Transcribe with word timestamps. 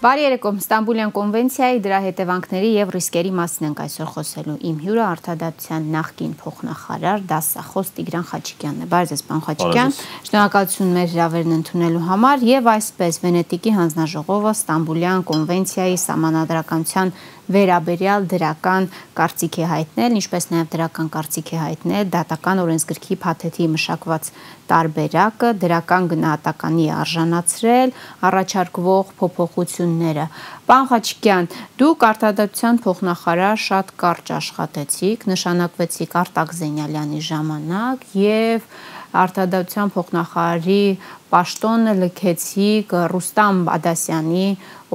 Բարի 0.00 0.22
երեկո, 0.24 0.50
Ստամբուլյան 0.62 1.10
կոնվենցիայի 1.12 1.80
դրա 1.84 1.96
հետևանքների 2.06 2.68
եւ 2.72 2.92
ռիսկերի 2.94 3.32
մասին 3.36 3.66
ենք 3.68 3.80
այսօր 3.84 4.06
խոսելու։ 4.14 4.54
Իմ 4.70 4.78
հյուրը 4.80 5.02
արտադատության 5.04 5.90
նախկին 5.92 6.30
փոխնախարար 6.40 7.26
դասախոս 7.28 7.90
Տիգրան 7.98 8.24
Խաչիկյանն 8.30 8.80
է։ 8.80 8.88
Բարև 8.94 9.10
ձեզ, 9.10 9.22
պարոն 9.28 9.44
Խաչիկյան։ 9.44 9.92
Շնորհակալություն 10.30 10.94
մեր 10.96 11.12
հրավերն 11.12 11.56
ընդունելու 11.60 12.04
համար 12.08 12.46
եւ 12.48 12.70
այսպես 12.80 13.20
Վենետիկի 13.28 13.74
հանձնաժողովը 13.76 14.54
Ստամբուլյան 14.56 15.26
կոնվենցիայի 15.28 16.00
համանadrականության 16.00 17.12
վերաբերյալ 17.54 18.26
դրական 18.30 18.86
կարծիք 19.18 19.56
է 19.60 19.66
հայտնել, 19.70 20.16
ինչպես 20.20 20.46
նաև 20.50 20.68
դրական 20.74 21.08
կարծիք 21.16 21.50
է 21.50 21.58
հայտնել 21.60 22.10
դատական 22.14 22.62
օրենսգրքի 22.64 23.16
փաթեթի 23.24 23.66
մշակված 23.74 24.30
տարբերակը, 24.70 25.50
դրական 25.64 26.06
գնահատականի 26.12 26.86
արժանացրել 27.00 27.94
առաջարկվող 28.30 29.10
փոփոխությունները։ 29.20 30.26
Պան 30.70 30.88
Խաչիկյան, 30.90 31.50
դուք 31.80 32.06
արտադատության 32.10 32.80
փոխնախարար 32.86 33.60
շատ 33.66 33.92
կարճ 34.04 34.32
աշխատեցիք, 34.38 35.26
նշանակվեցիք 35.34 36.16
Արտակ 36.22 36.56
Զենյալյանի 36.60 37.20
ժամանակ 37.30 38.06
եւ 38.20 38.70
արտադատության 39.10 39.90
փոխնախարարի 39.90 40.82
պաշտոնը 41.30 41.94
լքեցիք 42.00 42.92
Ռուստամ 43.10 43.64
Բադասյանի 43.66 44.46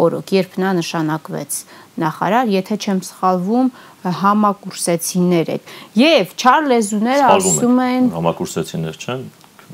օրոք, 0.06 0.32
երբ 0.36 0.56
նա 0.64 0.72
նշանակվեց 0.80 1.60
նախարար, 2.02 2.52
եթե 2.56 2.76
չեմ 2.86 3.00
սխալվում, 3.08 3.70
համակուրսեցիներ 4.20 5.52
եք։ 5.56 5.74
Եվ 6.02 6.34
չար 6.36 6.68
լեզուները 6.72 7.30
ասում 7.36 7.80
են 7.86 8.10
համակուրսեցիներ 8.16 9.00
չեն, 9.06 9.24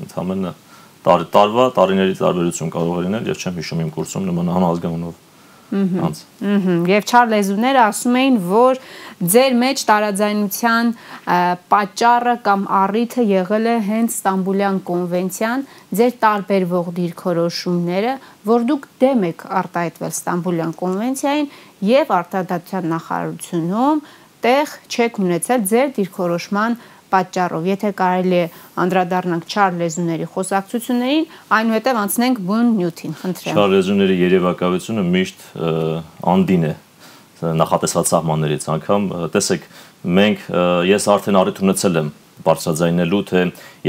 ընդհանրապես 0.06 0.70
տարվա 1.02 1.64
տարիների 1.76 2.14
տարբերություն 2.22 2.70
կարող 2.72 2.98
է 3.02 3.04
լինել, 3.08 3.24
եւ 3.32 3.42
չեմ 3.42 3.56
հիշում 3.58 3.80
իմ 3.82 3.90
կուրսում 3.96 4.26
նման 4.30 4.50
անհազգանունով 4.54 5.14
Անց։ 5.72 6.18
Եվ 6.92 7.06
չար 7.08 7.28
լեզուները 7.32 7.80
ասում 7.82 8.16
էին, 8.20 8.34
որ 8.50 8.80
ձեր 9.32 9.54
մեջ 9.62 9.82
տարաձայնության 9.88 10.90
պատճառը 11.72 12.34
կամ 12.44 12.64
առիթը 12.82 13.24
եղել 13.30 13.68
է 13.72 13.76
հենց 13.88 14.16
Ստամբուլյան 14.18 14.80
կոնվենցիան, 14.90 15.64
ձեր 15.96 16.12
տարբերվող 16.24 16.90
դիրքորոշումները, 16.98 18.14
որ 18.52 18.66
դուք 18.72 18.88
դեմ 19.02 19.26
եք 19.32 19.44
արտահայտվել 19.62 20.12
Ստամբուլյան 20.12 20.74
կոնվենցիային 20.82 21.52
եւ 21.92 22.12
արտադատության 22.20 22.90
նախարարությունում 22.92 24.04
տեղ 24.42 24.72
չեք 24.92 25.20
ունեցել 25.22 25.66
ձեր 25.72 25.92
դիրքորոշման 26.02 26.80
պատճառով։ 27.12 27.68
Եթե 27.72 27.90
կարելի 28.02 28.38
է 28.42 28.46
անդրադառնանք 28.82 29.44
չար 29.52 29.76
լեզուների 29.82 30.26
խոսակցություններին, 30.32 31.26
այնուհետև 31.58 32.00
անցնենք 32.02 32.40
բուն 32.48 32.72
նյութին, 32.80 33.14
խնդրեմ։ 33.22 33.60
Չար 33.60 33.70
լեզուների 33.76 34.16
երևակայությունը 34.22 35.04
միշտ 35.12 35.46
անդին 36.32 36.66
է 36.72 36.74
նախատեսված 37.42 38.10
սահմաններից 38.12 38.66
անգամ 38.72 39.06
տեսեք 39.34 39.64
մենք 40.18 40.44
ես 40.88 41.06
արդեն 41.14 41.38
առիթ 41.42 41.62
ունեցել 41.62 41.98
եմ 42.02 42.10
բարձրաձայնելու 42.42 43.22
թե 43.28 43.40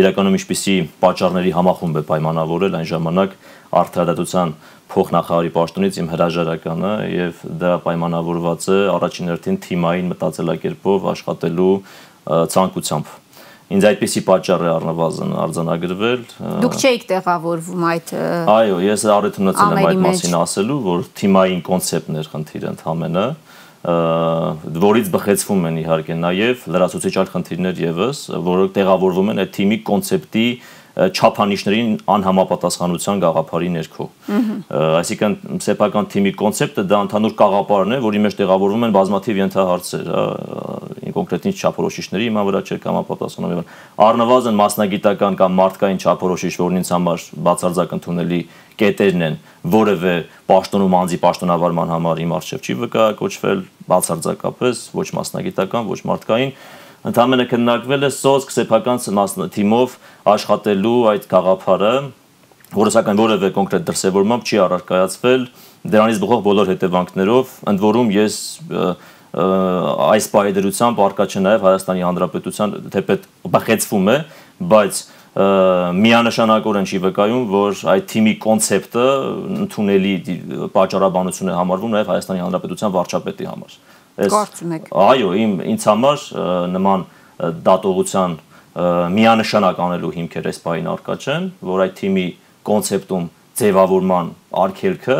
իրականում 0.01 0.37
ինչպիսի 0.37 0.75
պատճառների 1.03 1.51
համախումբ 1.57 1.99
է 1.99 2.03
պայմանավորել 2.09 2.77
այն 2.79 2.87
ժամանակ 2.91 3.35
արդարադատության 3.81 4.53
փոխնախարարի 4.93 5.51
պաշտոնից 5.55 5.95
իմ 6.03 6.09
հրաժարականը 6.11 6.91
եւ 7.13 7.39
դա 7.63 7.71
պայմանավորված 7.85 8.67
է 8.73 8.79
առաջին 8.93 9.31
հերթին 9.31 9.57
թիմային 9.63 10.11
մտածելակերպով 10.11 11.07
աշխատելու 11.13 11.71
ցանկությամբ 12.23 13.11
ինձ 13.73 13.85
այդպիսի 13.89 14.21
պատճառ 14.27 14.63
է 14.63 14.69
առնվազն 14.73 15.31
արձանագրվել 15.43 16.23
Դուք 16.63 16.75
չէիք 16.83 17.05
տեղավորվում 17.09 17.85
այդ 17.89 18.11
Այո, 18.53 18.77
ես 18.83 19.05
առիթ 19.13 19.39
ունեցել 19.43 19.73
եմ 19.73 19.87
այդ 19.89 20.01
մասին 20.03 20.37
ասելու, 20.43 20.79
որ 20.83 21.07
թիմային 21.19 21.63
կոնցեպտն 21.69 22.19
էր 22.21 22.29
խնդիրը 22.33 22.71
ընդհանրապես 22.73 23.51
որից 23.83 25.09
բխեցվում 25.11 25.65
են 25.67 25.79
իհարկե 25.81 26.15
նաև 26.15 26.61
լրացուցիչ 26.71 27.13
այլ 27.19 27.31
խնդիրներ 27.33 27.81
եւս, 27.83 28.21
որոնք 28.45 28.71
տեղավորվում 28.77 29.31
են 29.33 29.43
այդ 29.43 29.51
թիմի 29.57 29.77
կոնցեպտի 29.89 30.45
չափանիշներին 30.93 31.89
անհամապատասխանության 32.13 33.21
գաղափարի 33.23 33.69
ներքո։ 33.73 34.05
Այսինքն 35.01 35.61
սեփական 35.65 36.09
թիմի 36.13 36.33
կոնցեպտը 36.37 36.85
դա 36.93 36.99
ընդհանուր 37.07 37.33
գաղափարն 37.43 37.95
է, 37.97 37.99
որի 38.07 38.21
մեջ 38.23 38.37
տեղավորվում 38.39 38.85
են 38.87 38.93
բազմաթիվ 38.93 39.39
ենթահարցեր, 39.41 40.11
կոնկրետ 41.15 41.47
ինչ 41.49 41.55
չափորոշիչների 41.63 42.27
հիմա 42.29 42.43
վրա 42.49 42.61
չէ 42.63 42.77
կամ 42.83 42.99
ապատասխանում 43.03 43.53
եւ 43.53 43.73
առնվազն 44.07 44.59
մասնագիտական 44.59 45.37
կամ 45.39 45.57
մարդկային 45.59 45.99
չափորոշիչ, 46.03 46.53
որն 46.63 46.79
ինձ 46.83 46.91
համար 46.93 47.25
բացարձակ 47.47 47.95
ընդունելի 47.97 48.39
կետերն 48.83 49.25
են, 49.27 49.35
որևէ 49.73 50.15
պաշտոնում 50.49 50.97
անձի 51.03 51.19
պաշտոնավարման 51.23 51.93
համար 51.93 52.23
իմ 52.23 52.33
արժեվ 52.37 52.63
չի 52.63 52.77
վկայակոչվել 52.83 53.59
բացարձակապես 53.93 54.81
ոչ 54.97 55.07
մասնագիտական, 55.19 55.91
ոչ 55.93 55.99
մարդկային 56.09 56.55
ընդհանրապես 57.03 57.49
քննարկվել 57.51 58.07
է 58.07 58.09
սոսկ 58.15 58.51
սեփական 58.55 59.01
թիմով 59.51 59.95
աշխատելու 60.33 60.99
այդ 61.11 61.25
գաղափարը, 61.33 61.95
որը 62.73 62.93
սակայն 62.95 63.19
որևէ 63.19 63.49
կոնկրետ 63.57 63.83
դրսևորմամբ 63.89 64.47
չի 64.47 64.61
առարկայացվել 64.63 65.43
դրանից 65.93 66.21
բխող 66.23 66.43
բոլոր 66.47 66.71
հետևանքներով, 66.71 67.51
ընդ 67.69 67.83
որում 67.83 68.13
ես 68.15 68.37
այս 69.33 70.27
պայդրությամբ 70.29 70.99
արկա 71.03 71.25
չէ 71.25 71.41
նաև 71.41 71.63
Հայաստանի 71.65 72.03
Հանրապետության 72.05 72.73
թեպետ 72.93 73.23
բխեցվում 73.53 74.09
է, 74.13 74.17
բայց 74.73 74.99
միանշանակորեն 76.03 76.85
չի 76.85 76.99
վկայում, 77.07 77.45
որ 77.49 77.79
այդ 77.93 78.05
թիմի 78.13 78.33
կոնցեպտը 78.43 79.05
ընդունելի 79.63 80.13
պատճառաբանություն 80.75 81.49
է 81.49 81.55
համարվում 81.57 81.95
նաև 81.97 82.11
Հայաստանի 82.13 82.43
Հանրապետության 82.43 82.93
վարչապետի 82.93 83.49
համար։ 83.49 83.77
եք։ 84.77 84.91
Այո, 84.93 85.29
իմ 85.41 85.55
ինձ 85.73 85.87
համար 85.89 86.25
նման 86.77 87.05
դատողության 87.65 88.35
միանշանակ 89.17 89.81
անելու 89.87 90.11
հիմքեր 90.13 90.49
այս 90.53 90.59
բային 90.63 90.91
արկա 90.93 91.15
չեն, 91.23 91.47
որ 91.73 91.83
այդ 91.83 91.95
թիմի 91.97 92.27
կոնցեպտում 92.69 93.25
ձևավորման 93.57 94.29
արկելքը 94.63 95.17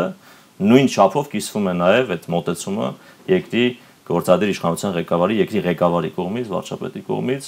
նույն 0.64 0.88
չափով 0.94 1.28
կիսվում 1.34 1.68
է 1.70 1.74
նաև 1.82 2.14
այդ 2.14 2.26
մոտեցումը 2.34 2.88
երկրի 3.34 3.66
գործադիր 4.04 4.50
իշխանության 4.52 4.92
ղեկավարի, 4.98 5.36
երկրի 5.40 5.60
ղեկավարի 5.64 6.10
կողմից, 6.12 6.48
վարչապետի 6.52 7.02
կողմից, 7.08 7.46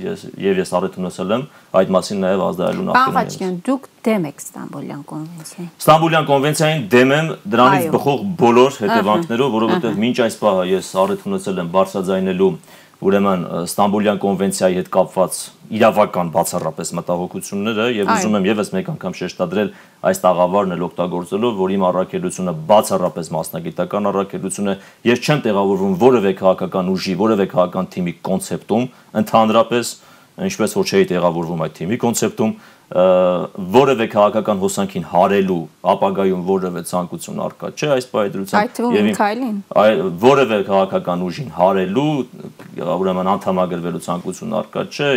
ես 0.00 0.22
եւ 0.40 0.60
ես 0.60 0.70
առիթ 0.78 0.94
ունեցել 1.00 1.34
եմ 1.36 1.42
այդ 1.80 1.92
մասին 1.96 2.22
նաեւ 2.24 2.44
ազդարելու 2.46 2.86
նախկինում։ 2.88 3.18
Պարոն 3.20 3.58
դուք 3.68 3.88
դեմ 4.08 4.24
եք 4.30 4.40
Ստամբուլյան 4.40 5.02
կոնվենցիային։ 5.10 5.70
Ստամբուլյան 5.84 6.28
կոնվենցիային 6.30 6.86
դեմ 6.96 7.12
եմ 7.20 7.28
դրանից 7.52 7.88
բխող 8.00 8.22
բոլոր 8.40 8.78
հետևանքներով, 8.80 9.52
որովհետեւ 9.60 10.00
մինչ 10.00 10.16
այս 10.24 10.38
պահը 10.40 10.64
ես 10.70 10.90
առիթ 11.04 11.26
ունեցել 11.30 11.60
եմ 11.60 11.70
բարձրաձայնելու 11.76 12.50
ուրեմն 13.00 13.44
Ստամբուլյան 13.64 14.18
կոնվենցիայի 14.20 14.74
հետ 14.76 14.88
կապված 14.92 15.36
իրավական 15.70 16.30
բացառապես 16.34 16.90
մտահոգությունները 16.98 17.86
եւ 17.96 18.10
ուզում 18.12 18.36
եմ 18.36 18.48
եւս 18.50 18.70
մեկ 18.74 18.90
անգամ 18.92 19.14
շեշտադրել 19.20 19.70
այս 20.10 20.20
տաղավարն 20.24 20.74
էլ 20.76 20.84
օգտագործելով, 20.88 21.54
որ 21.60 21.74
իմ 21.76 21.86
առաքելությունը 21.90 22.54
բացառապես 22.70 23.30
մասնագիտական 23.36 24.10
առաքելություն 24.10 24.70
է, 24.70 24.74
ես 25.08 25.24
չեմ 25.24 25.42
տեղավորվում 25.46 25.96
որևէ 26.04 26.32
քաղաքական 26.40 26.90
ուժի, 26.90 27.14
որևէ 27.24 27.46
քաղաքական 27.54 27.90
թիմի 27.94 28.14
կոնցեպտում, 28.28 28.84
ընդհանրապես 29.20 29.94
ինչպես 30.50 30.76
որ 30.80 30.90
չէի 30.90 31.06
տեղավորվում 31.10 31.64
այդ 31.64 31.74
թիմի 31.80 31.96
կոնցեպտում, 32.00 32.52
որևէ 32.90 34.06
քաղաքական 34.10 34.58
հոսանքին 34.58 35.04
հարելու 35.12 35.58
ապագայում 35.92 36.40
որևէ 36.48 36.80
ցանկություն 36.90 37.42
արկա 37.44 37.68
չէ 37.78 37.90
այս 37.94 38.08
պայդրությամբ 38.10 38.80
եւ 38.96 39.10
քայլին 39.20 39.60
որևէ 40.24 40.58
քաղաքական 40.66 41.22
ուժին 41.28 41.52
հարելու 41.54 42.08
ուրեմն 42.98 43.30
անդամագրվելու 43.36 44.02
ցանկություն 44.10 44.56
արկա 44.58 44.84
չէ 44.90 45.10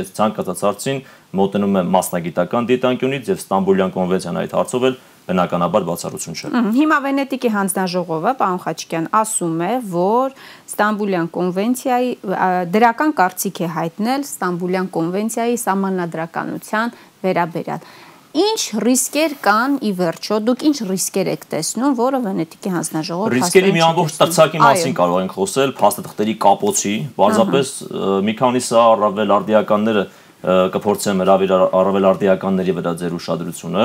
ես 0.00 0.14
ցանկացած 0.16 0.64
հարցին 0.64 1.02
մոտենում 1.44 1.76
եմ 1.82 1.92
մասնագիտական 1.92 2.68
դիտանկյունից 2.72 3.30
եւ 3.34 3.42
Ստամբուլյան 3.44 3.94
կոնվենցիան 3.94 4.40
այդ 4.44 4.56
հարցով 4.56 4.88
էլ 4.88 4.96
բնականաբար 5.24 5.84
բացառություն 5.88 6.38
չէ։ 6.38 6.50
Հիմա 6.76 6.98
Վենետիկի 7.04 7.50
հանձնաժողովը, 7.54 8.32
պարոն 8.40 8.60
Խաչիկյան, 8.64 9.06
ասում 9.20 9.60
է, 9.64 9.72
որ 9.94 10.34
Ստամբուլյան 10.68 11.28
կոնվենցիայի 11.38 12.10
դրական 12.74 13.14
կարծիք 13.20 13.60
է 13.64 13.68
հայտնել 13.78 14.26
Ստամբուլյան 14.28 14.88
կոնվենցիայի 14.98 15.60
սահմանադրականության 15.64 16.98
վերաբերյալ։ 17.24 17.88
Ինչ 18.34 18.62
ռիսկեր 18.82 19.34
կան 19.44 19.74
ի 19.78 19.90
վերջո, 19.94 20.36
դուք 20.42 20.62
ինչ 20.66 20.78
ռիսկեր 20.88 21.28
եք 21.30 21.44
տեսնում, 21.54 21.92
որը 22.00 22.18
Վենետիկի 22.24 22.72
հանձնաժողովը 22.74 23.30
Ռիսկերի 23.34 23.70
մի 23.76 23.84
ամբողջ 23.86 24.16
տրցակի 24.18 24.62
մասին 24.64 24.96
կարող 24.98 25.20
ենք 25.22 25.36
խոսել, 25.38 25.74
փաստաթղթերի 25.78 26.34
կապոցի, 26.42 26.94
պարզապես 27.14 27.70
մի 28.26 28.34
քանիսը 28.42 28.80
առավել 28.82 29.34
արդիականները 29.38 30.04
կփորձեմ 30.44 31.22
հravirառավել 31.24 32.06
արդիականների 32.10 32.72
վրա 32.76 32.92
ձեր 33.00 33.12
ուշադրությունը։ 33.16 33.84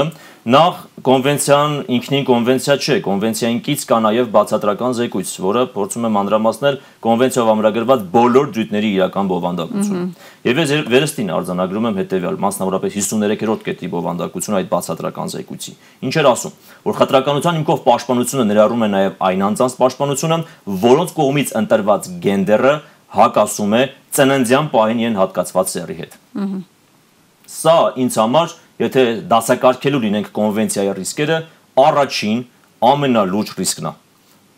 Նախ 0.50 0.80
կոնվենցիան 1.08 1.76
ինքնին 1.96 2.26
կոնվենցիա 2.28 2.76
չէ, 2.80 2.98
կոնվենցիային 3.06 3.60
կից 3.64 3.86
կա 3.90 4.00
նաև 4.04 4.32
բացատրական 4.36 4.96
զեկույց, 5.00 5.32
որը 5.46 5.64
փորձում 5.76 6.08
է 6.10 6.12
մանրամասնել 6.20 6.80
կոնվենցիայով 7.06 7.52
ամրագրված 7.54 8.04
բոլոր 8.16 8.52
դրույթների 8.60 8.90
իրական 9.00 9.30
բովանդակությունը։ 9.30 10.04
Եվ 10.50 10.60
ես 10.60 10.74
վերստին 10.90 11.32
արձանագրում 11.40 11.90
եմ 11.90 12.00
հետեւյալ, 12.00 12.40
մասնավորապես 12.44 12.98
53-րդ 13.00 13.66
կետի 13.70 13.90
բովանդակությունը 13.96 14.60
այդ 14.60 14.70
բացատրական 14.74 15.34
զեկույցի։ 15.36 15.74
Ինչ 16.10 16.16
էր 16.20 16.30
ասում, 16.30 16.56
որ 16.90 17.00
խտրականության 17.00 17.60
հիմքով 17.60 17.84
պաշտպանությունը 17.88 18.48
ներառում 18.50 18.84
է 18.84 18.90
նաև 18.96 19.20
այն 19.30 19.44
անձանց 19.50 19.76
պաշտպանությունը, 19.80 20.40
որոնց 20.90 21.14
կողմից 21.20 21.54
ընտրված 21.60 22.10
գենդերը 22.24 22.74
հակասում 23.16 23.74
է 23.80 23.82
ծննդյան 24.16 24.68
պահին 24.74 25.02
իրեն 25.04 25.18
հատկացված 25.20 25.72
սեռի 25.74 25.96
հետ։ 26.00 26.18
Սա 27.50 27.78
ինձ 28.04 28.20
համար, 28.22 28.54
եթե 28.80 29.06
դասակարգելու 29.32 30.04
լինենք 30.06 30.30
կոնվենցիայի 30.36 30.94
ռիսկերը, 31.00 31.40
առաջին 31.90 32.44
ամենալուրջ 32.90 33.56
ռիսկն 33.60 33.90
է։ 33.90 33.94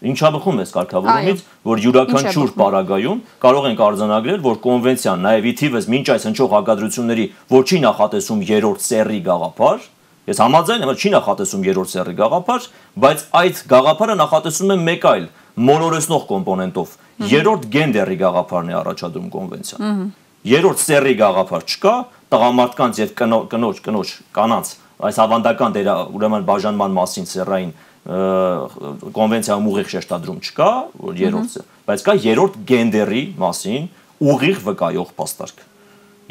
Ինչա 0.02 0.30
բխում 0.34 0.60
է 0.62 0.64
կարգավորումից, 0.74 1.42
որ 1.70 1.82
յուրաքանչյուր 1.86 2.54
պարագայում 2.58 3.20
կարող 3.44 3.66
ենք 3.70 3.82
արձանագրել, 3.86 4.40
որ 4.48 4.56
կոնվենցիան 4.66 5.22
նաև 5.28 5.46
ի 5.46 5.54
թիվս 5.62 5.88
մինչ 5.94 6.06
այս 6.16 6.24
հնչող 6.26 6.56
հակադրությունների 6.58 7.26
որ 7.54 7.68
չի 7.70 7.82
նախատեսում 7.86 8.42
երրորդ 8.50 8.86
սեռի 8.88 9.20
գաղափար, 9.30 9.86
ես 10.32 10.42
համաձայն 10.42 10.86
եմ, 10.88 10.94
չի 10.98 11.12
նախատեսում 11.22 11.68
երրորդ 11.70 11.94
սեռի 11.94 12.16
գաղափար, 12.18 12.66
բայց 13.06 13.24
այդ 13.42 13.62
գաղափարը 13.72 14.16
նախատեսում 14.22 14.74
է 14.74 14.78
մեկ 14.90 15.08
այլ 15.12 15.30
մոլորեսնող 15.70 16.26
կոմպոնենտով 16.32 16.98
երրորդ 17.32 17.68
գենդերի 17.76 18.18
գաղափարն 18.22 18.72
է 18.72 18.76
առաջադրում 18.82 19.30
կոնվենցիան։ 19.36 20.04
Երրորդ 20.52 20.82
սեռի 20.82 21.16
գաղափար 21.22 21.66
չկա, 21.70 21.96
տղամարդկանց 22.32 23.02
եւ 23.02 23.12
կնոջ 23.52 23.82
կնոջ 23.86 24.14
կանանց 24.34 24.72
այս 25.02 25.18
ավանդական 25.22 25.76
դեր 25.76 25.90
ուրեմն 26.18 26.46
բաժանման 26.50 26.96
մասին 26.98 27.28
սեռային 27.32 27.72
կոնվենցիայում 28.02 29.68
ուղիղ 29.72 29.90
շեշտադրում 29.94 30.40
չկա, 30.42 30.70
որ 31.06 31.20
երրորդ, 31.22 31.58
բայց 31.86 32.06
կա 32.08 32.16
երրորդ 32.26 32.56
գենդերի 32.72 33.24
մասին 33.42 33.90
ուղիղ 34.32 34.64
վկայող 34.66 35.14
փաստարկ 35.18 35.62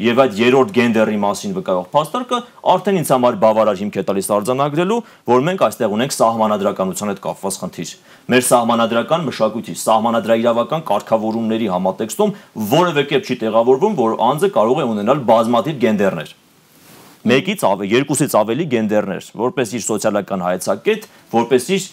եւ 0.01 0.21
այդ 0.23 0.37
երրորդ 0.41 0.71
գենդերի 0.75 1.17
մասին 1.21 1.55
վկայող 1.57 1.87
փաստարկը 1.93 2.39
արդեն 2.73 2.99
ինձ 3.01 3.11
համար 3.13 3.37
բավարար 3.41 3.79
հիմք 3.81 3.99
է 4.01 4.03
տալիս 4.09 4.29
արձանագրելու, 4.37 4.99
որ 5.31 5.45
մենք 5.47 5.63
այստեղ 5.67 5.95
ունենք 5.97 6.15
սահմանադրականության 6.17 7.11
հետ 7.11 7.23
կապված 7.25 7.59
խնդիր։ 7.61 7.95
Մեր 8.31 8.45
սահմանադրական 8.49 9.25
մշակույթի, 9.29 9.77
սահմանադրաիրավական 9.85 10.85
կարգավորումների 10.91 11.71
համատեքստում 11.75 12.35
որևէ 12.75 13.07
կերպ 13.11 13.31
չի 13.31 13.41
տեղավորվում, 13.45 13.97
որ 14.01 14.19
անձը 14.31 14.53
կարող 14.57 14.81
է 14.81 14.87
ունենալ 14.95 15.25
բազմաթիվ 15.31 15.83
գենդերներ 15.85 16.37
մեկից 17.27 17.65
ավելի 17.67 17.91
երկուսից 17.91 18.35
ավելի 18.41 18.65
գենդերներ, 18.71 19.27
որպես 19.41 19.73
իր 19.77 19.83
սոցիալական 19.85 20.45
հայեցակետ, 20.47 21.09
որպես 21.31 21.67
իր 21.75 21.83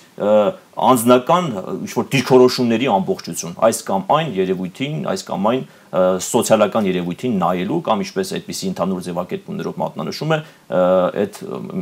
անձնական 0.79 1.49
ինչ 1.85 1.93
որ 1.95 2.07
դիրքորոշումների 2.13 2.89
ամբողջություն, 2.95 3.59
այս 3.69 3.83
կամ 3.89 4.07
այն 4.15 4.31
երևույթին, 4.39 4.97
այս 5.11 5.25
կամ 5.29 5.49
այն 5.51 5.63
սոցիալական 5.89 6.89
երևույթին 6.89 7.37
նայելու 7.41 7.79
կամ 7.87 8.03
ինչպես 8.05 8.33
այդպիսի 8.39 8.69
ընդհանուր 8.69 9.05
ձևակերպումներով 9.07 9.79
մատնանշում 9.83 10.35
է 10.37 10.39
այդ 11.23 11.39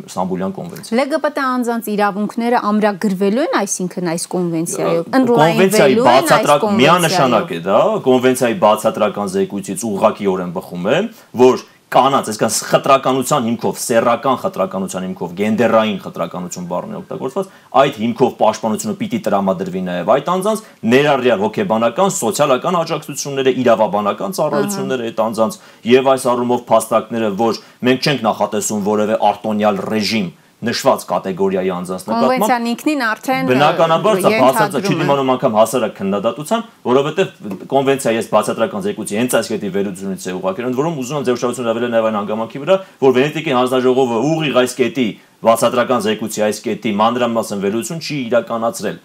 Ստամբուլյան 0.06 0.54
կոնվենցիա։ 0.56 0.98
LGBT 1.06 1.46
անձանց 1.46 1.88
իրավունքները 1.96 2.60
ամրագրվելու 2.70 3.44
են, 3.46 3.56
այսինքն 3.60 4.10
այս 4.14 4.26
կոնվենցիայով, 4.36 5.08
ընրոյնվելու 5.20 6.06
են 6.06 6.30
այս 6.36 6.46
կոնվենցիայով։ 6.46 6.76
Միանշանակ 6.86 7.50
է 7.56 7.60
դա, 7.66 7.80
կոնվենցիայի 8.06 8.58
բացատրական 8.62 9.32
զեկույցից 9.36 9.86
ուղղակիորեն 9.90 10.54
բխում 10.56 10.86
է, 10.86 11.00
որ 11.42 11.66
կանանց, 11.86 12.28
այսինքն 12.32 12.54
խտրականության 12.66 13.44
հիմքով, 13.46 13.76
սեռական 13.78 14.38
խտրականության 14.42 15.04
հիմքով, 15.06 15.34
գենդերային 15.38 15.98
խտրականություն 16.02 16.64
բառն 16.66 16.96
է 16.96 16.98
օգտագործված, 16.98 17.52
այդ 17.82 18.00
հիմքով 18.02 18.32
պաշտպանությունը 18.40 18.94
պիտի 19.02 19.20
տրամադրվի 19.26 19.82
նաև 19.86 20.10
այդ 20.16 20.30
անձանց 20.34 20.64
ներառյալ 20.96 21.44
հոգեբանական, 21.46 22.10
սոցիալական 22.16 22.78
աջակցությունները, 22.82 23.54
իրավաբանական 23.62 24.36
ծառայությունները 24.40 25.06
այդ 25.06 25.22
անձանց 25.26 25.60
եւ 25.94 26.10
այս 26.16 26.26
առումով 26.34 26.66
փաստարկները, 26.66 27.30
որ 27.46 27.62
մենք 27.86 28.10
չենք 28.10 28.26
նախատեսում 28.26 28.82
որևէ 28.90 29.20
արտոնյալ 29.30 29.80
ռեժիմ 29.86 30.28
նշված 30.64 31.02
կատեգորիայի 31.10 31.70
անձանց 31.76 32.04
նկատմամբ 32.06 32.30
կոնվենցիան 32.32 32.68
ինքնին 32.70 33.02
արդեն 33.06 33.48
բնականաբար 33.50 34.20
սա 34.24 34.30
բացատրը 34.40 34.80
չի 34.88 34.94
դիմանում 35.00 35.32
անգամ 35.34 35.58
հասարակ 35.60 35.92
քննադատության, 35.98 36.62
որովհետև 36.86 37.66
կոնվենցիայի 37.72 38.20
այս 38.22 38.30
բացատրական 38.32 38.86
զեկույցի 38.86 39.18
հենց 39.20 39.36
այս 39.36 39.50
կետի 39.52 39.70
վերությունից 39.76 40.24
է 40.26 40.34
ուղղակի, 40.36 40.64
ընդ 40.70 40.80
որում 40.80 40.96
ուզում 40.96 41.18
եմ 41.20 41.26
ձեր 41.28 41.36
ուշադրությունը 41.36 41.70
հավելել 41.76 41.92
նաև 41.92 42.08
այն 42.08 42.16
հանգամանքի 42.16 42.62
վրա, 42.64 42.76
որ 43.04 43.14
Վենետիկի 43.20 43.56
հանձնաժողովը 43.56 44.20
ուղիղ 44.32 44.58
այս 44.64 44.76
կետի 44.80 45.06
բացատրական 45.46 46.00
զեկույցի 46.06 46.44
այս 46.46 46.58
կետի 46.64 46.90
մանրամասն 46.96 47.62
վերլուծություն 47.66 48.00
չի 48.00 48.16
իրականացրել 48.32 48.98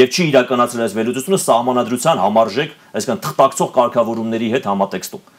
եւ 0.00 0.14
չի 0.14 0.24
իրականացրել 0.32 0.84
այս 0.88 0.96
վերլուծությունը 0.96 1.40
սահմանադրության 1.44 2.22
համարժեք, 2.24 2.74
այսինքն 2.96 3.22
թղթակցող 3.28 3.72
կարգավորումների 3.76 4.48
հետ 4.54 4.68
համատեքստում 4.72 5.32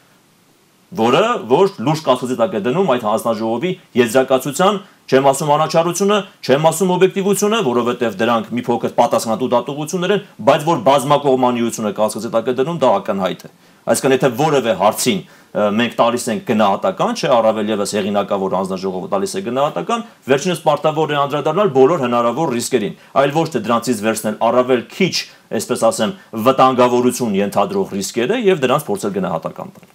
որը 0.96 1.22
որ 1.50 1.72
լուրջ 1.82 2.02
կասկածի 2.06 2.36
տակ 2.40 2.54
է 2.56 2.60
դնում 2.66 2.92
այդ 2.94 3.06
հանձնաժողովի 3.10 3.72
եզրակացության 4.00 4.78
Չեմ 5.06 5.28
ասում 5.30 5.50
անաչառությունը, 5.54 6.16
չեմ 6.42 6.64
ասում 6.66 6.92
օբյեկտիվությունը, 6.96 7.58
որովհետև 7.66 8.16
դրանք 8.18 8.48
մի 8.58 8.64
փոքր 8.66 8.94
պատասխանատու 8.98 9.50
դատողություններ 9.54 10.14
են, 10.16 10.24
բայց 10.50 10.66
որ 10.66 10.80
բազմակողմանիությունը 10.90 11.92
կասկածի 12.00 12.32
տակ 12.34 12.50
է 12.50 12.56
դնում, 12.58 12.80
դա 12.82 12.90
ակնհայտ 13.06 13.46
է։ 13.46 13.52
Այսինքն 13.86 14.16
եթե 14.16 14.30
որևէ 14.40 14.74
հարցին 14.82 15.20
մենք 15.56 15.94
տալիս 15.96 16.24
ենք 16.34 16.42
գնահատական, 16.50 17.12
չէ, 17.16 17.30
առավել 17.36 17.70
եւս 17.70 17.92
հեղինակավոր 17.96 18.56
հանձնաժողովը 18.58 19.10
տալիս 19.14 19.36
է 19.38 19.42
գնահատական, 19.46 20.02
վերջինս 20.26 20.64
պարտավոր 20.66 21.14
է 21.14 21.20
անդրադառնալ 21.22 21.70
բոլոր 21.78 22.04
հնարավոր 22.06 22.54
ռիսկերին, 22.58 22.98
այլ 23.22 23.36
ոչ 23.38 23.48
թե 23.54 23.62
դրանցից 23.70 24.02
վերցնել 24.10 24.40
առավել 24.50 24.82
քիչ 24.90 25.16
այսպես 25.56 25.84
ասեմ, 25.90 26.14
վտանգավորություն 26.46 27.36
ենթադրող 27.40 27.94
ռիսկերը 27.96 28.40
եւ 28.46 28.62
դրանց 28.66 28.86
փորձել 28.90 29.14
գնահատական 29.16 29.74
տալ։ 29.76 29.94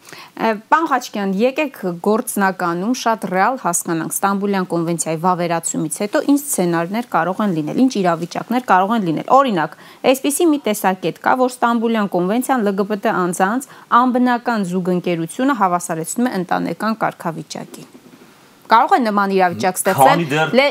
Պան 0.71 0.87
Խաչկյան, 0.91 1.33
եկեք 1.37 1.79
գործնականում 2.07 2.95
շատ 3.01 3.27
ռեալ 3.35 3.59
հասկանանք 3.65 4.15
Ստամբուլյան 4.17 4.69
կոնվենցիայի 4.71 5.21
վավերացումից 5.27 5.99
հետո 6.05 6.23
ինչ 6.33 6.41
սցենարներ 6.41 7.11
կարող 7.13 7.45
են 7.45 7.55
լինել, 7.59 7.83
ինչ 7.85 7.93
իրավիճակներ 8.01 8.67
կարող 8.71 8.97
են 8.97 9.07
լինել։ 9.11 9.31
Օրինակ, 9.37 9.79
այսպիսի 10.15 10.49
մի 10.55 10.61
տեսակետ 10.71 11.23
կա, 11.29 11.37
որ 11.45 11.55
Ստամբուլյան 11.61 12.13
կոնվենցիան 12.17 12.67
LGBT 12.71 13.15
անձանց 13.21 13.71
անբնական 14.01 14.69
զուգընկերությունը 14.73 15.59
հավասարեցնում 15.61 16.31
է 16.31 16.37
ընտանեկան 16.41 17.01
կարգավիճակին 17.05 18.00
կարող 18.71 18.93
է 18.95 19.01
նման 19.03 19.33
իրավիճակ 19.35 19.81
ստեղծել 19.81 20.21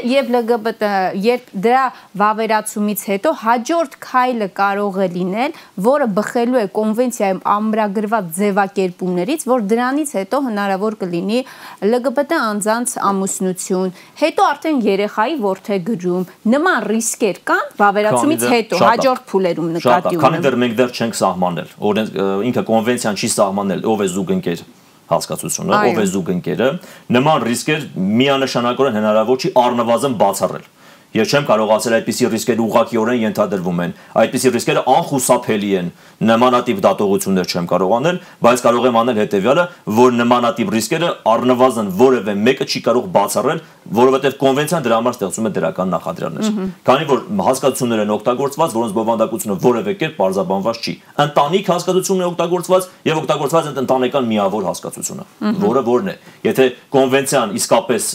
եւ 0.09 0.29
ԼԳԲՏ 0.35 0.83
երբ 1.25 1.49
դրա 1.65 1.83
վավերացումից 2.21 3.03
հետո 3.09 3.33
հաջորդ 3.43 3.97
քայլը 4.05 4.47
կարող 4.59 4.99
է 5.03 5.07
լինել, 5.15 5.57
որը 5.89 6.07
բխելու 6.19 6.59
է 6.59 6.65
կոնվենցիայում 6.79 7.41
ամրագրված 7.55 8.31
ձևակերպումներից, 8.39 9.45
որ 9.51 9.65
դրանից 9.73 10.13
հետո 10.19 10.41
հնարավոր 10.47 10.97
կլինի 11.03 11.39
ԼԳԲՏ 11.83 12.33
անձանց 12.39 12.95
ամուսնություն, 13.09 13.93
հետո 14.23 14.47
արդեն 14.49 14.81
երեխայի 14.89 15.35
ворթեգրում։ 15.43 16.27
Նման 16.55 16.89
ռիսկեր 16.93 17.41
կան 17.49 17.65
վավերացումից 17.79 18.47
հետո 18.55 18.81
հաջորդ 18.85 19.23
փուլերում 19.29 19.71
նկատի 19.79 20.15
ունեմ։ 20.15 20.19
Շատ, 20.19 20.25
քանի 20.25 20.43
դեռ 20.47 20.59
մենք 20.63 20.75
դեռ 20.79 20.93
չենք 20.99 21.19
սահմանել, 21.19 21.71
օրենք 21.89 22.19
ինքը 22.49 22.65
կոնվենցիան 22.69 23.19
չի 23.19 23.29
սահմանել, 23.39 23.87
ով 23.89 24.05
է 24.05 24.09
զուգընկեր 24.15 24.67
հասկացությունը, 25.09 25.79
ով 25.89 25.99
է 25.99 26.05
զուգընկերը, 26.13 26.69
նման 27.15 27.45
ռիսկեր 27.49 27.87
միանշանակորեն 28.19 28.99
հնարավոր 28.99 29.39
չի 29.39 29.53
առնվազն 29.63 30.19
բացառել 30.19 30.67
եւ 31.09 31.25
չեմ 31.33 31.45
կարող 31.49 31.71
ասել 31.73 31.95
այդպիսի 31.97 32.27
ռիսկեր 32.29 32.59
ուղղակիորեն 32.61 33.21
ենթադրվում 33.23 33.79
են։ 33.85 33.93
Այդպիսի 34.19 34.51
ռիսկերը 34.53 34.83
անխուսափելի 34.93 35.71
են։ 35.79 35.87
Նմանատիպ 36.29 36.81
դատողություններ 36.85 37.49
չեմ 37.49 37.69
կարող 37.69 37.93
անել, 37.97 38.19
բայց 38.45 38.63
կարող 38.69 38.87
եմ 38.89 38.99
անել 38.99 39.19
հետեւյալը, 39.23 39.63
որ 39.99 40.15
նմանատիպ 40.19 40.71
ռիսկերը 40.75 41.09
առնվազն 41.33 41.91
որևէ 41.99 42.35
մեկը 42.45 42.67
չի 42.69 42.81
կարող 42.89 43.07
բացառել, 43.15 43.61
որովհետեւ 43.89 44.33
կոնվենցիան 44.39 44.85
դրա 44.85 44.97
համար 44.99 45.15
ստեղծում 45.17 45.47
է 45.49 45.51
դրական 45.55 45.93
նախադրյալներ։ 45.95 46.49
Քանի 46.89 47.07
որ 47.09 47.21
հասկացություններ 47.49 48.01
են 48.03 48.11
օգտագործված, 48.19 48.75
որոնց 48.77 48.93
բովանդակությունը 48.99 49.55
որևէ 49.65 49.93
կերպ 50.03 50.19
բարձաբանված 50.19 50.81
չի։ 50.83 50.93
Ընտանիք 51.25 51.71
հասկացությունն 51.73 52.21
է 52.21 52.27
օգտագործված 52.29 52.89
եւ 53.09 53.21
օգտագործված 53.23 53.69
են 53.69 53.79
ընտանեկան 53.79 54.29
միավոր 54.29 54.67
հասկացությունը, 54.69 55.25
որը 55.63 55.83
որն 55.89 56.09
է։ 56.09 56.15
Եթե 56.49 56.67
կոնվենցիան 56.93 57.55
իսկապես 57.59 58.09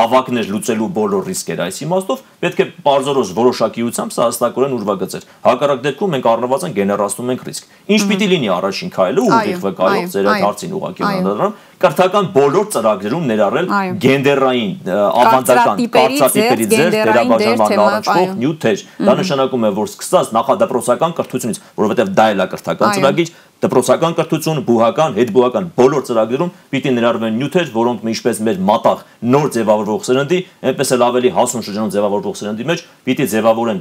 հավակներ 0.00 0.50
լուծելու 0.50 0.90
բոլոր 1.00 1.30
ռիսկերը 1.30 1.66
այս 1.70 1.80
իմաստ 1.86 2.09
իմաստով 2.10 2.22
պետք 2.40 2.60
է 2.60 2.66
բարձրոս 2.84 3.30
որոշակիությամբ 3.36 4.12
սա 4.14 4.26
հստակորեն 4.30 4.74
ուրվագծեր։ 4.76 5.24
Հակառակ 5.44 5.82
դեպքում 5.84 6.14
մենք 6.14 6.28
առնվազն 6.30 6.74
գեներացնում 6.78 7.32
ենք 7.34 7.42
ռիսկ։ 7.48 7.74
Ինչ 7.90 8.00
պիտի 8.10 8.28
լինի 8.30 8.50
առաջին 8.56 8.92
քայլը 8.96 9.24
ուղիղ 9.30 9.60
վկայող 9.60 10.08
ձեր 10.14 10.30
այդ 10.30 10.44
հարցին 10.46 10.74
ուղղակի 10.80 11.04
անդրադառնամ, 11.10 11.54
կրթական 11.80 12.26
բոլոր 12.36 12.66
ծրագրերում 12.74 13.28
ներառել 13.30 13.68
գենդերային 14.04 14.72
ավանդական 15.20 15.84
կարծրատիպերից 15.96 16.72
ձեր 16.74 16.90
դերաբաժանման 16.96 17.76
առնչվող 17.84 18.34
նյութեր։ 18.40 18.84
Դա 19.00 19.14
նշանակում 19.20 19.64
է, 19.64 19.70
որ 19.80 19.90
սկսած 19.90 20.34
նախադպրոցական 20.36 21.14
կրթությունից, 21.20 21.62
որովհետև 21.80 22.12
դա 22.20 22.26
էլ 22.34 22.44
է 22.44 22.48
կրթական 22.52 22.94
ծրագիր, 23.00 23.32
դպրոցական 23.60 24.14
կրթություն, 24.16 24.60
բուհական, 24.64 25.16
հետբուհական 25.20 25.66
բոլոր 25.76 26.04
ծրագրերում 26.08 26.52
պիտի 26.72 26.92
ներառվեն 26.96 27.36
նյութեր, 27.40 27.68
որոնք 27.76 28.06
ինչպես 28.10 28.40
մեր 28.46 28.60
մատաղ 28.70 29.04
նոր 29.34 29.50
ձևավորվող 29.56 30.06
սերնդի, 30.08 30.40
այնպես 30.70 30.92
էլ 30.96 31.04
ավելի 31.10 31.32
հասուն 31.36 31.66
շրջանում 31.68 31.92
ձևավորվող 31.96 32.38
սերնդի 32.40 32.68
մեջ 32.70 32.84
պիտի 33.04 33.28
ձևավորեն 33.36 33.80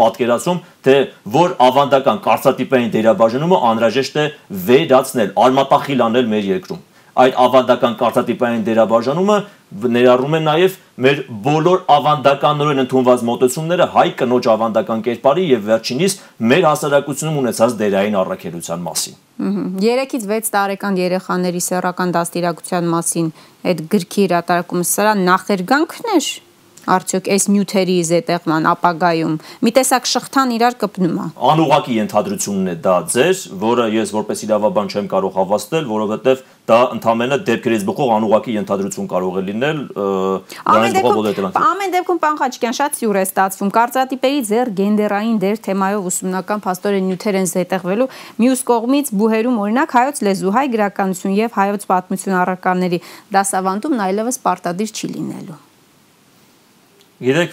պատկերացում, 0.00 0.62
թե 0.90 0.96
որ 1.38 1.56
ավանդական 1.70 2.22
կարծատիպային 2.26 2.94
դերաբաժանումը 2.98 3.64
անհրաժեշտ 3.70 4.20
է 4.20 4.28
վերացնել, 4.70 5.34
արմատախիլ 5.46 6.06
անել 6.10 6.32
մեր 6.34 6.54
երկրում 6.56 6.86
այդ 7.20 7.38
ավանդական 7.44 7.96
կարծատիպային 8.00 8.62
դերաբաժանումը 8.66 9.38
ներառում 9.70 10.36
է 10.36 10.40
նաև 10.46 10.76
մեր 11.04 11.18
բոլոր 11.44 11.82
ավանդականորեն 11.94 12.82
ընդունված 12.84 13.24
մոտեցումները 13.28 13.86
հայ 13.94 14.06
կնոջ 14.20 14.48
ավանդական 14.54 15.04
կերպարի 15.06 15.44
եւ 15.50 15.64
վերջինիս 15.70 16.16
մեր 16.50 16.66
հասարակությունում 16.70 17.40
ունեցած 17.44 17.76
դերային 17.80 18.18
առաքելության 18.20 18.84
մասին։ 18.90 19.18
3-ից 19.40 20.26
6 20.28 20.52
տարեկան 20.56 21.00
երեխաների 21.00 21.62
սեռական 21.70 22.14
դաստիարակության 22.18 22.90
մասին 22.94 23.32
այդ 23.70 23.84
գրքի 23.94 24.26
հրատարակումը 24.26 24.88
սրա 24.90 25.14
նախերգանքն 25.30 26.14
էր 26.16 26.30
արդյոք 26.94 27.30
այս 27.34 27.44
նյութերի 27.54 27.96
զետեղման 28.10 28.68
ապագայում 28.70 29.34
մի 29.66 29.72
տեսակ 29.80 30.08
շղթան 30.10 30.54
իրար 30.56 30.78
կպնում 30.80 31.18
է 31.20 31.26
անուղակի 31.50 31.98
ենթադրությունն 32.00 32.70
է 32.70 32.76
դա 32.86 32.96
ձեր 33.14 33.36
որը 33.64 33.86
ես 33.96 34.14
որպես 34.16 34.44
իրավաբան 34.46 34.90
չեմ 34.90 35.10
կարող 35.14 35.36
հավաստել 35.40 35.90
որովհետև 35.90 36.42
դա 36.70 36.78
ընդամենը 36.94 37.38
դեպքերից 37.46 37.84
բխող 37.88 38.10
անուղակի 38.14 38.52
ենթադրություն 38.56 39.08
կարող 39.10 39.38
է 39.40 39.42
լինել 39.46 39.78
դրանից 39.94 40.96
բխող 40.96 41.16
բոլետրանք 41.20 41.56
ամեն 41.70 41.94
դեպքում 41.94 42.20
պան 42.24 42.38
Խաչիկյան 42.40 42.76
շատ 42.78 42.98
սյուր 43.00 43.18
է 43.20 43.24
ստացվում 43.26 43.72
կարծրատիպերի 43.76 44.44
ձեր 44.50 44.70
գենդերային 44.80 45.40
դեր 45.44 45.62
թեմայով 45.66 46.10
ուսումնական 46.10 46.62
փաստորեն 46.66 47.08
նյութեր 47.10 47.40
են 47.40 47.50
զետեղվելու 47.54 48.10
մյուս 48.44 48.62
կողմից 48.70 49.10
բուհերում 49.22 49.58
օրինակ 49.64 49.96
հայոց 49.98 50.22
լեզու 50.28 50.54
հայ 50.58 50.66
գրականություն 50.76 51.34
եւ 51.40 51.58
հայոց 51.58 51.88
պատմություն 51.90 52.38
առարկաների 52.44 53.02
դասավանդումն 53.38 54.06
այլևս 54.10 54.40
պարտադիր 54.46 54.94
չի 54.94 55.12
լինելու 55.16 55.58
Գիտեք, 57.20 57.50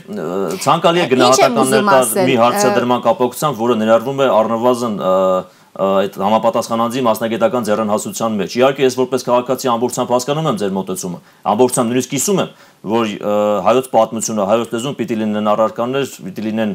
ցանկալի 0.64 1.02
է 1.04 1.06
գնահատականներ 1.12 1.88
տալ 1.88 2.12
մի 2.28 2.36
հարցադրման 2.40 3.02
կապակցությամբ, 3.04 3.58
որը 3.60 3.76
ներառվում 3.82 4.22
է 4.24 4.28
առնվազն 4.38 4.94
այդ 5.78 6.16
համապատասխանանձի 6.18 7.02
մասնագիտական 7.06 7.68
ձեռնհասության 7.68 8.38
մեջ։ 8.40 8.56
Իհարկե 8.58 8.86
ես 8.88 8.96
որպես 8.98 9.26
քաղաքացի 9.28 9.70
ամբողջությամբ 9.74 10.14
հասկանում 10.16 10.48
եմ 10.50 10.58
ձեր 10.62 10.72
մոտեցումը։ 10.78 11.20
Ամբողջությամբ 11.52 11.92
նույնիսկ 11.94 12.14
կիսում 12.16 12.42
եմ, 12.42 12.50
որ 12.86 13.14
հայոց 13.66 13.88
պատմությունը, 13.94 14.44
հայոց 14.52 14.74
լեզուն 14.76 14.98
պիտի 14.98 15.16
լինեն 15.22 15.50
առարկաներ, 15.54 16.12
պիտի 16.28 16.44
լինեն 16.48 16.74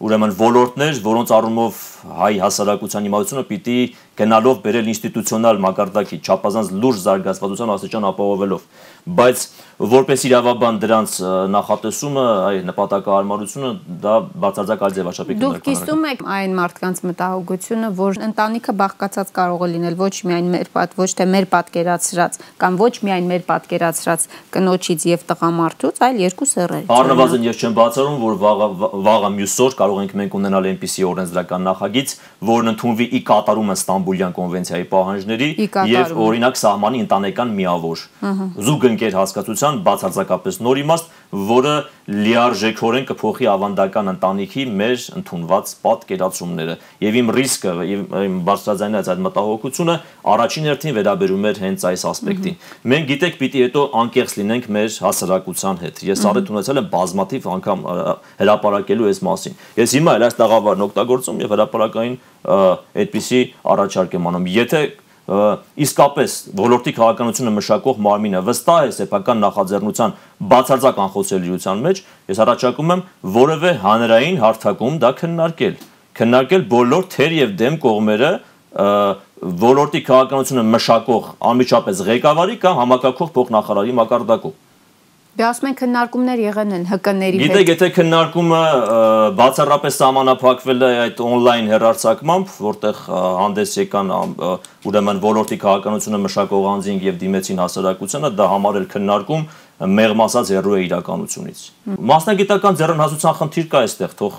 ուրեմն 0.00 0.34
ոլորտներ, 0.38 1.00
որոնց 1.04 1.32
առումով 1.36 1.80
հայ 2.20 2.32
հասարակության 2.44 3.08
իմացությունը 3.10 3.44
պիտի 3.50 3.78
գնալով 4.20 4.62
բերել 4.64 4.88
ինստիտուցիոնալ 4.94 5.60
մակարդակի 5.64 6.20
չափազանց 6.24 6.72
լուրջ 6.80 7.02
զարգացվածության 7.04 7.72
աստիճան 7.74 8.08
ապահովելով 8.10 8.64
բայց 9.08 9.42
որպես 9.80 10.24
իրավաբան 10.28 10.78
դրանց 10.80 11.12
նախատեսումը, 11.54 12.24
այ 12.48 12.58
նպատակահարմարությունը 12.68 13.70
դա 14.04 14.16
բացարձակ 14.42 14.82
այլ 14.86 14.96
ձևաչափի 14.98 15.36
կներկայացնում։ 15.38 15.54
Դուք 15.56 15.68
կիսում 15.70 16.04
եք 16.10 16.24
այն 16.34 16.56
մարդկանց 16.58 17.00
մտահոգությունը, 17.08 17.90
որ 18.00 18.20
ընտանիքը 18.28 18.74
բաղկացած 18.80 19.32
կարող 19.40 19.64
է 19.64 19.70
լինել 19.72 19.96
ոչ 20.00 20.12
միայն 20.28 20.50
մեր 20.52 20.70
պատ, 20.76 20.96
ոչ 21.00 21.10
թե 21.16 21.28
մեր 21.32 21.48
պատկերացրած 21.56 22.38
կամ 22.60 22.78
ոչ 22.80 22.92
միայն 23.08 23.30
մեր 23.30 23.46
պատկերացրած 23.48 24.28
կնոջից 24.52 24.99
եւ 25.08 25.22
տղամարդուց, 25.30 26.00
այլ 26.06 26.18
երկու 26.20 26.48
սեռեր։ 26.50 26.90
Առնվազն 26.96 27.46
ես 27.46 27.60
չեմ 27.60 27.76
բացառում, 27.78 28.18
որ 28.20 28.34
վաղը 28.40 28.68
վաղը 29.06 29.30
մյուս 29.36 29.54
օր 29.64 29.76
կարող 29.80 30.00
ենք 30.00 30.14
մենք 30.20 30.36
ունենալ 30.40 30.68
այնպիսի 30.70 31.06
օրենսդրական 31.10 31.64
նախագիծ, 31.70 32.14
որն 32.50 32.72
ընդունվի 32.74 33.06
ի 33.10 33.20
կատարումը 33.30 33.76
Ստամբուլյան 33.80 34.34
կոնվենցիայի 34.40 34.86
պահանջների 34.90 35.50
եւ 35.90 36.14
օրինակ 36.26 36.60
սահմանի 36.60 37.02
ընտանեկան 37.04 37.54
միավոր։ 37.60 38.04
Զուգ 38.70 38.86
ընկեր 38.90 39.18
հասկացության 39.20 39.80
բացարձակապես 39.90 40.60
նոր 40.64 40.80
իմաստ, 40.84 41.14
որը 41.30 41.72
լիարժեքորեն 42.10 43.04
կփոխի 43.06 43.46
ավանդական 43.52 44.10
ընտանիքի 44.10 44.64
մեր 44.80 45.02
ընդունված 45.20 45.72
պատկերացումները։ 45.84 46.74
Եվ 47.06 47.18
իմ 47.20 47.30
ռիսկը 47.36 47.74
եւ 47.90 48.16
իմ 48.20 48.38
բարձրաձայնած 48.48 49.10
այդ 49.14 49.22
մտահոգությունը 49.26 49.94
առաջին 50.34 50.66
հերթին 50.70 50.96
վերաբերում 50.98 51.46
էր 51.50 51.60
հենց 51.64 51.84
այս 51.90 52.04
ասպեկտին։ 52.10 52.56
Մենք 52.90 53.06
գիտեք, 53.10 53.38
պիտի 53.40 53.62
հետո 53.66 53.84
անկեղծ 54.00 54.34
լինենք 54.40 54.66
մեր 54.74 54.90
հասարակության 55.06 55.80
հետ։ 55.84 56.02
Ես 56.10 56.24
առիթ 56.30 56.50
ունեցել 56.50 56.80
եմ 56.80 56.90
բազմաթիվ 56.90 57.48
անգամ 57.54 57.86
հրապարակելու 58.40 59.10
այս 59.10 59.22
մասին։ 59.30 59.60
Ես 59.78 59.94
հիմա 60.00 60.16
էլ 60.18 60.26
այս 60.26 60.40
տաղավարն 60.40 60.84
օգտագործում 60.90 61.40
եւ 61.46 61.54
հրապարակային 61.54 62.18
այդպիսի 62.50 63.40
առաջարկ 63.70 64.18
եմ 64.18 64.28
անում։ 64.30 64.50
Եթե 64.50 64.82
իսկապես 65.30 66.32
ոլորտի 66.58 66.92
քաղաքականությունը 66.96 67.50
մշակող 67.54 67.98
մարմինը 68.06 68.40
վստահ 68.48 68.86
է 68.88 68.94
սեփական 68.96 69.42
նախաձեռնության 69.44 70.14
բացարձակ 70.50 70.96
անխոցելիության 71.04 71.84
մեջ, 71.86 72.00
ես 72.30 72.40
առաջարկում 72.44 72.94
եմ 72.94 73.04
որևէ 73.36 73.72
հանրային 73.84 74.40
հարթակում 74.42 74.96
դա 75.04 75.10
քննարկել։ 75.20 75.76
Քննարկել 76.20 76.64
բոլոր 76.74 77.06
թեր 77.14 77.36
եւ 77.40 77.52
դեմ 77.60 77.78
կողմերը 77.84 78.32
ոլորտի 79.60 80.00
քաղաքականությունը 80.10 80.64
մշակող 80.74 81.30
անմիջապես 81.50 82.02
ղեկավարի 82.10 82.58
կամ 82.64 82.80
համակարգող 82.80 83.30
փոխնախարարի 83.38 83.94
մակարդակում։ 84.00 84.58
Դե 85.30 85.44
ասում 85.46 85.68
են 85.70 85.74
քննարկումներ 85.78 86.40
եղել 86.42 86.72
են 86.74 86.84
ՀԿ-ների 86.90 87.38
հետ։ 87.38 87.52
Գիտեք, 87.54 87.68
եթե 87.70 87.88
քննարկումը 87.94 88.60
բացառապես 89.38 89.98
սահմանափակվել 90.00 90.80
է 90.82 90.90
այդ 91.04 91.22
on-line 91.22 91.70
հերարցակմամբ, 91.70 92.54
որտեղ 92.66 93.02
հանդես 93.38 93.74
եկան 93.78 94.10
ուրեմն 94.90 95.22
ոլորտի 95.22 95.58
քաղաքականությունը 95.62 96.20
մշակող 96.26 96.66
անձինք 96.74 97.06
եւ 97.06 97.20
դիմեցին 97.22 97.62
հասարակությանը, 97.62 98.32
դա 98.40 98.48
համարել 98.50 98.88
քննարկում 98.90 99.46
մեղմ 99.80 100.20
ասած 100.26 100.50
հերո 100.52 100.72
է 100.76 100.80
իրականությունից։ 100.90 101.60
Մասնագիտական 102.10 102.80
ձեռնհասության 102.80 103.36
խնդիր 103.38 103.68
կա 103.70 103.80
այստեղ, 103.86 104.16
թող 104.18 104.34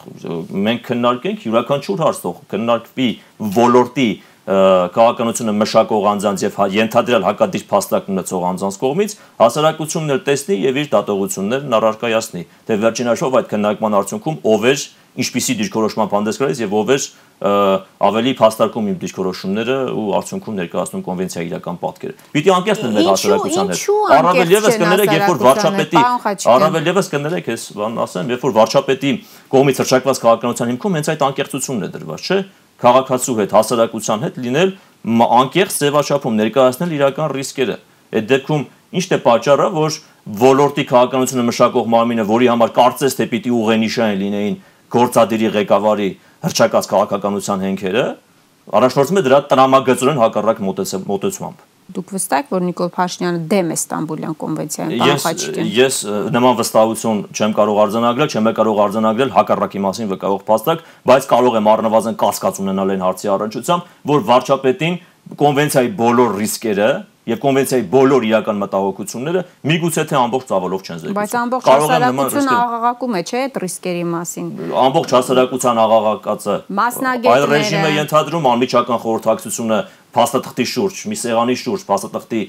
մենք 0.67 0.83
քննարկենք 0.91 1.47
յուրաքանչյուր 1.47 2.03
հարց 2.05 2.19
թող 2.21 2.43
քննարկվի 2.51 3.09
ոլորտի 3.57 4.09
քաղաքականությունը 4.51 5.53
մշակող 5.61 6.07
անձանց 6.11 6.45
եւ 6.45 6.55
հա, 6.59 6.65
ենթադրյալ 6.75 7.27
հակադիր 7.27 7.65
փաստակ 7.71 8.09
ունեցող 8.11 8.47
անձանց 8.51 8.79
կողմից 8.81 9.15
հասարակությունն 9.41 10.15
էլ 10.15 10.23
տեսնի 10.27 10.57
եւ 10.65 10.79
իր 10.81 10.89
դատողություններն 10.95 11.77
առարկայացնի 11.77 12.43
թե 12.67 12.79
վերջին 12.81 13.11
հաշվով 13.11 13.37
այդ 13.41 13.51
քննարկման 13.51 13.97
արդյունքում 14.01 14.41
ով 14.51 14.67
էր 14.71 14.87
ինչպիսի 15.11 15.55
դիրքորոշման 15.59 16.11
հանդես 16.11 16.37
գալիս 16.39 16.59
եւ 16.63 16.75
ով 16.81 16.91
էր 16.95 17.05
ավելի 17.41 18.31
փաստարկում 18.37 18.89
իմ 18.91 18.97
դիրքորոշումները 19.01 19.75
ու 19.97 20.03
արդյունքում 20.19 20.57
ներկայացնում 20.61 21.03
կոնվենցիայի 21.07 21.47
իրական 21.49 21.79
պատկերը։ 21.81 22.13
Պիտի 22.35 22.51
անկեղծ 22.55 22.83
լինենք 22.85 23.09
հասարակության 23.11 23.71
հետ։ 23.71 23.81
Առավել 24.15 24.53
եւս 24.55 24.77
կներեք, 24.81 25.13
երբ 25.17 25.25
որ 25.31 25.41
վարչապետի 25.41 26.03
առավել 26.53 26.91
եւս 26.91 27.11
կներեք, 27.11 27.49
ես 27.51 27.65
բան 27.81 27.99
ասեմ, 28.05 28.31
երբ 28.37 28.45
որ 28.45 28.55
վարչապետի 28.61 29.13
կողմից 29.57 29.81
հրճակված 29.81 30.21
քաղաքականության 30.21 30.71
հիմքում 30.71 30.97
հենց 31.01 31.11
այդ 31.11 31.25
անկեղծությունն 31.31 31.81
է 31.81 31.91
դրված, 31.97 32.29
չէ՞ 32.29 32.39
քաղաքացու 32.81 33.35
հետ, 33.41 33.55
հասարակության 33.57 34.23
հետ 34.25 34.39
լինել 34.45 34.73
անկեղծ 35.41 35.77
ձևաչափում 35.81 36.37
ներկայացնել 36.41 36.95
իրական 36.97 37.33
ռիսկերը։ 37.37 37.77
Այդ 38.11 38.27
դեպքում 38.31 38.63
ի՞նչն 38.91 39.15
է 39.15 39.19
պատճառը, 39.25 39.67
որ 39.77 39.97
ոլորտի 40.41 40.83
քաղաքականությունը 40.91 41.45
մշակող 41.47 41.89
մարմինը, 41.95 42.25
որի 42.31 42.49
համար 42.51 42.73
կարծես 42.75 43.17
թե 43.17 43.27
պիտի 43.31 43.53
ուղենիշային 43.61 44.21
լինեին 44.21 44.57
գործադիրի 44.91 45.51
ղեկավարի 45.57 46.09
հրճակած 46.45 46.89
քաղաքականության 46.91 47.65
հենքերը, 47.65 48.05
առաջնորդվում 48.81 49.21
է 49.21 49.25
դրա 49.31 49.39
տրամագծորեն 49.51 50.21
հակառակ 50.21 50.65
մոտեցումամբ։ 50.67 51.70
Դուք 51.91 52.11
վստահ 52.15 52.41
եք, 52.41 52.49
որ 52.51 52.65
Նիկոլ 52.67 52.89
Փաշինյանը 52.95 53.39
դեմ 53.51 53.71
է 53.71 53.77
Ստամբուլյան 53.81 54.35
կոնվենցիային, 54.41 54.93
պարոն 55.01 55.21
Խաչիկյան։ 55.25 55.71
Ես 55.75 55.99
նման 56.35 56.57
վստահություն 56.61 57.21
չեմ 57.35 57.55
կարող 57.59 57.81
արձանագրել, 57.85 58.31
չեմ 58.31 58.49
կարող 58.61 58.81
արձանագրել 58.85 59.35
հակառակի 59.35 59.83
մասին 59.85 60.11
վկայող 60.11 60.43
փաստակ, 60.51 60.83
բայց 61.11 61.29
կարող 61.31 61.59
եմ 61.61 61.71
առնվազն 61.71 62.19
կասկած 62.21 62.61
ունենալ 62.65 62.95
այն 62.95 63.05
հարցի 63.07 63.31
առնչությամբ, 63.35 63.93
որ 64.11 64.27
վարչապետին 64.31 64.99
կոնվենցիայի 65.41 65.95
բոլոր 66.01 66.37
ռիսկերը 66.41 66.91
եւ 67.29 67.37
կոնվենցիայի 67.41 67.83
բոլոր 67.91 68.23
իրական 68.25 68.57
մտահոգությունները 68.61 69.41
միգուցե 69.69 70.03
թե 70.09 70.15
ամբողջ 70.17 70.47
ծավալով 70.51 70.81
չեն 70.81 71.01
զեկուցում։ 71.01 71.17
Բայց 71.19 71.35
ամբողջ 71.41 71.67
հասարակությունը 71.69 72.55
աղաղակում 72.57 73.13
է, 73.13 73.21
չէ՞, 73.21 73.41
այդ 73.45 73.59
ռիսկերի 73.61 74.05
մասին։ 74.11 74.47
Ամբողջ 74.81 75.13
հասարակության 75.17 75.81
աղաղակածը 75.85 76.55
այլ 77.31 77.45
ռեժիմը 77.51 77.91
ենթադրում 78.01 78.49
անմիջական 78.51 79.01
խորհրդակցությունը 79.05 79.79
փաստաթղթի 80.15 80.65
շուրջ, 80.71 81.01
մի 81.11 81.17
սեղանի 81.21 81.55
շուրջ 81.61 81.85
փաստաթղթի 81.87 82.41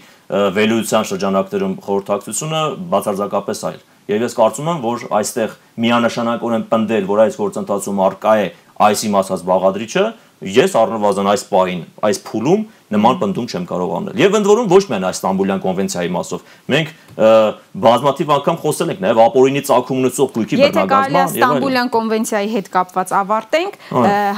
վելույթության 0.56 1.08
շրջանակներում 1.12 1.76
խորհրդակցությունը 1.86 2.62
բացարձակապես 2.92 3.62
այլ։ 3.70 3.80
Եվ 4.12 4.24
ես 4.26 4.34
կարծում 4.34 4.70
եմ, 4.72 4.80
որ 4.82 5.04
այստեղ 5.22 5.52
միանշանակորեն 5.82 6.64
պնդել, 6.72 7.04
որ 7.12 7.22
այս 7.22 7.36
գործընթացում 7.38 8.00
արկա 8.02 8.32
է 8.42 8.46
այս 8.82 9.04
իմացած 9.06 9.44
բաղադրիչը, 9.46 10.04
ես 10.42 10.74
առնվազն 10.80 11.28
այս 11.32 11.44
պահին, 11.52 11.82
այս 12.08 12.18
փուլում 12.26 12.64
նման 12.92 13.20
պնդում 13.22 13.46
չեմ 13.52 13.64
կարող 13.72 13.92
անել։ 13.98 14.22
Եվ 14.22 14.36
ընդ 14.38 14.48
որում 14.52 14.70
ոչ 14.72 14.82
միայն 14.92 15.06
այս 15.08 15.20
Ստամբուլյան 15.22 15.62
կոնվենցիայի 15.62 16.10
մասով։ 16.16 16.46
Մենք 16.72 16.90
բազմաթիվ 17.12 18.30
անգամ 18.32 18.56
խոսել 18.62 18.92
ենք 18.92 19.00
նաև 19.02 19.18
ապօրինի 19.22 19.62
ցակում 19.68 19.98
ունեցող 20.02 20.28
գույքի 20.32 20.58
բռնագազման 20.62 21.18
եւ 21.22 21.34
Ստամբուլյան 21.36 21.90
կոնվենցիայի 21.92 22.48
հետ 22.52 22.68
կապված 22.72 23.12
ավարտենք, 23.18 23.76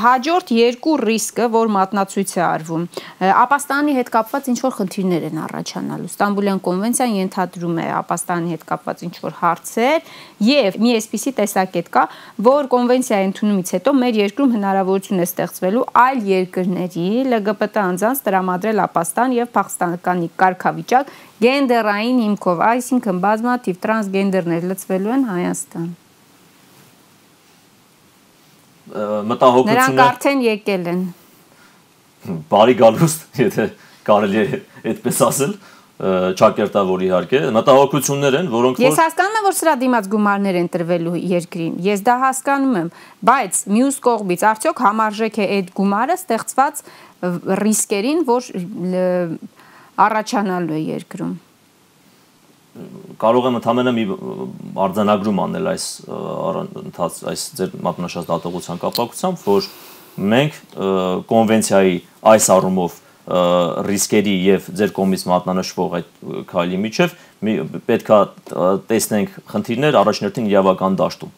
հաջորդ 0.05 0.53
երկու 0.55 0.95
ռիսկը, 1.05 1.47
որ 1.55 1.71
մատնացույց 1.75 2.35
է 2.35 2.43
արվում, 2.45 2.87
ապաստանի 3.45 3.95
հետ 3.99 4.11
կապված 4.15 4.51
ինչ 4.55 4.59
որ 4.65 4.75
խնդիրներ 4.75 5.27
են 5.31 5.39
առաջանալու։ 5.45 6.11
Ստամբուլյան 6.15 6.61
կոնվենցիան 6.67 7.15
ենթադրում 7.15 7.79
է 7.79 7.87
ապաստանի 7.95 8.55
հետ 8.55 8.67
կապված 8.75 9.05
ինչ 9.05 9.15
որ 9.25 9.37
հարցեր 9.45 10.13
եւ 10.51 10.79
մի 10.85 10.95
էսպիսի 10.99 11.33
տեսակետ 11.39 11.91
կա, 11.95 12.05
որ 12.49 12.71
կոնվենցիայի 12.75 13.29
ընդունումից 13.31 13.75
հետո 13.75 13.95
մեր 14.03 14.19
երկրում 14.25 14.55
հնարավորություն 14.55 15.23
է 15.25 15.27
ստեղծվելու 15.31 15.85
այլ 16.05 16.23
երկրների 16.35 17.09
ԼԳԲՏ 17.35 17.79
անձանց 17.85 18.23
տրամադրել 18.45 18.81
ապաստան 18.85 19.35
եւ 19.35 19.49
փախստանկանի 19.55 20.29
կարգավիճակ 20.41 21.11
գենդերային 21.45 22.19
հիմքով, 22.25 22.63
այսինքն 22.69 23.21
բազմաթիվ 23.25 23.77
տրանսգենդերներ 23.85 24.67
լծվելու 24.71 25.15
են 25.15 25.25
Հայաստան։ 25.31 25.87
Մտահոգությունը 29.33 29.75
Նրանք 29.75 30.03
արդեն 30.05 30.43
եկել 30.45 30.89
են։ 30.93 31.03
Բարի 32.53 32.75
գալուստ, 32.85 33.25
եթե 33.45 33.65
կարելի 34.05 34.43
է 34.45 34.61
այդպես 34.93 35.23
ասել 35.25 35.55
ճակերտավոր 36.39 37.03
իհարկե 37.07 37.41
մտահոգություններ 37.55 38.37
են, 38.41 38.49
որոնք 38.53 38.81
Ես 38.83 38.99
հասկանում 39.01 39.39
եմ, 39.39 39.47
որ 39.47 39.57
սրա 39.57 39.75
դիմաց 39.81 40.09
գումարներ 40.15 40.59
են 40.61 40.69
տրվելու 40.75 41.15
երկրին։ 41.31 41.79
Ես 41.87 42.05
դա 42.05 42.17
հասկանում 42.25 42.77
եմ, 42.81 42.91
բայց 43.31 43.61
մյուս 43.77 43.99
կողմից 44.05 44.45
արդյոք 44.51 44.83
համարժեք 44.85 45.39
է 45.41 45.49
այդ 45.55 45.73
գումարը 45.81 46.19
ստեղծված 46.21 46.85
ռիսկերին, 47.65 48.23
որ 48.29 48.51
առաջանալու 50.05 50.77
է 50.77 50.85
երկրում 50.93 51.35
կարող 53.23 53.45
եմ 53.47 53.57
ընդհանրապես 53.61 53.95
մի 53.95 54.05
արձանագրում 54.83 55.41
անել 55.45 55.69
այս 55.71 55.85
ընթաց 56.81 57.19
այս 57.31 57.45
ձեր 57.61 57.77
մատնաշած 57.87 58.27
դատողության 58.33 58.81
կապակցությամբ, 58.83 59.45
որ 59.47 59.69
մենք 60.35 60.59
կոնվենցիայի 61.31 61.95
այս 62.35 62.49
առումով 62.57 62.99
ռիսկերի 63.25 64.35
եւ 64.45 64.67
ձեր 64.81 64.91
կողմից 64.99 65.23
մատնանշվող 65.31 65.95
այդ 65.99 66.11
քայլի 66.51 66.81
միջև 66.83 67.15
պետքա 67.89 68.19
տեսնենք 68.91 69.39
խնդիրներ 69.55 69.99
առաջնորդին 70.03 70.51
իրավական 70.53 70.99
դաշտում, 71.01 71.33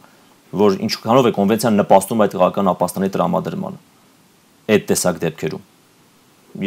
որ 0.67 0.81
ինչքանով 0.89 1.31
է 1.31 1.35
կոնվենցիան 1.39 1.81
նպաստում 1.85 2.27
այդ 2.27 2.37
քաղաքական 2.37 2.73
ապաստանի 2.75 3.13
տրամադրմանը 3.15 3.81
այդ 4.67 4.87
տեսակ 4.91 5.23
դեպքերում 5.27 5.65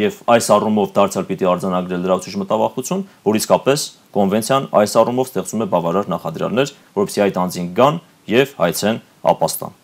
եւ 0.00 0.20
այս 0.30 0.48
առումով 0.54 0.92
դարձյալ 0.96 1.26
պիտի 1.30 1.48
արձանագրել 1.50 2.04
լրացուցիչ 2.04 2.40
մտավախություն, 2.44 3.02
որ 3.26 3.38
իսկապես 3.40 3.86
կոնվենցիան 4.14 4.70
այս 4.80 4.96
առումով 5.02 5.32
ստեղծում 5.32 5.66
է 5.66 5.68
բավարար 5.74 6.10
նախադրյալներ, 6.14 6.74
որովհետեւ 7.00 7.26
այդ 7.26 7.42
անձին 7.44 7.74
գան 7.80 8.00
եւ 8.30 8.56
հայցեն 8.60 9.04
ապաստան։ 9.34 9.79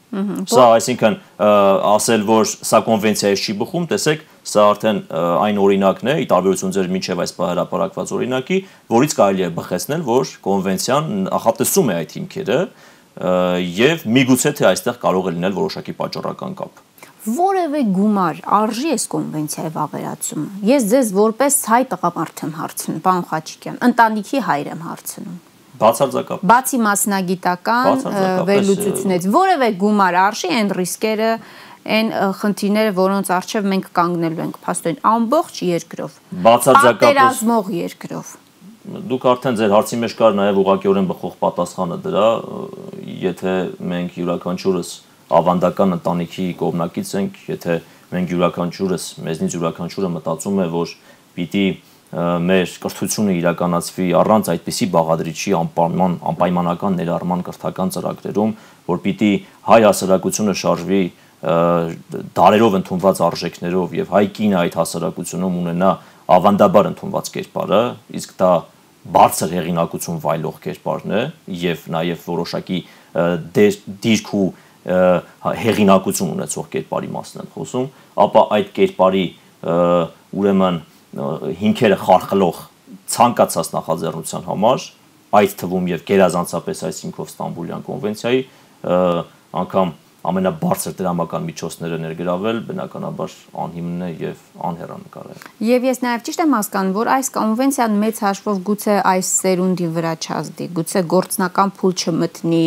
Սա 0.50 0.64
այսինքն 0.76 1.16
ասել, 1.92 2.24
որ 2.28 2.48
սա 2.70 2.80
կոնվենցիայի 2.86 3.38
չի 3.42 3.54
բխում, 3.60 3.86
տեսեք, 3.92 4.24
սա 4.46 4.64
արդեն 4.72 5.00
այն 5.16 5.60
օրինակն 5.66 6.10
է, 6.12 6.16
ի 6.22 6.26
տարբերություն 6.32 6.74
ձեր 6.76 6.90
միջև 6.96 7.22
այս 7.26 7.34
հրապարակված 7.42 8.12
օրինակի, 8.16 8.58
որից 8.96 9.16
կարելի 9.20 9.46
է 9.46 9.50
բխեցնել, 9.60 10.06
որ 10.06 10.34
կոնվենցիան 10.46 11.10
նախատեսում 11.26 11.92
է 11.92 11.98
այդ 12.00 12.16
հիմքերը 12.16 12.58
եւ 13.76 14.04
միգուցե 14.16 14.52
թե 14.56 14.68
այստեղ 14.72 15.00
կարող 15.04 15.30
է 15.30 15.36
լինել 15.36 15.56
որոշակի 15.56 15.96
պատճառական 16.00 16.56
կապ 16.60 16.84
որևէ 17.26 17.80
գումար 17.90 18.40
արժի 18.54 18.92
այս 18.94 19.04
կոնվենցիայի 19.10 19.70
վավերացումը։ 19.74 20.60
Ես 20.68 20.86
ձեզ 20.92 21.08
որպես 21.16 21.56
հայ 21.72 21.80
տղամարդ 21.90 22.42
եմ 22.46 22.52
հարցնում, 22.60 23.00
պարոն 23.02 23.26
Խաչիկյան, 23.32 23.80
ընտանիքի 23.88 24.42
հայր 24.46 24.70
եմ 24.76 24.84
հարցնում։ 24.86 25.38
Բացարձակապես։ 25.80 26.48
Բացի 26.52 26.80
մասնագիտական 26.86 28.02
վերլուծությունից, 28.48 29.28
որևէ 29.36 29.68
գումար 29.82 30.18
արժի 30.22 30.50
այն 30.56 30.72
ռիսկերը, 30.80 31.30
այն 31.96 32.08
խնդիրները, 32.40 32.94
որոնց 32.96 33.30
արժև 33.36 33.68
մենք 33.74 33.92
կանգնելու 34.00 34.42
ենք, 34.46 34.58
փաստորեն 34.66 34.98
ամբողջ 35.12 35.62
երկրով։ 35.66 36.18
Բացարձակապես։ 36.46 37.06
Պատերազմող 37.06 37.72
երկրով 37.76 38.34
դուք 38.86 39.24
արդեն 39.26 39.56
ձեր 39.58 39.72
հարցի 39.74 39.96
մեջ 39.98 40.12
կար 40.14 40.34
նաև 40.38 40.58
ուղղակիորեն 40.62 41.06
բխող 41.10 41.32
պատասխանը 41.42 41.96
դրա, 42.04 42.26
եթե 43.22 43.54
մենք 43.92 44.18
յուրաքանչյուրս 44.20 44.90
ավանդական 45.36 45.96
ընտանիքի 45.96 46.46
կողմնակից 46.60 47.10
ենք, 47.18 47.40
եթե 47.50 47.78
մենք 48.12 48.34
յուրաքանչյուրս, 48.36 49.06
մեզնից 49.26 49.56
յուրաքանչյուրը 49.56 50.10
մտածում 50.16 50.60
է, 50.62 50.66
որ 50.76 50.92
պիտի 51.36 51.66
մեր 52.16 52.74
կրթությունը 52.80 53.32
իրականացվի 53.36 54.06
առանց 54.16 54.48
այդպիսի 54.54 54.86
բաղադրիչի 54.94 55.52
անպայման 55.58 56.14
անպայմանական 56.30 56.96
ներառման 57.00 57.42
կրթական 57.44 57.92
ծրագրերում, 57.96 58.54
որ 58.86 59.00
պիտի 59.04 59.32
հայ 59.68 59.80
հասարակությունը 59.86 60.54
շարժվի 60.62 61.02
դարերով 62.36 62.78
ընդունված 62.80 63.20
արժեքներով 63.26 63.96
եւ 64.00 64.14
հայ 64.16 64.24
կինը 64.38 64.56
այդ 64.62 64.78
հասարակությունում 64.80 65.58
ունենա 65.60 65.90
ավանդաբար 66.36 66.88
ընդունված 66.90 67.28
կերպարը, 67.36 67.82
իսկ 68.16 68.32
դա 68.40 68.52
բարձր 69.16 69.52
հեղինակություն 69.56 70.22
վայելող 70.24 70.56
կերպարն 70.64 71.12
է 71.16 71.20
եւ 71.66 71.84
նաեւ 71.94 72.24
որոշակի 72.32 72.78
դիրք 74.06 74.32
ու 74.40 74.48
հեղինակություն 75.60 76.32
ունեցող 76.36 76.66
կերպարի 76.72 77.12
մասն 77.14 77.40
եմ 77.44 77.52
խոսում, 77.54 77.86
ապա 78.26 78.42
այդ 78.56 78.72
կերպարի 78.80 79.24
ուրեմն 80.40 80.80
հիմքերը 81.16 81.98
խարխլող 82.02 82.58
ցանկացած 83.16 83.70
նախաձեռնության 83.76 84.46
համար, 84.46 84.86
այդ 85.36 85.54
թվում 85.60 85.88
եւ 85.90 86.02
գերազանցապես 86.10 86.82
այս 86.86 87.00
հիմքով 87.06 87.30
Ստամբուլյան 87.32 87.84
կոնվենցիայի 87.86 88.42
անգամ 89.62 89.92
ամենաբարձր 90.26 90.94
դրամական 90.98 91.44
միջոցները 91.46 91.98
ներգրավել 92.02 92.60
բնականաբար 92.66 93.34
անհիմն 93.64 94.04
է 94.06 94.08
եւ 94.22 94.40
անհեռանկար 94.68 95.28
է։ 95.30 95.36
Եվ 95.66 95.86
ես 95.86 96.00
նաեւ 96.06 96.24
ճիշտ 96.26 96.42
եմ 96.46 96.56
հասկանում, 96.56 96.94
որ 96.96 97.10
այս 97.16 97.30
կոնվենցիան 97.36 97.98
մեծ 98.02 98.22
հաշվով 98.26 98.62
գուցե 98.66 98.96
այս 99.12 99.30
սերունդի 99.46 99.90
վրա 99.96 100.14
չազդի, 100.26 100.66
գուցե 100.80 101.04
գործնական 101.14 101.74
փուլ 101.76 101.94
չմտնի, 101.96 102.64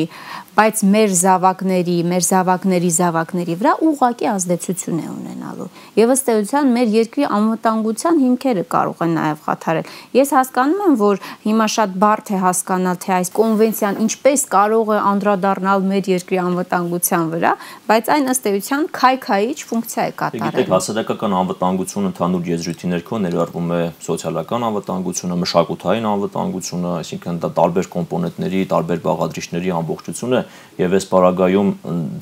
բայց 0.59 0.79
մեր 0.91 1.11
զավակների, 1.15 1.95
մեր 2.09 2.23
զավակների 2.25 2.89
զավակների 2.95 3.53
վրա 3.59 3.73
ուղղակի 3.89 4.27
ազդեցություն 4.27 4.97
է 4.99 5.05
ունենալու։ 5.13 5.67
Եվ 5.99 6.11
ըստ 6.15 6.31
էության 6.33 6.73
մեր 6.75 6.89
երկրի 6.95 7.27
անվտանգության 7.37 8.19
հիմքերը 8.23 8.65
կարող 8.73 9.03
են 9.05 9.13
նաև 9.19 9.45
խաթարել։ 9.45 9.93
Ես 10.19 10.33
հասկանում 10.35 10.83
եմ, 10.89 10.97
որ 10.99 11.21
հիմա 11.45 11.67
շատ 11.75 11.95
բարդ 12.03 12.33
է 12.35 12.41
հասկանալ, 12.43 12.99
թե 12.99 13.13
այս 13.19 13.31
կոնվենցիան 13.39 14.01
ինչպես 14.03 14.45
կարող 14.59 14.91
է 14.91 14.99
անդրադառնալ 15.13 15.87
մեր 15.93 16.11
երկրի 16.19 16.41
անվտանգության 16.43 17.31
վրա, 17.39 17.48
բայց 17.89 18.09
այն 18.15 18.31
ըստ 18.33 18.47
էության 18.49 18.83
քայքայիչ 18.99 19.57
ֆունկցիա 19.69 20.03
է 20.09 20.13
կատարել։ 20.19 20.45
Գիտեք, 20.49 20.71
հասարակական 20.75 21.35
անվտանգություն 21.39 22.09
ընդհանուր 22.09 22.49
եզրույթի 22.49 22.89
ներքո 22.93 23.19
ներառվում 23.25 23.69
է 23.69 23.81
սոցիալական 24.09 24.65
անվտանգությունը, 24.69 25.38
մշակութային 25.43 26.07
անվտանգությունը, 26.09 26.91
այսինքն 26.99 27.39
դա 27.43 27.49
տարբեր 27.59 27.89
կոմպոնենտների, 27.95 28.62
տարբեր 28.73 29.01
բաղադրիչների 29.09 29.73
ամբողջությունը 29.79 30.41
եւ 30.79 30.95
այս 30.99 31.09
պարագայում 31.13 31.73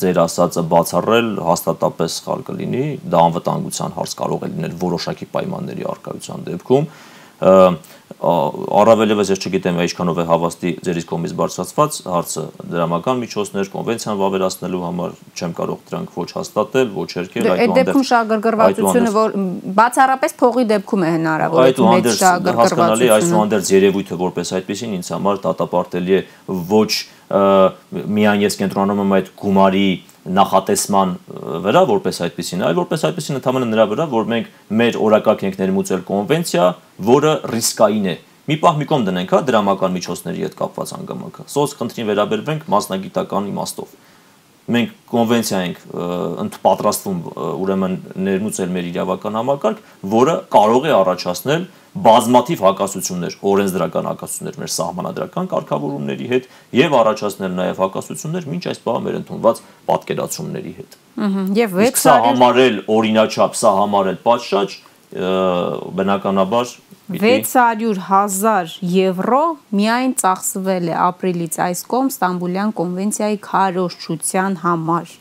ձեր 0.04 0.22
ասածը 0.28 0.64
բացառել 0.78 1.30
հաստատապես 1.48 2.18
սխալ 2.22 2.42
կլինի, 2.48 2.86
դա 3.08 3.22
անվտանգության 3.28 3.98
հարց 3.98 4.18
կարող 4.22 4.48
է 4.48 4.52
լինել 4.58 4.78
որոշակի 4.88 5.28
պայմանների 5.38 5.88
արկայության 5.98 6.48
դեպքում 6.48 6.90
առավելևս 8.18 9.30
ես 9.30 9.44
չգիտեմ 9.46 9.76
ինչքանով 9.84 10.20
է 10.22 10.24
հավաստի 10.26 10.70
ձերից 10.88 11.06
կողմից 11.12 11.34
բարձրացված 11.38 11.98
հարցը 12.08 12.46
դրամական 12.72 13.20
միջոցներ 13.22 13.70
կոնվենցիան 13.74 14.18
վավերացնելու 14.22 14.82
համար 14.88 15.14
չեմ 15.38 15.54
կարող 15.60 15.84
դրանք 15.92 16.18
ոչ 16.18 16.30
հաստատել, 16.38 16.90
ոչ 16.98 17.10
երկել, 17.14 17.46
դե, 17.46 17.54
այդ 17.62 17.76
դեպքում 17.78 18.08
շահագրգռվածությունը 18.10 19.12
որ 19.18 19.38
բացառապես 19.78 20.36
փողի 20.42 20.66
դեպքում 20.74 21.06
է 21.06 21.12
հնարավոր 21.14 21.62
այդ 21.68 22.10
շահագրգռվածությունը 22.18 23.14
այսուհանդերձ 23.18 23.72
երևույթը 23.78 24.20
որպես 24.26 24.54
այդպեսին 24.58 24.98
ինձ 24.98 25.14
համար 25.14 25.42
դատապարտելի 25.46 26.18
է 26.18 26.22
ոչ 26.74 26.92
միայն 28.18 28.44
ես 28.48 28.56
կենտրոնում 28.64 29.02
եմ 29.04 29.16
այդ 29.18 29.32
գումարի 29.38 29.88
նախատեսման 30.38 31.14
վրա 31.64 31.84
որպես 31.92 32.20
այդպեսին, 32.28 32.64
այլ 32.68 32.76
որպես 32.78 33.06
այդպեսին 33.08 33.40
ընդհանրապես 33.40 33.72
նրա 33.72 33.86
վրա, 33.92 34.08
որ 34.12 34.28
մենք 34.34 34.50
մեր 34.82 35.00
օրակարգ 35.08 35.46
ենք 35.48 35.60
ներմուծել 35.62 36.04
կոնվենցիա, 36.08 36.66
որը 37.08 37.34
ռիսկային 37.54 38.10
է։ 38.12 38.16
Մի 38.48 38.58
պահ 38.64 38.78
մի 38.80 38.86
կողմ 38.88 39.08
դնենք, 39.08 39.32
հա, 39.36 39.40
դրամական 39.48 39.96
միջոցների 39.98 40.44
հետ 40.48 40.54
կապված 40.56 40.94
հանգամանքը։ 40.98 41.48
Սոց 41.52 41.74
խնդրին 41.80 42.08
վերաբերվենք 42.08 42.70
մասնագիտական 42.72 43.50
իմաստով 43.52 43.96
մենք 44.68 44.96
կոնվենցիա 45.08 45.60
ենք 45.68 46.58
պատրաստվում 46.64 47.20
ուրեմն 47.64 47.94
ներմուծել 48.28 48.72
մեր 48.76 48.88
իրավական 48.92 49.38
համակարգ, 49.40 49.84
որը 50.12 50.34
կարող 50.54 50.88
է 50.88 50.96
առաջացնել 50.98 51.68
բազմաթիվ 51.98 52.64
հակասություններ, 52.68 53.38
օրենսդրական 53.48 54.08
հակասություններ 54.12 54.58
մեր 54.62 54.72
սահմանադրական 54.74 55.48
կարգավորումների 55.54 56.28
հետ 56.34 56.50
եւ 56.78 56.98
առաջացնել 57.00 57.56
նաեւ 57.58 57.80
հակասություններ 57.84 58.50
ոչ 58.52 58.60
այս 58.74 58.82
բանը 58.86 59.04
մեր 59.08 59.18
ընդունված 59.22 59.62
պատկերացումների 59.88 60.74
հետ։ 60.78 60.98
Ահա 61.28 61.46
եւ 61.58 61.78
600 61.88 62.04
սա 62.04 62.16
համարել 62.28 62.78
օրինաչափ, 62.98 63.58
սա 63.58 63.72
համարել 63.82 64.20
պատշաճ 64.28 64.78
բնականաբար 65.98 66.76
600.000 67.08 68.74
եվրո 68.84 69.44
միայն 69.80 70.14
ծախսվել 70.20 70.90
է 70.92 70.96
ապրիլից 71.06 71.56
այս 71.64 71.84
կողմ 71.94 72.10
Ստամբուլյան 72.12 72.74
կոնվենցիայի 72.80 73.40
քարոշչության 73.48 74.60
համար։ 74.66 75.16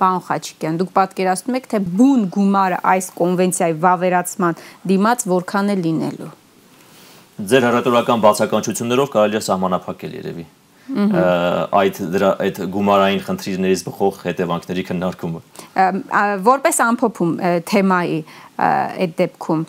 Պարոն 0.00 0.24
Խաչիկյան, 0.28 0.80
դուք 0.80 0.90
պատկերացնում 0.96 1.58
եք, 1.60 1.68
թե 1.72 1.80
բուն 2.00 2.26
գումարը 2.36 2.80
այս 2.96 3.06
կոնվենցիայի 3.20 3.78
վավերացման 3.84 4.60
դիմաց 4.92 5.26
որքան 5.36 5.72
է 5.72 5.76
լինելու։ 5.84 6.32
Ձեր 7.52 7.66
հրատորական 7.68 8.24
բացականչություններով 8.24 9.12
կարելի 9.12 9.36
է 9.36 9.42
սահմանափակել 9.46 10.16
երևի 10.24 10.46
այդ 10.86 11.96
դրա 12.14 12.28
այդ 12.44 12.58
գումարային 12.70 13.22
խնդիրներից 13.26 13.80
բխող 13.88 14.18
հետևանքների 14.22 14.84
քննարկումը 14.86 15.40
որպես 16.46 16.78
ամփոփում 16.84 17.32
թեմայի 17.66 18.20
այդ 18.56 19.16
դեպքում 19.20 19.64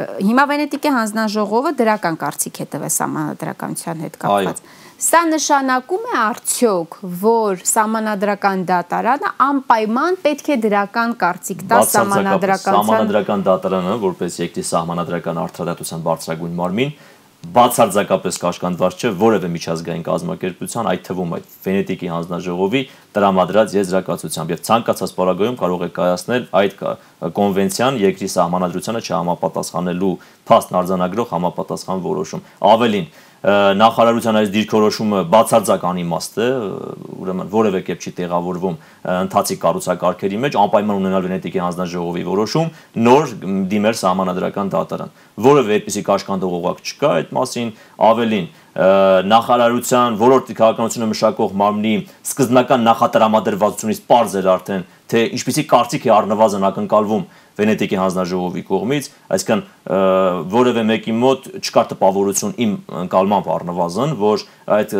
հիմա 0.00 0.44
Վենետիկի 0.50 0.92
հանձնաժողովը 0.96 1.72
դրական 1.80 2.20
կարծիք 2.20 2.60
է 2.64 2.66
տվել 2.74 2.94
համանդրականության 3.00 4.06
հետ 4.06 4.20
կապված 4.22 4.62
Սա 5.00 5.20
նշանակում 5.30 6.02
է 6.10 6.16
արդյոք, 6.20 6.96
որ 7.22 7.62
համանadrական 7.64 8.64
դատարանը 8.68 9.30
անպայման 9.46 10.18
պետք 10.24 10.50
է 10.52 10.56
դրական 10.60 11.14
կարծիք 11.22 11.62
տա 11.70 11.78
համանadrականության 11.94 12.76
Համանadrական 12.90 13.44
դատարանը, 13.46 13.94
որպես 14.02 14.36
երկրի 14.42 14.64
համանadrական 14.68 15.40
արդարադատության 15.40 16.04
բարձրագույն 16.04 16.60
մարմին, 16.60 16.92
բացարձակապես 17.40 18.36
կաշկանդված 18.40 18.96
չէ 19.00 19.10
որևէ 19.16 19.48
միջազգային 19.50 20.02
կազմակերպության, 20.04 20.88
այդ 20.90 21.00
թվում 21.06 21.30
այդ 21.36 21.46
Վենետիկի 21.64 22.10
հանձնաժողովի 22.12 22.82
տրամադրած 23.16 23.76
եզրակացությամբ 23.78 24.52
եւ 24.52 24.60
ցանկացած 24.68 25.14
պարագայում 25.16 25.56
կարող 25.60 25.80
է 25.80 25.90
կայացնել 25.96 26.44
այդ 26.60 26.84
կոնվենցիան 27.40 27.98
երկրի 28.04 28.28
սահմանադրությանը 28.36 29.02
չհամապատասխանելու 29.08 30.12
փաստն 30.50 30.78
արձանագրող 30.80 31.32
համապատասխան 31.32 32.04
որոշում։ 32.10 32.44
Ավելին, 32.70 33.08
նախարարության 33.40 34.36
այս 34.36 34.50
դիրքորոշումը 34.52 35.20
բացարձակ 35.32 35.84
անիմաստ 35.90 36.34
է, 36.44 36.48
ուրեմն 37.24 37.48
որևէ 37.54 37.80
կերպ 37.86 38.04
չի 38.04 38.12
տեղավորվում 38.18 38.76
ընթացիկ 39.14 39.60
կառուցակարգերի 39.64 40.40
մեջ, 40.44 40.58
անպայման 40.60 41.00
ունենալ 41.00 41.24
Վենետիկի 41.24 41.62
հանձնաժողովի 41.64 42.24
որոշում, 42.28 42.68
նոր 43.00 43.32
դիմեր 43.72 43.98
սահմանադրական 44.00 44.72
դատարան։ 44.76 45.14
Որևէ 45.40 45.78
այդպիսի 45.80 46.04
կաշկանդող 46.10 46.56
օղակ 46.60 46.84
չկա 46.84 47.12
այդ 47.16 47.32
մասին, 47.40 47.72
ավելին 48.10 48.50
նախարարության 48.70 50.16
ոլորտի 50.20 50.54
քաղաքականությունը 50.60 51.06
մշակող 51.10 51.54
մարմնի 51.58 51.94
սկզբնական 52.22 52.84
նախատրամադրվածությունից 52.86 54.02
པարզ 54.06 54.36
էր 54.40 54.48
արդեն 54.52 54.84
թե 55.10 55.22
ինչպիսի 55.34 55.64
կարծիք 55.72 56.06
է 56.06 56.12
առնվազն 56.14 56.66
ակնկալվում 56.70 57.24
Վենետիկի 57.60 57.98
հանձնաժողովի 57.98 58.62
կողմից, 58.70 59.08
այսինքն 59.34 59.62
որևէ 59.90 60.82
մեկի 60.86 61.12
մոտ 61.18 61.46
չկար 61.60 61.86
տպավորություն 61.90 62.52
իմ 62.62 62.74
ընկալմամբ 63.00 63.48
առնվազն, 63.56 64.12
որ 64.20 64.44
այդ 64.76 64.94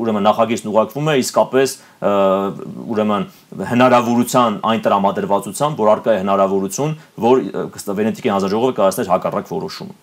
ուրեմն 0.00 0.24
նախագիծն 0.28 0.70
ուղարկվում 0.72 1.10
է 1.12 1.16
իսկապես 1.24 1.74
ուրեմն 1.98 3.26
հնարավորության 3.68 4.56
այն 4.70 4.82
տրամադրվածության, 4.86 5.76
որ 5.78 5.90
արկա 5.92 6.14
է 6.14 6.18
հնարավորություն, 6.22 6.92
որ 7.24 7.42
Վենետիկի 7.98 8.32
հանձնաժողովը 8.32 8.74
կայացներ 8.78 9.10
հակառակ 9.12 9.50
որոշումը։ 9.50 9.94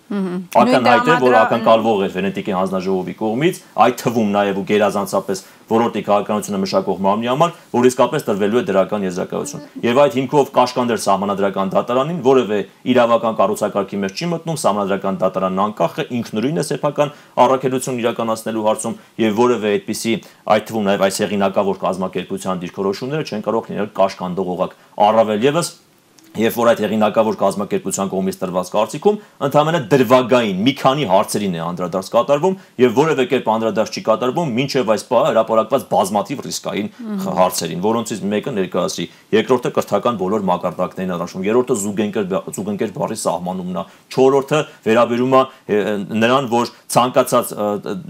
Ակնհայտ 0.59 1.07
է, 1.07 1.17
որ 1.23 1.37
ակնկալվող 1.39 2.03
էր 2.05 2.15
Վենետիկի 2.15 2.55
հանձնաժողովի 2.59 3.15
կողմից, 3.21 3.61
այդ 3.85 3.95
թվում 4.01 4.33
նաև 4.35 4.59
ու 4.59 4.65
գերազանցապես 4.75 5.43
որոտի 5.65 6.01
քաղաքականությունը 6.05 6.59
մշակող 6.61 6.99
մարմնի 7.05 7.29
համար, 7.31 7.53
որ 7.73 7.87
իսկապես 7.89 8.25
տրվելու 8.27 8.59
է 8.59 8.65
դրական 8.69 9.05
եզրակացություն։ 9.07 9.63
Եվ 9.85 10.01
այդ 10.03 10.17
հիմքով 10.19 10.51
կաշկանդեր 10.55 11.01
սահմանադրական 11.05 11.71
դատարանին 11.73 12.19
որևէ 12.25 12.59
իրավական 12.93 13.39
կառուցակարգի 13.39 13.94
մեջ 14.03 14.19
չի 14.19 14.27
մտնում, 14.31 14.59
սահմանադրական 14.65 15.19
դատարանն 15.21 15.63
անկախ 15.65 15.95
է, 15.95 16.05
ինքնուրույն 16.19 16.59
է 16.61 16.65
սեփական 16.65 17.13
առաքելություն 17.45 18.01
իրականացնելու 18.03 18.65
հարցում 18.65 18.99
եւ 19.25 19.39
որևէ 19.39 19.73
այդպիսի 19.75 20.13
այդ 20.55 20.67
թվում 20.69 20.87
նաեւ 20.89 21.05
այս 21.05 21.21
հեղինակավոր 21.25 21.81
կազմակերպության 21.85 22.61
դիրքորոշումները 22.65 23.29
չեն 23.29 23.45
կարող 23.45 23.71
լինել 23.71 23.89
կաշկանդող 23.95 24.53
օղակ։ 24.55 24.77
Առավել 25.05 25.49
եւս 25.49 25.71
Երբ 26.35 26.55
որ 26.59 26.69
այդ 26.71 26.81
հեղինակավոր 26.83 27.35
կազմակերպության 27.39 28.09
կողմից 28.11 28.37
տրված 28.41 28.69
կարծիքում 28.75 29.19
ընդհանրապես 29.45 29.85
դրվագային 29.93 30.57
մի 30.65 30.73
քանի 30.81 31.05
հարցերին 31.11 31.55
է 31.55 31.61
անդրադարձ 31.65 32.09
կատարվում 32.15 32.57
եւ 32.83 32.95
որևէ 32.99 33.25
կերպ 33.31 33.47
անդրադարձ 33.55 33.95
չի 33.95 34.03
կատարվում 34.09 34.51
մինչեւ 34.59 34.91
այս 34.95 35.05
պահը 35.11 35.29
հրապարակված 35.35 35.85
բազմաթիվ 35.95 36.43
ռիսկային 36.45 36.89
հարցերին, 37.39 37.83
որոնցից 37.85 38.23
մեկը 38.35 38.53
ներկայացրի, 38.55 39.05
երկրորդը 39.35 39.71
կրթական 39.75 40.19
բոլոր 40.19 40.45
մակարդակներին 40.49 41.15
առնչվում, 41.15 41.45
երրորդը 41.45 41.77
զուգընկեր 41.85 42.27
զուգընկեր 42.55 42.93
բառի 42.95 43.17
սահմանումն 43.23 43.79
է, 43.79 43.85
չորրորդը 44.15 44.59
վերաբերում 44.85 45.35
է 45.35 45.41
նրան, 46.25 46.49
որ 46.51 46.71
ցանկացած 46.95 47.53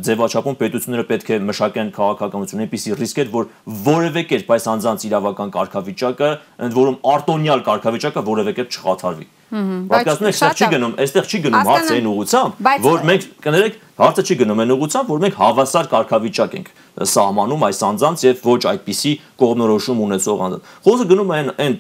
ձևաչափում 0.06 0.58
պետությունները 0.62 1.06
պետք 1.10 1.32
է 1.36 1.40
մշակեն 1.46 1.92
քաղաքականություն 1.96 2.64
այնպիսի 2.66 2.98
ռիսկեր, 3.00 3.32
որ 3.36 3.50
որևէ 3.86 4.24
կերպ 4.30 4.52
այս 4.56 4.68
անձանց 4.76 5.06
իրավական 5.10 5.54
կարգավիճակը 5.56 6.30
ընդ 6.66 6.76
որում 6.76 6.98
արտոնյալ 7.16 7.64
կարգավիճակ 7.66 8.15
կարգավիճակը 8.16 8.24
որևէ 8.26 8.54
կերպ 8.56 8.76
չխաթարվի։ 8.76 9.28
Պատկերացնում 9.56 10.30
եք, 10.30 10.36
այստեղ 10.36 10.56
չի 10.56 10.68
գնում, 10.74 10.94
այստեղ 11.04 11.28
չի 11.30 11.40
գնում 11.46 11.68
հարցը 11.70 11.96
այն 11.96 12.08
ուղությամբ, 12.12 12.64
որ 12.86 13.04
մենք 13.10 13.26
կներեք, 13.46 13.76
հարցը 14.00 14.24
չի 14.26 14.36
գնում 14.42 14.62
այն 14.64 14.74
ուղությամբ, 14.76 15.12
որ 15.14 15.22
մենք 15.26 15.38
հավասար 15.40 15.90
կարգավիճակ 15.92 16.56
ենք 16.56 16.72
սահմանում 16.96 17.66
այս 17.66 17.80
անձանց 17.86 18.26
եւ 18.26 18.42
ոչ 18.46 18.62
այդպիսի 18.72 19.14
կողմնորոշում 19.40 20.02
ունեցող 20.06 20.44
անձանց։ 20.46 20.74
Խոսքը 20.86 21.08
գնում 21.12 21.32
է 21.32 21.38
այն 21.38 21.50
այն 21.66 21.78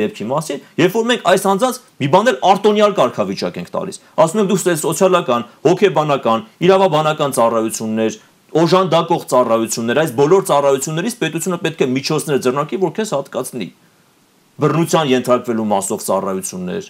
դեպքի 0.00 0.26
մասին, 0.32 0.64
երբ 0.82 0.96
որ 0.96 1.06
մենք 1.12 1.30
այս 1.32 1.46
անձանց 1.52 1.80
մի 2.02 2.10
բան 2.12 2.32
էլ 2.32 2.38
արտոնյալ 2.52 2.96
կարգավիճակ 3.02 3.60
ենք 3.62 3.72
տալիս։ 3.76 4.00
Ասում 4.22 4.42
ենք 4.42 4.52
դուք 4.52 4.62
սոցիալական, 4.82 5.46
հոգեբանական, 5.66 6.44
իրավաբանական 6.62 7.36
ծառայություններ, 7.38 8.18
օժանդակող 8.62 9.22
ծառայություններ, 9.32 10.02
այս 10.02 10.10
բոլոր 10.18 10.42
ծառայություններից 10.52 11.14
պետությունը 11.22 11.58
պետք 11.62 11.82
է 11.82 11.88
միջոցներ 11.92 12.42
ձեռնարկի, 12.46 12.80
որ 12.82 12.92
քեզ 12.98 13.14
հատկացնի 13.16 13.68
բռնության 14.60 15.08
ենթարկվելու 15.08 15.64
մասով 15.70 16.02
ծառայություններ 16.04 16.88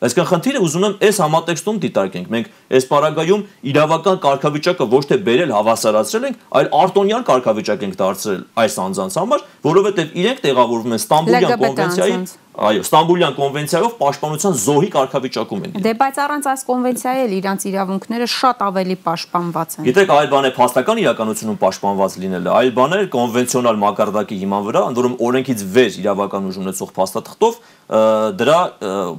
Այսինքն 0.00 0.28
խնդիրը 0.30 0.60
ուզում 0.64 0.84
եմ 0.86 0.94
այս 1.04 1.18
համատեքստում 1.20 1.80
դիտարկենք։ 1.84 2.30
Մենք 2.32 2.46
այս 2.78 2.86
պարագայում 2.88 3.42
իրավական 3.70 4.20
կարգավիճակը 4.24 4.86
ոչ 4.96 5.02
թե 5.10 5.18
բերել 5.28 5.54
հավասարացրել 5.60 6.28
ենք, 6.30 6.44
այլ 6.60 6.70
արտոնյալ 6.80 7.24
կարգավիճակ 7.30 7.84
ենք 7.84 7.98
դարձրել 8.00 8.44
այս 8.64 8.78
անձանց 8.88 9.18
համար, 9.20 9.48
որովհետև 9.68 10.14
իրենք 10.24 10.44
տեղավորվում 10.48 10.94
են 10.96 11.04
Ստամբուլյան 11.04 11.60
կոնվենցիայի 11.60 12.16
Այո, 12.60 12.80
Ստամբուլյան 12.82 13.34
կոնվենցիայով 13.36 13.92
պաշտպանության 14.00 14.56
զոհի 14.60 14.88
կարգավիճակում 14.92 15.60
են։ 15.64 15.76
Դե 15.84 15.92
բայց 16.00 16.16
առանց 16.24 16.48
այս 16.50 16.64
կոնվենցիայի 16.66 17.20
էլ 17.24 17.34
իրանց 17.36 17.66
իրավունքները 17.70 18.26
շատ 18.34 18.64
ավելի 18.66 18.96
պաշտպանված 19.06 19.76
են։ 19.78 19.86
Գիտեք, 19.86 20.12
այլ 20.16 20.28
բան 20.34 20.48
է 20.48 20.52
փաստական 20.58 21.00
իրականությունում 21.00 21.60
պաշտպանված 21.62 22.16
լինելը, 22.20 22.50
այլ 22.58 22.72
բան 22.80 22.96
է 22.98 23.00
կոնվենցիոնալ 23.14 23.80
մակարդակի 23.86 24.40
հիման 24.42 24.66
վրա, 24.66 24.82
ընդ 24.90 25.00
որում 25.00 25.16
օրենքից 25.30 25.64
վեր 25.78 25.98
իրավական 26.04 26.50
ուժ 26.50 26.60
ունեցող 26.60 26.92
փաստաթղթով 27.00 27.60
դրա 27.90 28.58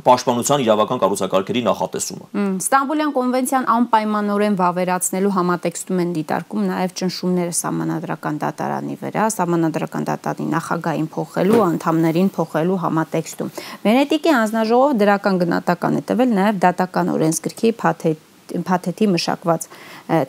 պաշտպանության 0.05 0.61
իրավական 0.63 1.01
կառուցակարգերի 1.01 1.63
նախատեսումը։ 1.65 2.43
Ստամբուլյան 2.61 3.11
կոնվենցիան 3.17 3.65
անպայմանորեն 3.75 4.55
վավերացնելու 4.61 5.33
համատեքստում 5.37 6.01
են 6.01 6.13
դիտարկում 6.15 6.63
նաև 6.71 6.95
ճնշումները 7.01 7.55
համանadrական 7.61 8.39
դատարանի 8.41 8.95
վրա, 9.01 9.25
համանadrական 9.41 10.07
դատարանի 10.11 10.47
նախագահին 10.55 11.09
փոխելու, 11.11 11.61
անդամներին 11.67 12.31
փոխելու 12.37 12.79
համատեքստ 12.85 13.21
տեքստում։ 13.21 13.51
Վենետիկի 13.85 14.33
հանձնաժողովը 14.35 14.97
դրական 15.01 15.39
գնահատական 15.41 15.97
է 15.99 16.03
տվել 16.09 16.35
նաև 16.37 16.59
դատական 16.65 17.11
օրենսգրքի 17.15 17.71
փաթեթ 17.81 18.27
փաթեթի 18.51 19.05
մշակված 19.13 19.65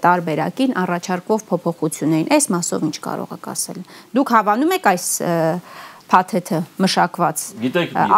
տարբերակին 0.03 0.77
առաջարկվող 0.79 1.41
փոփոխություններին։ 1.49 2.29
Այս 2.37 2.45
մասով 2.55 2.85
ինչ 2.87 2.97
կարող 3.03 3.33
եք 3.35 3.49
ասել։ 3.53 3.81
Դուք 4.15 4.33
հավանում 4.37 4.75
եք 4.79 4.87
այս 4.93 5.07
փաթեթը 6.13 6.63
մշակված 6.85 7.45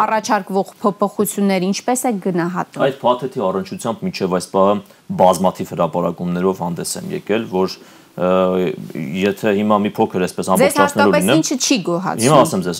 առաջարկվող 0.03 0.71
փոփոխությունները 0.83 1.69
ինչպես 1.71 2.05
է 2.05 2.13
գնահատում 2.25 2.85
այդ 2.85 2.97
փաթեթի 3.01 3.43
առնչությամբ 3.49 4.07
միջև 4.07 4.39
այս 4.39 4.47
բանը 4.55 4.83
բազմաթիվ 5.21 5.75
հրապարակումներով 5.75 6.63
հանդես 6.65 6.95
են 7.01 7.13
եկել 7.15 7.47
որ 7.55 7.77
եթե 8.15 9.51
հիմա 9.57 9.77
մի 9.83 9.89
փոքր 9.95 10.23
էսպես 10.23 10.49
ամբողջացնելու 10.55 11.15
լինեմ։ 11.15 11.25
Ձեզ 11.25 11.35
հատկապես 11.35 11.35
ինչը 11.35 11.55
չի 11.59 11.77
գոհացում։ 11.87 12.23
Հիմա 12.23 12.37
ասեմ 12.45 12.61
ձեզ, 12.63 12.79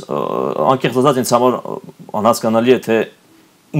անկեղծ 0.71 0.99
ասած 1.01 1.19
ինձ 1.21 1.33
համար 1.35 1.57
անհասկանալի 2.21 2.75
է 2.75 2.77
թե 2.85 2.97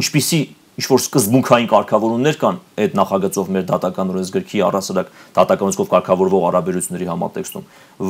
ինչպիսի 0.02 0.42
ինչ 0.76 0.86
որ 0.92 1.02
սկզբունքային 1.06 1.68
կարգավորումներ 1.72 2.38
կան 2.42 2.58
այդ 2.84 2.96
նախագծով 3.00 3.52
մեր 3.56 3.66
դատական 3.70 4.14
օրենսգրքի 4.16 4.64
առասարակ 4.68 5.12
դատականությամբ 5.40 5.92
կարգավորվող 5.96 6.46
հարաբերությունների 6.46 7.10
համատեքստում, 7.12 7.68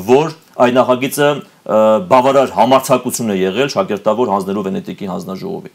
որ 0.09 0.35
այդ 0.65 0.77
նախագիծը 0.81 1.29
բավարար 2.09 2.53
համարձակություն 2.57 3.33
է 3.35 3.39
եղել 3.45 3.73
շագերտավոր 3.75 4.33
հանձնելու 4.35 4.65
Վենետիկի 4.65 5.11
հանձնաժողովի 5.13 5.73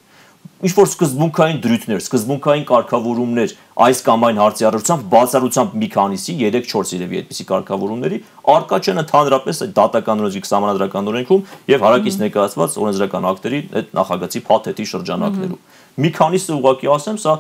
ինչ 0.61 0.72
որ 0.76 0.88
սկզբունքային 0.90 1.59
դրույթներ, 1.64 2.00
սկզբունքային 2.05 2.64
կարգավորումներ 2.68 3.53
այս 3.81 4.00
կամ 4.05 4.24
այն 4.29 4.40
հարցի 4.40 4.66
առնչությամբ 4.68 5.07
բացառությամբ 5.14 5.76
մի 5.81 5.88
քանիսի 5.94 6.35
3-4 6.40 6.92
երևի 6.96 7.20
այդպիսի 7.20 7.46
կարգավորումների 7.48 8.18
արկա 8.55 8.81
չեն 8.85 9.03
ընդհանրապես 9.05 9.62
այդ 9.64 9.72
դատական 9.81 10.24
օրենքի 10.26 10.53
համանդրական 10.53 11.11
օրենքում 11.14 11.44
եւ 11.72 11.87
հարակից 11.87 12.18
ներկայացված 12.20 12.76
օրենսդրական 12.85 13.29
ակտերի 13.31 13.61
այդ 13.81 13.94
նախագծի 14.00 14.42
փաթեթի 14.50 14.87
շրջանակներում։ 14.92 15.62
Մի 16.00 16.10
քանիսը 16.16 16.52
ուղղակի 16.56 16.88
ասեմ, 16.94 17.16
սա 17.20 17.34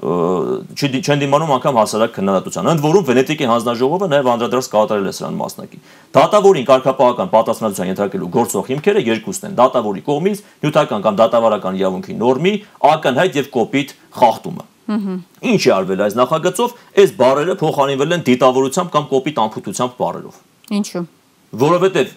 չեն 0.00 1.20
դիմանում 1.20 1.52
անգամ 1.56 1.78
հասարակ 1.80 2.12
քննադատության։ 2.16 2.70
Ընդ 2.70 2.82
որում 2.84 3.06
Վենետիկի 3.10 3.48
հանձնաժողովը 3.50 4.08
նաև 4.10 4.30
անդրադարձ 4.32 4.68
կատարել 4.74 5.10
է 5.10 5.14
սրան 5.18 5.38
մասնակի։ 5.40 5.80
Դատավորին 6.16 6.66
կարգապահական 6.70 7.30
պատասխանատվության 7.34 7.90
ենթարկելու 7.90 8.30
գործող 8.40 8.70
հիմքերը 8.70 9.04
երկուսն 9.10 9.48
են՝ 9.50 9.58
դատավորի 9.60 10.02
կողմից 10.08 10.42
նյութական 10.64 11.04
կամ 11.04 11.20
դատավարական 11.20 11.80
իրավունքի 11.80 12.18
նորմի 12.20 12.52
ակնհայտ 12.90 13.40
եւ 13.40 13.52
կոպիտ 13.60 13.96
խախտումը։ 14.20 14.68
Ինչ 14.90 15.62
է 15.62 15.72
արվել 15.76 16.04
այս 16.08 16.18
նախագծով, 16.18 16.74
այս 16.98 17.14
բարերը 17.20 17.54
փոխանցվել 17.60 18.16
են 18.18 18.26
դիտավորությամբ 18.26 18.92
կամ 18.96 19.08
կոպիտ 19.14 19.40
անփութությամբ 19.46 19.96
բարերով։ 20.00 20.44
Ինչու՞ 20.80 21.06
որովհետև 21.50 22.10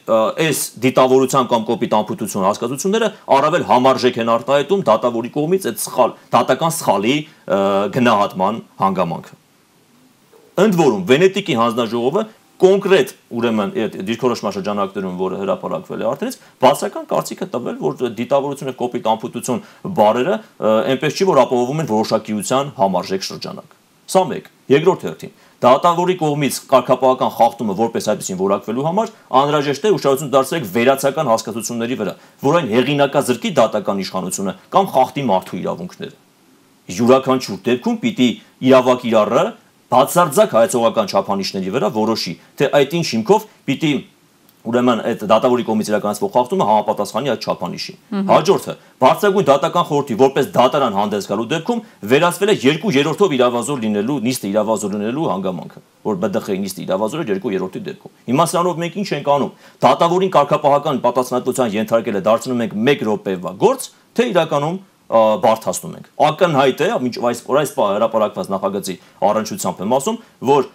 այս 0.43 0.59
դիտավորության 0.83 1.47
կամ 1.49 1.63
կոպիտ 1.65 1.95
անփութություն 1.97 2.45
հասկացությունները 2.45 3.07
առավել 3.33 3.63
համարժեք 3.69 4.19
են 4.21 4.31
արտահայտում 4.33 4.83
դատավորի 4.89 5.31
կողմից 5.33 5.65
այդ 5.71 5.81
սխալ 5.83 6.13
դատական 6.35 6.75
սխալի 6.77 7.15
գնահատման 7.97 8.61
հանգամանքը։ 8.83 9.37
Ընդ 10.63 10.79
որում 10.83 11.05
Վենետիկի 11.09 11.57
հանձնաժողովը 11.57 12.25
կոնկրետ 12.63 13.13
ուրեմն 13.33 13.71
այդ 13.83 13.95
դիրքորոշման 14.07 14.53
շրջանակներում, 14.55 15.15
որը 15.19 15.39
հրապարակվել 15.41 16.03
է 16.03 16.05
արդենից, 16.13 16.35
բացական 16.63 17.07
կարծիքը 17.09 17.47
տվել, 17.55 17.79
որ 17.81 18.13
դիտավորությունը 18.19 18.73
կոպիտ 18.79 19.09
անփութություն 19.13 19.63
բարերը 19.97 20.37
այնպես 20.93 21.17
չի, 21.17 21.27
որ 21.33 21.41
ապահովում 21.43 21.81
են 21.83 21.89
որոշակիության 21.89 22.71
համարժեք 22.77 23.27
շրջանակ։ 23.33 23.75
Սա 24.13 24.23
մեկ։ 24.29 24.47
Երկրորդ 24.73 25.03
հերթին 25.09 25.33
դատավորի 25.63 26.15
կողմից 26.19 26.55
կարգապահական 26.73 27.31
խախտումը 27.37 27.75
որպես 27.79 28.07
այդպեսին 28.13 28.39
որակվելու 28.43 28.85
համար 28.87 29.11
անհրաժեշտ 29.39 29.87
է 29.87 29.91
ուշադրություն 29.95 30.31
դարձնել 30.33 30.65
վերացական 30.73 31.29
հասկացությունների 31.31 31.97
վրա, 32.03 32.13
որ 32.43 32.57
այն 32.59 32.71
հեղինակազրկի 32.73 33.51
դատական 33.63 34.03
իշխանությունը 34.03 34.53
կամ 34.75 34.89
խախտի 34.93 35.23
մարդու 35.29 35.59
իրավունքները։ 35.63 36.15
Յուրաքանչյուր 36.93 37.59
դեպքում 37.63 37.99
պիտի 38.03 38.29
իրավակ 38.67 39.05
իրառը 39.07 39.43
բացարձակ 39.93 40.53
հայացողական 40.57 41.11
չափանիշների 41.13 41.71
վրա 41.73 41.89
որոշի, 41.93 42.33
թե 42.59 42.69
այդ 42.79 42.95
ինչ 42.97 43.07
հիմքով 43.13 43.45
պիտի 43.69 43.91
ուրեմն 44.63 44.99
այդ 45.03 45.23
դատավորի 45.27 45.63
կողմից 45.67 45.89
իրականացվող 45.91 46.29
խախտումը 46.33 46.65
համապատասխանի 46.69 47.31
այդ 47.33 47.43
չափանիշին։ 47.43 47.97
Հաջորդը, 48.29 48.75
բարձրագույն 49.03 49.47
դատական 49.49 49.87
խորհրդի 49.89 50.15
որպես 50.23 50.45
դատարան 50.55 50.95
հանդես 50.97 51.27
գալու 51.27 51.47
դեպքում 51.53 51.81
վերացվել 52.13 52.53
է 52.53 52.55
2/3-ով 52.63 53.35
իրավազոր 53.37 53.83
լինելու 53.83 54.17
նիստը 54.23 54.47
իրավազոր 54.53 54.93
լինելու 54.93 55.27
հանգամանքը, 55.33 55.79
որ 56.07 56.15
ԲԴԽ-ի 56.23 56.57
նիստը 56.63 56.81
իրավազոր 56.87 57.19
է 57.19 57.27
2/3-ի 57.33 57.81
դեպքում։ 57.83 58.15
Հիմա 58.31 58.45
սրանով 58.53 58.79
մենք 58.83 58.95
ինչ 59.03 59.09
ենք 59.19 59.27
անում։ 59.35 59.51
Դատավորին 59.83 60.33
կարգապահական 60.37 61.03
պատասխանատվության 61.03 61.75
ենթարկելը 61.83 62.21
դարձնում 62.23 62.63
ենք 62.63 62.73
1 62.93 63.03
րոպեվա 63.03 63.51
գործ, 63.59 63.81
թե 64.13 64.23
իրականում 64.31 64.77
բարթացնում 65.13 65.97
ենք։ 65.99 66.07
Ակնհայտ 66.27 66.79
է, 66.81 66.87
ինչ 67.07 67.15
այս 67.29 67.41
որ 67.45 67.59
այս 67.61 67.73
հրապարակված 67.77 68.47
նախագծի 68.53 68.95
առնչությամբ 69.29 69.83
եմ 69.83 69.93
ասում, 69.97 70.17
որ 70.49 70.65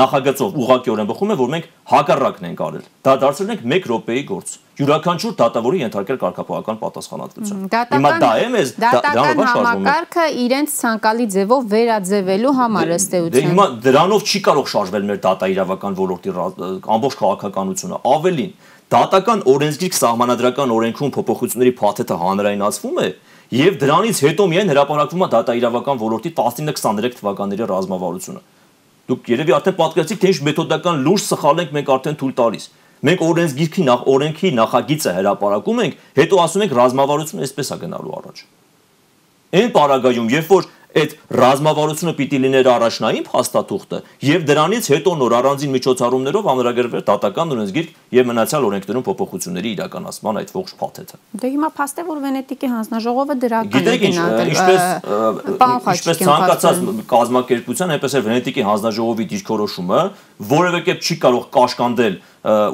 նախագծով 0.00 0.58
ուղղակիորեն 0.64 1.10
բխում 1.10 1.30
է, 1.30 1.36
որ 1.38 1.52
մենք 1.54 1.68
հակառակն 1.90 2.48
ենք 2.50 2.64
արել։ 2.66 2.88
Դա 3.06 3.14
դարձրել 3.22 3.54
ենք 3.54 3.62
1 3.70 3.88
րոպեի 3.90 4.24
գործ։ 4.30 4.58
Յուրաքանչյուր 4.80 5.32
դատավորի 5.36 5.80
ենթարկել 5.80 6.18
կարգապահական 6.20 6.76
պատասխանատվություն։ 6.80 7.64
Հիմա 7.90 8.12
դա 8.22 8.30
է 8.40 8.46
մեզ 8.54 8.70
դատական 8.80 9.42
համակարգը 9.50 10.24
իրենց 10.44 10.76
ցանկալի 10.80 11.26
ձևով 11.34 11.66
վերաձևելու 11.74 12.54
համար 12.60 12.92
ըստ 12.96 13.16
էության։ 13.20 13.34
Դե 13.36 13.42
հիմա 13.50 13.66
դրանով 13.84 14.24
չի 14.30 14.40
կարող 14.48 14.70
շարժվել 14.72 15.04
մեր 15.10 15.20
դատա 15.26 15.50
իրավական 15.52 15.98
ոլորտի 16.00 16.34
ամբողջ 16.96 17.18
քաղաքականությունը։ 17.20 18.00
Ավելին, 18.10 18.54
դատական 18.90 19.44
օրենսգիր 19.50 19.98
սահմանադրական 20.00 20.72
օրենքում 20.80 21.12
փոփոխությունների 21.14 21.74
փաթեթը 21.80 22.16
հանրայնացվում 22.24 22.96
է, 23.04 23.10
եւ 23.50 23.78
դրանից 23.82 24.18
հետո 24.22 24.44
միայն 24.50 24.68
հրապարակվում 24.70 25.24
է 25.26 25.28
դատաիրավական 25.34 26.00
ոլորտի 26.00 26.30
19-23 26.38 27.16
թվականների 27.18 27.66
ռազմավարությունը։ 27.70 28.42
Դուք 29.10 29.30
երևի 29.30 29.54
արդեն 29.56 29.76
պատկերացիք, 29.80 30.20
թե 30.22 30.30
ինչ 30.30 30.38
մեթոդական 30.46 31.00
լուրջ 31.06 31.24
սխալ 31.26 31.62
ենք 31.64 31.72
մենք 31.74 31.90
արդեն 31.96 32.18
թույլ 32.20 32.34
տալիս։ 32.40 32.66
Մենք 33.00 33.24
օրենսգիրքի 33.26 33.84
նախ 33.90 34.00
օրենքի 34.12 34.50
նախագիծը 34.60 35.14
հրապարակում 35.18 35.78
ենք, 35.82 35.94
հետո 36.20 36.40
ասում 36.44 36.64
ենք 36.66 36.74
ռազմավարությունը 36.78 37.46
այսպես 37.48 37.70
է 37.74 37.78
գնալու 37.80 38.14
առաջ։ 38.20 38.42
Այն 39.50 39.70
պարագայում, 39.74 40.28
երբ 40.30 40.52
որ 40.54 40.68
այդ 40.90 41.12
ռազմավարությունը 41.40 42.12
պիտի 42.18 42.38
լիներ 42.44 42.68
առաջնային 42.70 43.24
փաստաթուղթը 43.30 43.98
եւ 44.26 44.46
դրանից 44.50 44.88
հետո 44.90 45.14
նոր 45.20 45.34
առանձին 45.40 45.72
միջոցառումներով 45.76 46.48
ամրագրվել 46.50 47.04
դատական 47.10 47.54
օրենսգիր 47.54 47.90
եւ 48.16 48.28
մնացյալ 48.30 48.66
օրենքներում 48.70 49.04
փոփոխությունների 49.06 49.70
իրականացման 49.76 50.40
այդ 50.40 50.52
ողջ 50.56 50.74
փաթեթը։ 50.80 51.20
Դե 51.40 51.50
հիմա 51.54 51.70
փաստ 51.78 52.00
է 52.00 52.06
որ 52.10 52.20
Վենետիկի 52.26 52.70
հանձնաժողովը 52.74 53.36
դրական 53.44 53.90
է 53.90 53.96
գնահատել։ 54.04 54.50
Ինչպես 54.50 54.82
ինչպես 55.94 56.22
ցանկացած 56.26 56.82
կազմակերպության, 57.10 57.94
այնպես 57.94 58.16
էլ 58.18 58.24
Վենետիկի 58.30 58.66
հանձնաժողովի 58.70 59.28
դիրքորոշումը 59.30 60.00
որևէ 60.50 60.80
կերպ 60.90 61.06
չի 61.06 61.16
կարող 61.24 61.44
կաշկանդել 61.54 62.14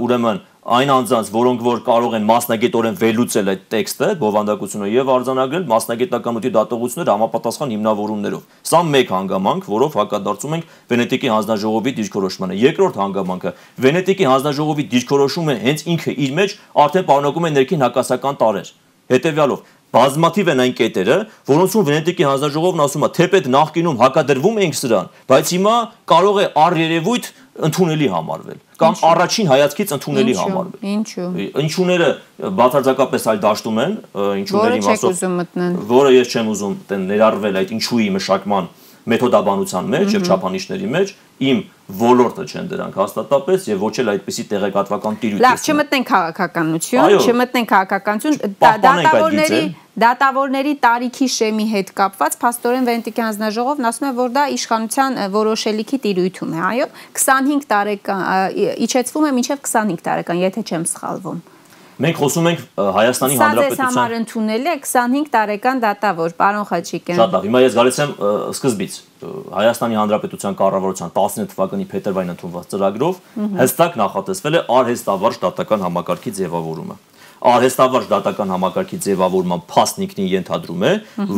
ուրեմն 0.06 0.44
այն 0.66 0.90
անձանց, 0.90 1.28
որոնք 1.30 1.60
որ 1.62 1.80
կարող 1.86 2.14
են 2.18 2.24
մասնագետորեն 2.26 2.96
վերլուծել 2.98 3.50
այդ 3.52 3.60
տեքստը, 3.70 4.06
բովանդակությունը 4.18 4.88
եւ 4.90 5.12
արձանագրել 5.14 5.68
մասնագիտականությունի 5.70 6.52
դատողությունները 6.56 7.14
համապատասխան 7.14 7.74
հիմնավորումներով։ 7.76 8.42
Սա 8.66 8.80
մեկ 8.90 9.12
հանգամանք, 9.14 9.68
որով 9.70 9.98
հակադարձում 10.00 10.56
ենք 10.58 10.74
Վենետիկի 10.90 11.30
հանձնաժողովի 11.36 11.94
դիրքորոշմանը։ 12.02 12.58
Երկրորդ 12.66 13.00
հանգամանքը. 13.06 13.54
Վենետիկի 13.86 14.28
հանձնաժողովի 14.32 14.88
դիրքորոշումը 14.96 15.56
հենց 15.62 15.86
ինքը 15.94 16.18
իր 16.26 16.36
մեջ 16.42 16.58
արդեն 16.86 17.08
պարունակում 17.14 17.46
է 17.46 17.54
ներքին 17.56 17.86
հակասական 17.86 18.42
տարեր։ 18.42 18.74
Հետևյալով 19.06 19.60
բազմաթիվ 19.96 20.48
են 20.50 20.60
այն 20.64 20.72
կետերը, 20.76 21.16
որոնցում 21.46 21.84
Վենետիկի 21.86 22.24
հանձնաժողովն 22.26 22.82
ասում 22.84 23.04
է, 23.06 23.08
թեպետ 23.16 23.46
նախկինում 23.54 24.00
հակադրվում 24.02 24.58
էինք 24.66 24.76
սրան, 24.76 25.10
բայց 25.30 25.52
հիմա 25.54 25.74
կարող 26.10 26.40
է 26.42 26.46
առերևույթ 26.66 27.28
ընդունելի 27.66 28.08
համարվել 28.12 28.58
կամ 28.80 28.96
առաջին 29.10 29.46
հայացքից 29.50 29.92
ընդունելի 29.96 30.34
համարվել։ 30.36 30.88
Ինչու։ 30.92 31.28
Ինչուները 31.62 32.08
բացարձակապես 32.60 33.28
այլ 33.32 33.40
դաշտում 33.46 33.78
են, 33.84 33.94
ինչուների 34.42 34.80
մասով, 34.86 35.22
որը 35.92 36.10
ես 36.16 36.34
չեմ 36.36 36.50
ուզում 36.52 36.74
ներառվել 37.06 37.60
այդ 37.62 37.72
ինչուի 37.76 38.10
մշակման 38.16 38.68
մեթոդաբանության 39.06 39.90
մեջ 39.94 40.14
եւ 40.16 40.26
չափանիշների 40.26 40.88
մեջ 40.96 41.10
իմ 41.46 41.58
ոլորտը 42.00 42.44
չեն 42.50 42.70
դրանք 42.72 42.96
հաստատապես 42.98 43.66
եւ 43.70 43.82
ոչ 43.86 43.92
էլ 44.02 44.10
այդպիսի 44.16 44.44
տեղեկատվական 44.50 45.18
տիրույթ։ 45.22 45.44
Լավ, 45.46 45.60
չմտնենք 45.62 46.08
քաղաքականություն, 46.10 47.18
չմտնենք 47.22 47.70
քաղաքականություն, 47.70 48.38
դատավորների 48.66 49.60
դատավորների 49.96 50.72
տարիքի 50.84 51.26
շեմի 51.32 51.64
հետ 51.70 51.90
կապված 51.96 52.34
փաստորեն 52.42 52.88
Վենտիկի 52.90 53.22
հանձնաժողովն 53.24 53.88
ասում 53.88 54.06
է, 54.06 54.12
որ 54.20 54.32
դա 54.36 54.44
իշխանության 54.56 55.18
որոշելիքի 55.32 55.98
տիրույթում 56.04 56.52
է, 56.52 56.62
այո, 56.68 56.88
25 57.16 57.68
տարեկան 57.72 58.24
իջեցվում 58.86 59.26
է 59.26 59.34
մինչև 59.40 59.62
25 59.64 60.04
տարեկան, 60.10 60.42
եթե 60.44 60.64
չեմ 60.68 60.84
սխալվում։ 60.92 61.44
Մենք 61.96 62.18
խոսում 62.20 62.46
ենք 62.50 62.62
Հայաստանի 62.76 63.36
Հանրապետության 63.40 63.72
Սա 63.72 63.72
ձեզ 63.72 63.96
համար 63.96 64.14
ընդունել 64.18 64.66
է 64.68 64.72
25 64.84 65.30
տարեկան 65.32 65.78
դատավոր, 65.80 66.34
պարոն 66.36 66.66
Խաչիկյան։ 66.68 67.20
Շատ 67.22 67.36
լավ, 67.36 67.46
հիմա 67.46 67.62
ես 67.64 67.76
գալիս 67.78 68.00
եմ 68.04 68.12
սկզբից։ 68.52 68.98
Հայաստանի 69.56 69.96
Հանրապետության 69.96 70.58
կառավարության 70.60 71.14
19 71.16 71.48
թվականի 71.56 71.88
փետրվարին 71.96 72.34
ընդունված 72.36 72.68
ծրագրով 72.76 73.22
հստակ 73.64 73.96
նախատեսվել 74.04 74.60
է 74.60 74.62
արհեստավարժ 74.76 75.40
դատական 75.46 75.86
համակարգի 75.88 76.36
ձևավորումը 76.36 76.98
արհեստավարժ 77.46 78.06
դատական 78.10 78.52
համակարգի 78.54 78.98
ձևավորման 79.04 79.60
փաստնիկնի 79.70 80.26
ենթադրում 80.32 80.82
է, 80.86 80.92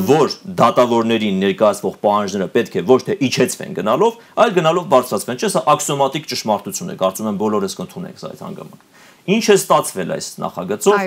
որ 0.08 0.36
դատավորներին 0.60 1.42
ներկայացվող 1.44 1.98
պահանջները 2.04 2.48
պետք 2.54 2.78
է 2.80 2.84
ոչ 2.88 2.98
թե 3.08 3.16
իջեցվեն 3.28 3.76
գնալով, 3.78 4.16
այլ 4.44 4.54
գնալով 4.58 4.88
բարձրացվեն։ 4.94 5.38
Չէ՞, 5.42 5.50
սա 5.52 5.62
աքսիոմատիկ 5.74 6.28
ճշմարտություն 6.32 6.92
է, 6.94 6.96
կարծում 7.02 7.28
եմ 7.28 7.40
բոլորս 7.44 7.78
կընդունենք 7.78 8.22
սա 8.22 8.32
այդ 8.32 8.42
հանգամանք։ 8.48 8.82
Ինչ 9.28 9.44
է 9.44 9.56
ստացվել 9.58 10.12
այս 10.16 10.28
նախագծով, 10.48 11.06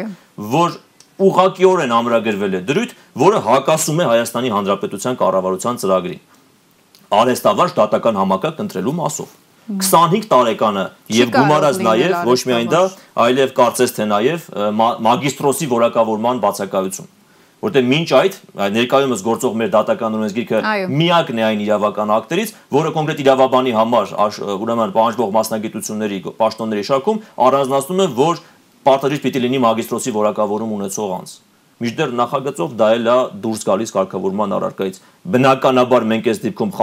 որ 0.51 0.79
ուղղակիորեն 1.21 1.93
ամրագրվել 1.97 2.57
է 2.57 2.61
դրույթ, 2.69 2.93
որը 3.21 3.41
հակասում 3.45 4.01
է 4.01 4.05
Հայաստանի 4.11 4.53
Հանրապետության 4.55 5.17
կառավարության 5.21 5.81
ծրագրին։ 5.81 6.21
Արհեստավարժ 7.11 7.73
դատական 7.81 8.19
համակարգ 8.21 8.61
ընտրելու 8.65 8.95
մասով 9.01 9.40
25 9.79 10.27
տարեկանը 10.31 10.85
եւ 11.15 11.31
գումարած 11.37 11.81
նաեւ 11.87 12.13
ոչ 12.27 12.37
միայն 12.49 12.69
դա, 12.71 12.83
այլև 13.25 13.55
կարծես 13.61 13.97
թե 13.97 14.07
նաեւ 14.11 14.45
մագիստրոսի 15.07 15.71
որակավորման 15.71 16.41
բացակայություն 16.43 17.11
որտեղ 17.61 17.85
մինչ 17.91 18.07
այդ 18.17 18.37
ներկայումս 18.73 19.21
գործող 19.25 19.57
մեր 19.61 19.69
դատական 19.75 20.15
օրենսգիրքը 20.17 20.61
միակն 20.89 21.41
է 21.41 21.43
այն 21.45 21.61
իրավական 21.61 22.13
ակտերից, 22.15 22.53
որը 22.73 22.93
կոնկրետ 22.95 23.21
իրավաբանի 23.21 23.75
համար 23.77 24.15
ուրեմն 24.55 24.95
պահանջվող 24.97 25.35
մասնագիտությունների 25.37 26.19
պաշտոնների 26.41 26.87
շարքում 26.89 27.21
առանձնացնում 27.51 28.01
է, 28.01 28.09
որ 28.17 28.41
պարտադիր 28.89 29.23
պիտի 29.27 29.45
լինի 29.45 29.61
մագիստրոսի 29.67 30.15
որակավորում 30.17 30.75
ունեցող 30.81 31.15
անձ 31.21 31.37
միջդեռ 31.81 32.11
նախագծով 32.17 32.73
դա 32.77 32.87
էլ 32.95 33.07
է 33.11 33.15
դուրս 33.43 33.63
գալիս 33.67 33.93
կարգավորման 33.95 34.55
առարկայից։ 34.57 34.99
Բնականաբար 35.33 36.05
մենք 36.11 36.27
այս 36.31 36.41
դեպքում 36.45 36.73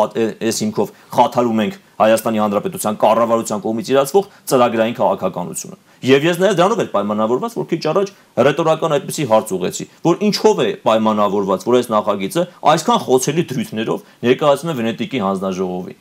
այս 0.48 0.58
հիմքով 0.62 0.90
խաթարում 1.14 1.62
ենք 1.64 1.78
Հայաստանի 1.98 2.40
Հանրապետության 2.42 2.98
կառավարության 3.02 3.62
կողմից 3.64 3.88
իրացվող 3.94 4.26
ծրագրային 4.50 4.96
քաղաքականությունը։ 4.98 5.78
Եվ 6.08 6.26
ես 6.28 6.36
նաև 6.38 6.58
դրանով 6.58 6.82
էլ 6.84 6.90
պայմանավորված, 6.94 7.54
որ 7.58 7.66
քիչ 7.72 7.80
առաջ 7.90 8.12
ռետորական 8.46 8.94
այդպեսի 8.98 9.24
հարց 9.32 9.48
ուղեցի, 9.58 9.86
որ 10.06 10.20
ինչով 10.28 10.60
է 10.62 10.68
պայմանավորված, 10.86 11.64
որ 11.66 11.78
այս 11.78 11.88
նախագիծը 11.94 12.44
այսքան 12.70 13.02
խոցելի 13.08 13.44
դրույթներով 13.50 14.04
ներկայացնում 14.28 14.70
է 14.70 14.76
Վենետիկի 14.78 15.22
հանձնաժողովի։ 15.26 15.96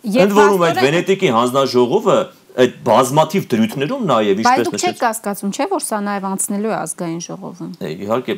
Ընդ 0.00 0.36
որում 0.36 0.62
այդ 0.64 0.78
Վենետիկի 0.80 1.32
հանձնաժողովը 1.40 2.18
այդ 2.60 2.72
բազմաթիվ 2.86 3.44
դրույթներում 3.50 4.06
նաև 4.10 4.40
ինչպես 4.40 4.46
նշեցի։ 4.50 4.60
Բայց 4.60 4.70
դուք 4.70 4.84
չեք 4.84 4.98
կասկածում, 5.00 5.50
չէ՞ 5.54 5.66
որ 5.70 5.84
սա 5.86 5.98
նաև 6.06 6.26
անցնելու 6.30 6.70
է 6.70 6.76
ազգային 6.80 7.20
ժողովում։ 7.26 7.70
Իհարկե, 7.90 8.36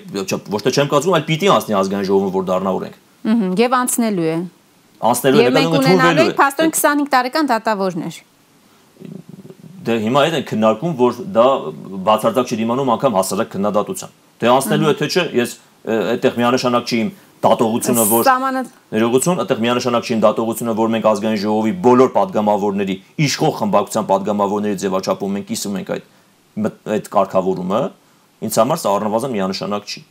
ոչ 0.53 0.61
թե 0.63 0.73
չեմ 0.73 0.91
կասկածում, 0.93 1.17
այլ 1.17 1.25
պիտի 1.31 1.49
անցնի 1.53 1.77
ազգային 1.83 2.07
ժողովում, 2.13 2.33
որ 2.37 2.45
դառնա 2.53 2.75
օրենք։ 2.77 2.97
Ահա, 3.33 3.49
եւ 3.63 3.77
անցնելու 3.79 4.29
է։ 4.33 4.37
Անցնելու 5.03 5.43
է, 5.43 5.49
նկատում 5.49 5.77
ընդունվելու 5.83 6.23
է։ 6.23 6.37
Փաստորեն 6.43 6.75
25 6.77 7.11
տարեկան 7.13 7.51
դատավորներ։ 7.53 8.21
Դե 9.83 9.95
հիմա 10.03 10.21
այդ 10.23 10.35
են 10.39 10.45
քննարկում, 10.47 10.93
որ 11.01 11.17
դա 11.35 11.47
բացարձակ 12.07 12.53
չի 12.53 12.59
դիմանում 12.63 12.91
անգամ 12.93 13.17
հասարակ 13.19 13.49
քննադատության։ 13.57 14.13
Դե 14.43 14.51
անցնելու 14.53 14.91
է 14.93 14.95
թե 15.01 15.09
չէ, 15.11 15.25
ես 15.43 15.55
այդտեղ 15.83 16.37
միանշանակ 16.39 16.87
չի 16.87 16.99
իմ 17.03 17.09
դատողությունը 17.43 18.05
որ 18.13 18.29
ներողություն, 18.93 19.43
այդտեղ 19.43 19.63
միանշանակ 19.65 20.07
չի 20.07 20.17
դատողությունը 20.23 20.75
որ 20.79 20.93
մենք 20.93 21.09
ազգային 21.11 21.41
ժողովի 21.43 21.73
բոլոր 21.83 22.11
падգամավորների, 22.15 22.97
իշխող 23.27 23.55
խմբակցության 23.59 24.09
падգամավորների 24.13 24.79
ձևաչափում 24.83 25.37
մենք 25.37 25.49
կիսում 25.51 25.79
ենք 25.83 25.93
այդ 25.97 26.11
այդ 26.93 27.11
կարգավորումը, 27.13 27.83
ինձ 28.47 28.59
համար 28.63 28.83
սա 28.83 28.93
առնվազն 28.93 29.33
միանշանակ 29.33 29.91
չի 29.91 30.03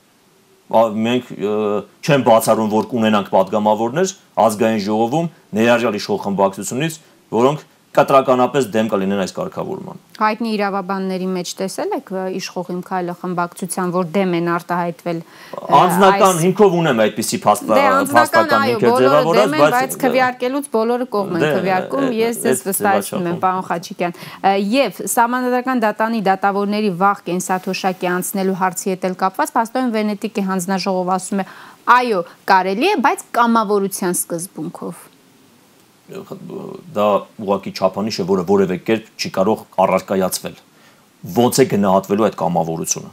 մենք 0.72 1.32
չեմ 2.02 2.22
բացառում 2.28 2.70
որ 2.72 2.86
կունենանք 2.92 3.32
падգամավորներ 3.32 4.14
ազգային 4.40 4.84
ժողովում 4.86 5.28
ներառյալ 5.58 5.98
իշխող 6.00 6.22
խմբակցությունից, 6.26 6.96
որոնք 7.36 7.66
կտրականապես 7.92 8.68
դեմ 8.72 8.90
կլինեն 8.92 9.22
այս 9.26 9.34
կարգավորման։ 9.36 9.98
Հայտնի 10.22 10.52
իրավաբանների 10.56 11.26
մեջ 11.32 11.50
տեսել 11.60 11.96
եք 11.98 12.12
իշխող 12.40 12.70
իմ 12.72 12.80
քայլը 12.88 13.16
խմբակցության, 13.20 13.92
որ 13.96 14.06
դեմ 14.16 14.36
են 14.38 14.48
արտահայտվել 14.56 15.20
Անձնական 15.82 16.40
հիմքով 16.46 16.78
ունեմ 16.82 17.02
այդպիսի 17.06 17.40
փաստական 17.46 18.64
հիմքեր 18.70 18.96
ձևավորած, 19.02 19.56
բայց 19.58 19.76
բայց 19.76 19.98
քվեարկելուց 20.06 20.72
բոլորը 20.78 21.08
կողմ 21.16 21.36
են 21.36 21.44
դե, 21.44 21.52
քվեարկում, 21.58 22.08
ես 22.22 22.42
ձեզ 22.46 22.64
վստահեցնում 22.70 23.30
եմ, 23.32 23.40
պարոն 23.44 23.68
Խաչիկյան։ 23.72 24.18
Եվ 24.72 25.04
համանդրական 25.22 25.84
դատանի 25.84 26.24
դատավորների 26.32 26.92
վաղ 27.02 27.24
կենսաթոշակի 27.28 28.12
անցնելու 28.16 28.60
հարցի 28.62 28.92
հետ 28.96 29.08
էլ 29.12 29.16
կապված, 29.26 29.56
փաստորեն 29.60 29.96
Վենետիկի 30.00 30.48
հանձնաժողով 30.52 31.16
ասում 31.18 31.44
է, 31.44 31.48
այո, 32.02 32.26
կարելի 32.52 32.92
է, 32.92 33.00
բայց 33.08 33.26
կամավորության 33.36 34.22
սկզբունքով 34.22 35.11
դա 36.12 37.08
ուղակի 37.42 37.72
չափանիշ 37.78 38.20
է, 38.22 38.26
որը 38.32 38.44
որևէ 38.52 38.78
կերպ 38.88 39.10
չի 39.22 39.30
կարող 39.38 39.64
առարկայացվել։ 39.86 40.56
Ոնց 41.38 41.60
է 41.62 41.66
գնահատվելու 41.72 42.28
այդ 42.28 42.38
կամավորությունը։ 42.42 43.12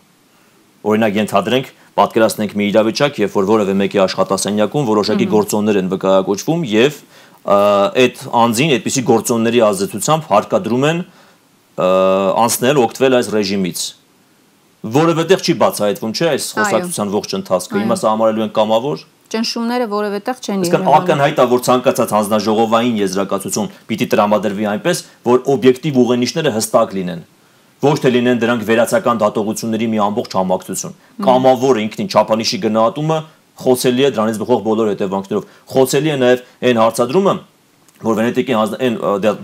Օրինակ 0.89 1.19
ենթադրենք, 1.19 1.71
պատկերացնենք 1.99 2.53
մի 2.59 2.67
իրավիճակ, 2.73 3.21
երբ 3.23 3.37
որ 3.39 3.49
որևէ 3.49 3.75
մեկի 3.79 4.03
աշխատասենյակում 4.07 4.89
որոշակի 4.89 5.27
գործոններ 5.35 5.79
են 5.83 5.93
վկայակոչվում 5.95 6.67
եւ 6.73 7.01
այդ 7.49 8.23
անձին 8.39 8.75
այդպիսի 8.79 9.03
գործոնների 9.09 9.63
ազդեցությամբ 9.69 10.29
հարկադրում 10.33 10.87
են 10.89 11.03
անցնել 11.79 12.83
օգտվել 12.87 13.19
այս 13.19 13.31
ռեժիմից 13.35 13.83
տեղ 15.27 15.41
չի 15.43 15.55
բացահայտվում, 15.59 16.13
չէ՞, 16.15 16.27
այս 16.33 16.45
խոսակցության 16.55 17.09
ողջ 17.11 17.33
ընթացքը։ 17.39 17.81
Հիմա 17.83 17.97
սա 17.99 18.13
համարելու 18.15 18.45
են 18.47 18.53
կամավոր, 18.55 19.01
ճնշումները 19.35 19.87
որևէ 19.93 20.21
տեղ 20.29 20.39
չեն 20.45 20.63
եղել։ 20.65 20.85
Իսկ 20.85 20.93
ակնհայտ 20.99 21.39
է, 21.39 21.47
որ 21.53 21.65
ցանկացած 21.69 22.15
հանձնաժողովային 22.17 23.01
եզրակացություն 23.03 23.73
պիտի 23.89 24.07
տրամադրվի 24.13 24.69
այնպես, 24.73 25.03
որ 25.29 25.43
օբյեկտիվ 25.55 25.99
ուղենիշները 26.05 26.55
հստակ 26.59 26.95
լինեն 26.99 27.27
ոչ 27.79 27.95
թե 28.03 28.11
լինեն 28.11 28.41
դրանք 28.43 28.63
վերացական 28.67 29.19
դատողությունների 29.23 29.87
մի 29.93 29.99
ամբողջ 30.03 30.33
համակցություն։ 30.35 30.95
Կամավոր 31.23 31.79
ինքնին 31.85 32.09
չափանիշի 32.11 32.59
գնահատումը 32.65 33.19
խոցելի 33.59 34.07
է 34.07 34.11
դրանից 34.15 34.41
բխող 34.43 34.61
բոլոր 34.67 34.91
հետևանքներով։ 34.93 35.47
Խոցելի 35.73 36.11
է 36.11 36.17
նաև 36.23 36.43
այն 36.69 36.81
հարցադրումը, 36.83 37.35
որ 38.05 38.15
Վենետիկի 38.19 38.55
այն 38.59 38.97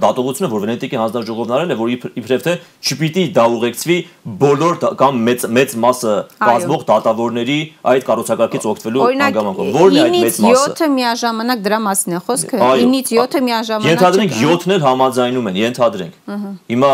դատողությունը, 0.02 0.48
որ 0.52 0.60
Վենետիկի 0.64 0.98
հանձնաժողովն 1.00 1.54
արել 1.54 1.74
է, 1.74 1.76
որ 1.80 1.92
իբրև 2.20 2.44
թե 2.44 2.54
չպիտի 2.84 3.24
դա 3.34 3.44
ուղեկցվի 3.54 3.96
բոլոր 4.44 4.78
կամ 5.00 5.18
մեծ 5.28 5.46
մեծ 5.58 5.74
մասը 5.84 6.14
կազմող 6.44 6.84
դատավորների 6.90 7.58
այդ 7.94 8.06
կառուցակարգից 8.08 8.68
օգտվելու 8.74 9.04
հանգամանքով։ 9.24 9.72
Որն 9.74 9.98
է 9.98 10.04
այդ 10.04 10.16
մեծ 10.24 10.40
մասը։ 10.44 10.70
7-ը 10.74 10.88
միաժամանակ 10.94 11.66
դրա 11.66 11.80
մասին 11.88 12.14
է 12.14 12.22
խոսքը։ 12.28 12.62
9-ից 12.62 13.12
7-ը 13.18 13.44
միաժամանակ։ 13.50 13.90
Ենթադրենք 13.94 14.38
7-ն 14.38 14.74
էլ 14.78 14.82
համաձայնում 14.86 15.50
են, 15.50 15.60
ենթադրենք։ 15.64 16.14
Հիմա 16.74 16.92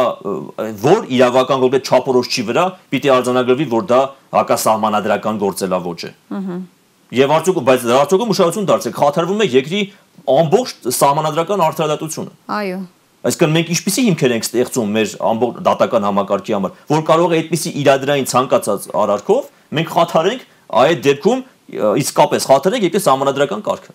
որ 0.81 1.09
իրավական 1.20 1.64
գործը 1.66 1.81
չափորոշչի 1.90 2.44
վրա 2.51 2.66
պիտի 2.94 3.14
արձանագրվի, 3.20 3.70
որ 3.70 3.88
դա 3.90 4.03
հակասահմանադրական 4.40 5.40
գործելավոճ 5.44 6.07
է։ 6.09 6.14
Ահա 6.40 6.61
Եվ 7.11 7.33
արդյոք 7.35 7.61
բայց 7.66 7.85
արդյոք 7.96 8.25
ուշադրություն 8.31 8.66
դարձեք, 8.70 8.99
խաթարվում 9.01 9.40
է 9.42 9.46
երկրի 9.51 9.81
ամբողջ 10.31 10.88
սահմանադրական 10.94 11.62
արդարադատությունը։ 11.66 12.35
Այո։ 12.55 12.79
Այսինքն 13.20 13.55
մենք 13.57 13.73
ինչպիսի 13.75 14.05
հիմքեր 14.07 14.35
ենք 14.37 14.46
ստեղծում 14.46 14.92
մեր 14.96 15.14
ամբողջ 15.31 15.59
դատական 15.66 16.07
համակարգի 16.07 16.55
համար, 16.57 16.77
որ 16.90 17.03
կարող 17.11 17.35
է 17.35 17.40
այդպիսի 17.40 17.73
իրադրային 17.81 18.29
ցանկացած 18.31 18.87
արարքով 19.01 19.51
մենք 19.77 19.92
խաթարենք 19.96 20.46
այդ 20.81 21.03
դեպքում 21.11 21.42
իսկապես 22.01 22.46
խաթարենք 22.51 22.87
երկրի 22.88 23.03
սահմանադրական 23.05 23.66
կարգը։ 23.66 23.94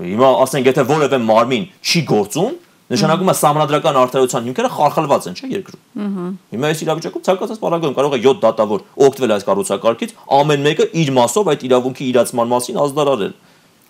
Հիմա 0.00 0.32
ասենք, 0.46 0.70
եթե 0.70 0.84
որևէ 0.90 1.20
մարմին 1.30 1.64
չի 1.82 2.02
գործում, 2.10 2.58
նշանակում 2.90 3.30
է 3.30 3.34
սահմանադրական 3.40 3.98
արդարության 4.00 4.46
հիմքերը 4.50 4.70
խարխլված 4.76 5.28
են, 5.30 5.36
չէ՞ 5.38 5.50
երկրում։ 5.50 5.82
Ահա։ 6.06 6.24
Հիմա 6.50 6.70
այս 6.70 6.82
իրավիճակում 6.86 7.24
ցանկացած 7.28 7.60
պարագայում 7.62 7.96
կարող 8.00 8.16
է 8.16 8.20
7 8.24 8.42
դատավոր 8.44 8.84
օգտվել 9.06 9.34
այս 9.36 9.46
կառուցակարգից, 9.50 10.14
ամեն 10.40 10.66
մեկը 10.66 10.86
իր 11.00 11.12
մասով 11.20 11.50
այդ 11.54 11.64
իրավունքի 11.70 12.10
իրացման 12.10 12.50
մասին 12.50 12.80
ազդարարել։ 12.82 13.34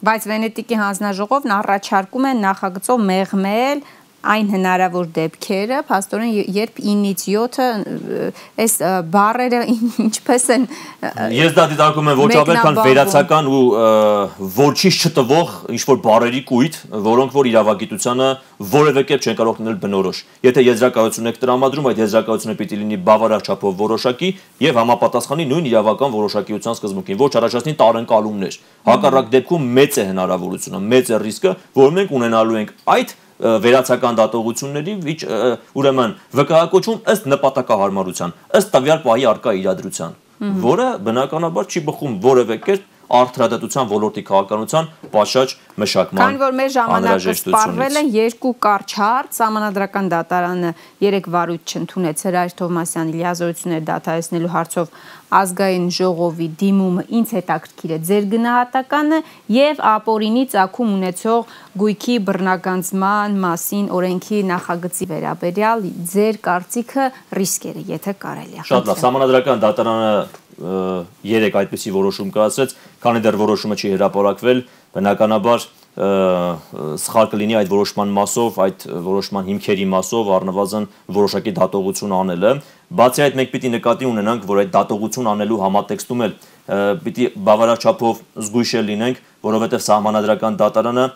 Բայց 0.01 0.27
Վենետիկի 0.31 0.77
հանձնաժողովն 0.81 1.51
առաջարկում 1.61 2.27
է 2.29 2.31
նախագծով 2.41 3.01
մեղմել 3.11 3.83
այն 4.21 4.49
հնարավոր 4.53 5.07
դեպքերը, 5.17 5.79
փաստորեն 5.89 6.33
երբ 6.57 6.81
9-ից 6.85 7.23
7-ը 7.31 7.69
այս 8.61 8.75
բարերը 9.15 9.61
ինչպես 10.05 10.45
են 10.57 10.67
Ես 11.35 11.55
դա 11.57 11.65
դիտարկում 11.71 12.11
եմ 12.13 12.21
ոչ 12.21 12.29
ավելի 12.41 12.65
քան 12.67 12.81
վերացական 12.85 13.49
ու 13.51 13.63
ոչինչ 14.59 14.95
չտվող 15.09 15.55
ինչ 15.73 15.83
որ 15.89 16.01
բարերի 16.05 16.43
կույտ, 16.51 16.77
որոնք 17.07 17.37
որ 17.39 17.49
իրավագիտությանը 17.51 18.29
որևէ 18.75 19.05
կերպ 19.09 19.25
չեն 19.25 19.39
կարող 19.41 19.61
դնել 19.61 19.79
բնորոշ։ 19.81 20.21
Եթե 20.45 20.65
եզրակացություն 20.69 21.31
եք 21.31 21.41
տրամադրում, 21.41 21.89
այդ 21.91 22.03
եզրակացությունը 22.05 22.59
պիտի 22.61 22.81
լինի 22.81 23.01
բավարար 23.09 23.47
չափով 23.49 23.81
որոշակի 23.81 24.31
եւ 24.67 24.81
համապատասխանի 24.81 25.49
նույն 25.51 25.71
իրավական 25.71 26.15
որոշակիության 26.21 26.77
սկզբունքին, 26.77 27.21
ոչ 27.25 27.33
առաջացնի 27.41 27.75
տարընկալումներ։ 27.81 28.61
Հակառակ 28.91 29.33
դեպքում 29.35 29.67
մեծ 29.81 29.99
է 30.01 30.07
հնարավորությունը, 30.11 30.85
մեծ 30.93 31.11
է 31.11 31.21
ռիսկը, 31.25 31.57
որ 31.81 31.93
մենք 32.01 32.15
ունենալու 32.21 32.61
ենք 32.61 32.73
այդ 33.01 33.17
վերացական 33.41 34.19
դատողությունների 34.21 34.95
ուրեմն 35.81 36.15
վկայակոչում 36.41 36.99
ըստ 37.15 37.29
նպատակահարմարության, 37.33 38.35
ըստ 38.61 38.73
տվյալ 38.75 39.01
պահի 39.07 39.27
արկա 39.31 39.55
իրադրության, 39.61 40.17
որը 40.65 40.89
բնականաբար 41.09 41.71
չի 41.71 41.83
բխում 41.91 42.19
որևէ 42.27 42.57
կերպ 42.67 42.89
արդարադատության 43.11 43.89
ոլորտի 43.91 44.23
քաղաքականության 44.31 44.89
պատշաճ 45.15 45.55
մշակման 45.83 46.21
Քանի 46.21 46.41
որ 46.41 46.57
մեր 46.61 46.71
ժամանակը 46.77 47.35
սպառվել 47.41 48.01
է 48.01 48.03
երկու 48.17 48.53
կարճ 48.67 48.95
հարց, 49.01 49.41
համանadrական 49.45 50.11
դատարանը 50.15 50.71
3 51.03 51.31
վարույթ 51.35 51.75
չընդունեց 51.75 52.25
Հրայր 52.31 52.55
Թովմասյանի 52.61 53.17
լիազորությունները 53.21 53.87
դադարեցնելու 53.91 54.53
հարցով 54.55 54.95
ազգային 55.31 55.87
ժողովի 55.95 56.49
դիմումը 56.61 57.05
ինձ 57.21 57.33
հետաքրքիր 57.39 57.93
է 57.95 57.99
ձեր 58.09 58.25
գնահատականը 58.35 59.19
եւ 59.55 59.83
ապօրինի 59.91 60.45
ցակում 60.55 60.95
ունեցող 60.97 61.55
գույքի 61.83 62.17
բռնագանձման 62.31 63.39
մասին 63.45 63.91
օրենքի 64.01 64.41
նախագծի 64.51 65.09
վերաբերյալ 65.15 65.87
ձեր 66.15 66.41
կարծիքը 66.51 67.09
ռիսկերը, 67.41 67.87
եթե 67.95 68.17
կարելի 68.27 68.59
է։ 68.59 68.67
Շատ 68.71 68.91
լավ, 68.91 69.03
համանadrական 69.07 69.63
դատարանը 69.67 70.13
երեք 70.61 71.59
այդպիսի 71.61 71.93
որոշում 71.97 72.33
կայացրեց, 72.37 72.75
քանի 73.01 73.23
դեռ 73.25 73.39
որոշումը 73.41 73.77
չի 73.81 73.93
հրապարակվել, 73.97 74.65
բնականաբար 74.97 75.69
սխալ 75.91 77.29
կլինի 77.33 77.57
այդ 77.61 77.71
որոշման 77.71 78.13
մասով, 78.15 78.59
այդ 78.65 78.85
որոշման 79.07 79.49
հիմքերի 79.51 79.87
մասով 79.91 80.29
առնվազն 80.37 80.87
որոշակի 81.17 81.53
դատողություն 81.57 82.15
անելը։ 82.15 82.53
Բացի 83.01 83.25
այդ 83.27 83.39
մենք 83.41 83.51
պիտի 83.55 83.73
նկատի 83.75 84.09
ունենանք, 84.11 84.47
որ 84.51 84.61
այդ 84.63 84.71
դատողություն 84.77 85.31
անելու 85.35 85.59
համատեքստում 85.65 86.25
էլ 86.27 86.37
պիտի 87.05 87.27
բավարար 87.51 87.83
չափով 87.83 88.23
զգույշ 88.47 88.75
լինենք, 88.87 89.21
որովհետև 89.51 89.85
սահմանադրական 89.91 90.61
դատարանը 90.61 91.07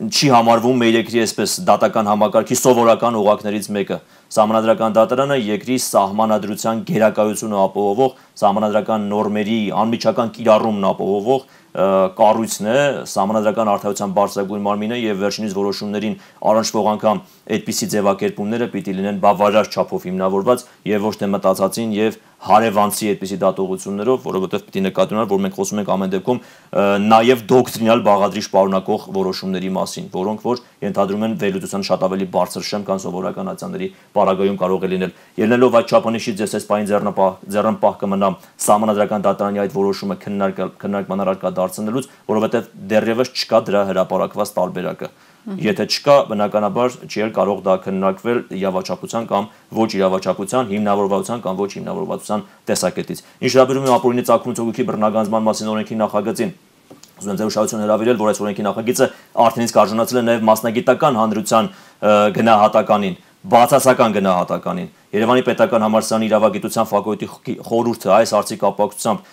չի 0.00 0.28
համարվում 0.32 0.78
մեր 0.80 0.94
երկրի 1.00 1.20
այսպես 1.26 1.54
դատական 1.68 2.06
համակարգի 2.08 2.56
սովորական 2.56 3.18
օղակներից 3.20 3.66
մեկը։ 3.76 3.98
Սահմանադրական 4.30 4.92
դատարանը 4.94 5.36
երկրի 5.42 5.76
սահմանադրության 5.82 6.82
գերակայությունը 6.86 7.56
ապահովող, 7.64 8.12
սահմանադրական 8.40 9.08
նորմերի 9.10 9.58
անմիջական 9.84 10.34
կիրառումն 10.36 10.86
ապահովող 10.90 11.48
կառույցն 11.70 12.66
է 12.66 12.78
համանդրական 13.06 13.68
արդարության 13.70 14.14
բարձրագույն 14.16 14.64
մարմինը 14.64 14.96
եւ 14.98 15.20
վերջինիս 15.22 15.52
որոշումներին 15.54 16.16
առնչվող 16.50 16.88
անգամ 16.94 17.20
այդպիսի 17.56 17.88
ձևակերպումները 17.94 18.68
պիտի 18.74 18.94
լինեն 18.98 19.20
բավարար 19.22 19.70
չափով 19.70 20.08
հիմնավորված 20.10 20.64
եւ 20.90 21.06
ոչ 21.06 21.14
թե 21.20 21.30
մտածածին 21.30 21.94
եւ 21.94 22.18
հարևանցի 22.40 23.08
այդպիսի 23.10 23.36
դատողություններով, 23.40 24.20
որովհետև 24.24 24.62
պիտի 24.64 24.82
նկատի 24.86 25.12
ունենալ, 25.12 25.26
որ 25.28 25.40
մենք 25.44 25.56
խոսում 25.60 25.80
ենք 25.82 25.90
ամեն 25.92 26.12
դեպքում 26.14 26.38
նաև 27.10 27.42
դոկտրինալ 27.50 28.04
բաղադրիչ 28.06 28.44
պարունակող 28.54 29.04
որոշումների 29.20 29.72
մասին, 29.76 30.06
որոնք 30.14 30.46
որ 30.48 30.62
ենթադրում 30.88 31.26
են 31.28 31.34
վերլուծության 31.44 31.84
շատ 31.90 32.06
ավելի 32.08 32.28
բարձր 32.40 32.64
շեմ 32.70 32.86
կան 32.88 33.02
սովորական 33.04 33.52
ացանների 33.52 33.90
պարագայում 34.16 34.58
կարող 34.64 34.80
է 34.80 34.90
լինել։ 34.94 35.12
Ելնելով 35.44 35.76
այդ 35.80 35.92
չափանիշից 35.92 36.44
ես 36.48 36.56
այս 36.56 36.68
պայն 36.70 36.88
ձեռնպահ 36.90 37.36
ձեռնպահ 37.60 38.00
կմնամ 38.30 38.36
սահմանադրական 38.60 39.24
դատարանի 39.24 39.60
այդ 39.64 39.74
որոշումը 39.74 40.16
քննարկման 40.20 41.22
առարկա 41.24 41.50
դարձնելուց, 41.56 42.08
որովհետև 42.30 42.70
դեռևս 42.90 43.32
չկա 43.34 43.60
դրա 43.66 43.82
հրապարակված 43.90 44.52
տարբերակը։ 44.58 45.10
Եթե 45.60 45.84
չկա, 45.90 46.16
բնականաբար 46.30 46.96
չի 47.08 47.22
էլ 47.24 47.30
կարող 47.36 47.60
դա 47.64 47.74
քննարկվել 47.86 48.40
իրավաչափության 48.60 49.28
կամ 49.30 49.46
ոչ 49.80 49.88
իրավաչափության, 49.96 50.68
հիմնավորվածության 50.70 51.40
կամ 51.46 51.60
ոչ 51.60 51.70
հիմնավորվածության 51.80 52.44
տեսակետից։ 52.70 53.22
Ինչ 53.40 53.52
վերաբերում 53.56 53.88
է 53.88 53.94
ապօրինի 53.96 54.24
ցակում 54.30 54.56
ցողուքի 54.60 54.86
բռնագանձման 54.90 55.46
մասին 55.48 55.72
օրենքի 55.72 55.96
նախագծին, 56.00 56.52
ուզում 57.20 57.30
եմ 57.30 57.40
ձեր 57.40 57.48
ուշադրությունը 57.50 57.84
հրավիրել, 57.84 58.20
որ 58.20 58.28
այս 58.30 58.38
օրենքի 58.40 58.64
նախագիծը 58.64 59.06
արդեն 59.44 59.66
իսկ 59.66 59.80
արժանացել 59.80 60.20
է 60.20 60.22
նաև 60.28 60.46
մասնագիտական 60.50 61.18
հանրության 61.20 61.66
գնահատականին 62.36 63.18
բացասական 63.40 64.14
գնահատականին 64.18 64.88
Երևանի 65.16 65.42
պետական 65.46 65.84
համալսարանի 65.86 66.26
իրավագիտության 66.28 66.88
ֆակուլտետի 66.90 67.54
խորհուրդը 67.66 68.10
այս 68.16 68.32
արծի 68.36 68.58
կապակցությամբ 68.60 69.30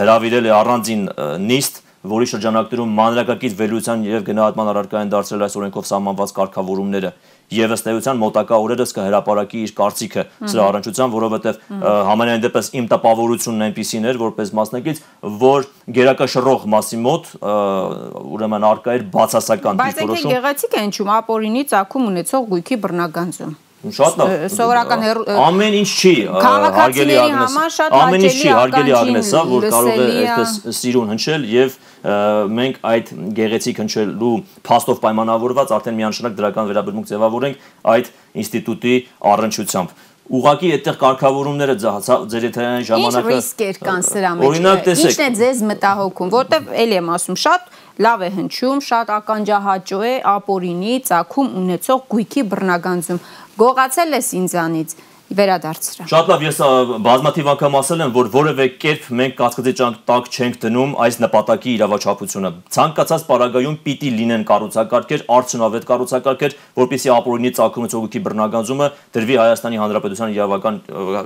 հրավիրել 0.00 0.48
է 0.48 0.54
առանձին 0.58 1.02
նիստ 1.44 1.82
որի 2.14 2.26
շրջանակներում 2.32 2.96
մանրակակից 3.00 3.54
վերլուծության 3.60 4.02
եւ 4.08 4.24
գնահատման 4.28 4.70
առարկա 4.72 5.04
են 5.04 5.12
դարձրել 5.14 5.44
այս 5.44 5.54
օրենքով 5.60 5.86
սահմանված 5.88 6.32
կարգավորումները 6.38 7.12
եւ 7.52 7.74
ըստ 7.76 7.90
էության 7.92 8.20
մոտակա 8.20 8.58
օրերս 8.64 8.94
կհրապարակի 8.96 9.62
իր 9.64 9.72
կարծիքը 9.80 10.24
սրա 10.52 10.68
առնչությամբ, 10.70 11.16
որովհետեւ 11.18 11.58
համենայն 12.08 12.44
դեպս 12.44 12.70
իմ 12.80 12.88
տպավորությունն 12.94 13.66
այնպեսին 13.68 14.08
էր, 14.10 14.20
որպես 14.24 14.54
մասնակից, 14.60 15.02
որ 15.44 15.68
գերակաշռող 15.98 16.64
մասի 16.74 17.02
մոտ 17.04 17.28
ուրեմն 18.34 18.68
արկա 18.70 18.96
էր 18.98 19.04
բացասական 19.14 19.82
դիրքորոշում։ 19.84 19.84
Բայց 19.84 20.24
այնքան 20.24 20.34
գեղեցիկ 20.34 20.74
է 20.74 20.86
ինչու 20.88 21.10
ապօրինի 21.18 21.68
ցակում 21.74 22.08
ունեցող 22.14 22.48
գույքի 22.54 22.80
բռնագանձում։ 22.84 23.54
Շատ 23.92 24.14
լավ։ 24.16 24.30
Սովորական 24.54 25.02
ամեն 25.44 25.74
ինչ 25.80 25.88
չի 25.92 26.12
հարգելի 26.32 27.16
Ագնես։ 27.20 27.56
Ամեն 27.84 28.22
ինչ 28.24 28.36
չի 28.38 28.54
հարգելի 28.58 28.94
Ագնես, 28.96 29.32
հա, 29.34 29.42
որ 29.50 29.66
կարող 29.74 30.00
է 30.00 30.06
այսպես 30.24 30.78
սիրուն 30.78 31.12
հնչել 31.12 31.44
եւ 31.52 31.76
մենք 32.04 32.80
այդ 32.84 33.12
գեղեցիկ 33.38 33.78
հնչելու 33.80 34.32
փաստով 34.68 34.98
պայմանավորված 35.04 35.70
արդեն 35.78 35.96
միանշանակ 36.00 36.34
դրական 36.40 36.66
վերաբերմունք 36.70 37.08
ձևավորենք 37.10 37.68
այդ 37.94 38.10
ինստիտուտի 38.44 38.96
առնչությամբ 39.34 39.94
ուղակի 40.24 40.68
այդտեղ 40.74 40.94
կարգավորումները 41.00 41.74
ձեր 41.84 42.44
եթերային 42.48 42.84
ժամանակը 42.88 43.24
Ինչ 43.24 43.32
ռիսկեր 43.34 43.80
կան 43.84 44.04
սրա 44.08 44.30
մեջ։ 44.40 44.60
Ինչն 45.04 45.24
է 45.24 45.28
ձեզ 45.40 45.58
մտահոգում, 45.68 46.30
որտեվ 46.32 46.70
ելի 46.80 46.96
եմ 46.96 47.10
ասում, 47.14 47.38
շատ 47.44 47.66
լավ 48.04 48.24
է 48.24 48.30
հնչում, 48.38 48.80
շատ 48.88 49.12
ականջահաճո 49.18 49.98
է 50.08 50.14
ապորինի 50.32 50.94
ցակում 51.10 51.52
ունեցող 51.60 52.00
գույքի 52.14 52.46
բռնագանձում 52.54 53.20
գողացել 53.60 54.16
ես 54.16 54.30
ինձանից 54.40 54.96
վերադարձրա։ 55.32 56.06
Շատ 56.10 56.30
լավ, 56.30 56.42
ես 56.44 56.58
բազմաթիվ 57.04 57.46
անգամ 57.54 57.76
ասել 57.80 58.02
եմ, 58.04 58.10
որ 58.14 58.28
որևէ 58.34 58.66
կերպ 58.82 59.06
մենք 59.20 59.36
կասկածի 59.38 59.72
տակ 60.04 60.28
չենք 60.34 60.58
դնում 60.64 60.92
այս 61.04 61.16
նպատակի 61.24 61.70
իրավաչափությունը։ 61.74 62.50
Ցանկացած 62.76 63.24
պարագայում 63.30 63.78
պիտի 63.84 64.10
լինեն 64.18 64.44
կառուցակարգեր, 64.50 65.24
արդյունավետ 65.34 65.86
կառուցակարգեր, 65.88 66.56
որպեսզի 66.84 67.12
ապօրինի 67.14 67.52
ցակումը 67.58 67.88
ծողուքի 67.94 68.22
բռնագանձումը 68.24 68.88
դրվի 69.16 69.38
Հայաստանի 69.40 69.80
Հանրապետության 69.84 70.34
իրավական 70.34 70.80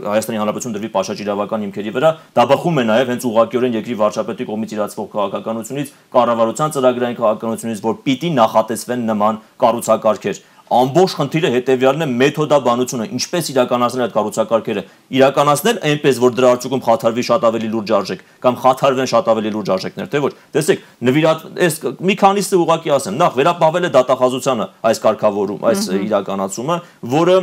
Հայաստանի 0.09 0.38
Հանրապետություն 0.38 0.76
դրվի 0.78 0.92
պաշաճ 0.94 1.22
իրավական 1.26 1.66
հիմքերի 1.66 1.94
վրա, 1.99 2.12
դա 2.38 2.46
բխում 2.55 2.78
է 2.78 2.84
նաև 2.88 3.12
հենց 3.12 3.26
ուղղակիորեն 3.28 3.78
երկրի 3.78 3.99
վարչապետի 3.99 4.49
կողմից 4.49 4.76
իրացվող 4.78 5.09
քաղաքականությունից, 5.18 5.92
կառավարության 6.14 6.74
ծրագրային 6.78 7.18
քաղաքականությունից, 7.18 7.82
որ 7.88 7.99
պիտի 8.07 8.30
նախատեսվեն 8.38 9.05
նման 9.09 9.42
կառուցակարգեր 9.59 10.46
ամբողջ 10.68 11.14
խնդիրը 11.18 11.50
հետեւյալն 11.54 12.04
է 12.04 12.08
մեթոդաբանությունը, 12.18 13.06
ինչպես 13.16 13.48
իրականացնել 13.52 14.04
այդ 14.04 14.12
կառուցակարգերը։ 14.16 14.82
Իրականացնել 15.18 15.80
այնպես, 15.88 16.20
որ 16.24 16.34
դրա 16.38 16.50
արդյունքում 16.58 16.82
խաթարվի 16.88 17.24
շատ 17.28 17.46
ավելի 17.48 17.70
լուրջ 17.72 17.92
արժեք 17.98 18.24
կամ 18.44 18.58
խաթարվեն 18.64 19.10
շատ 19.12 19.30
ավելի 19.32 19.52
լուրջ 19.56 19.72
արժեքներ, 19.78 20.10
թե 20.12 20.22
ոչ։ 20.28 20.32
Տեսեք, 20.58 20.84
նվիրատ 21.08 21.46
այս 21.68 21.80
մի 22.08 22.14
քանիսը 22.20 22.60
ուղակի 22.68 22.94
ասեմ, 22.98 23.18
նախ 23.22 23.38
վերապահվել 23.38 23.88
է 23.88 23.92
դատախազությանը 23.96 24.68
այս 24.88 25.02
կարգավորում, 25.08 25.66
այս 25.72 25.88
իրականացումը, 26.08 26.78
որը 27.18 27.36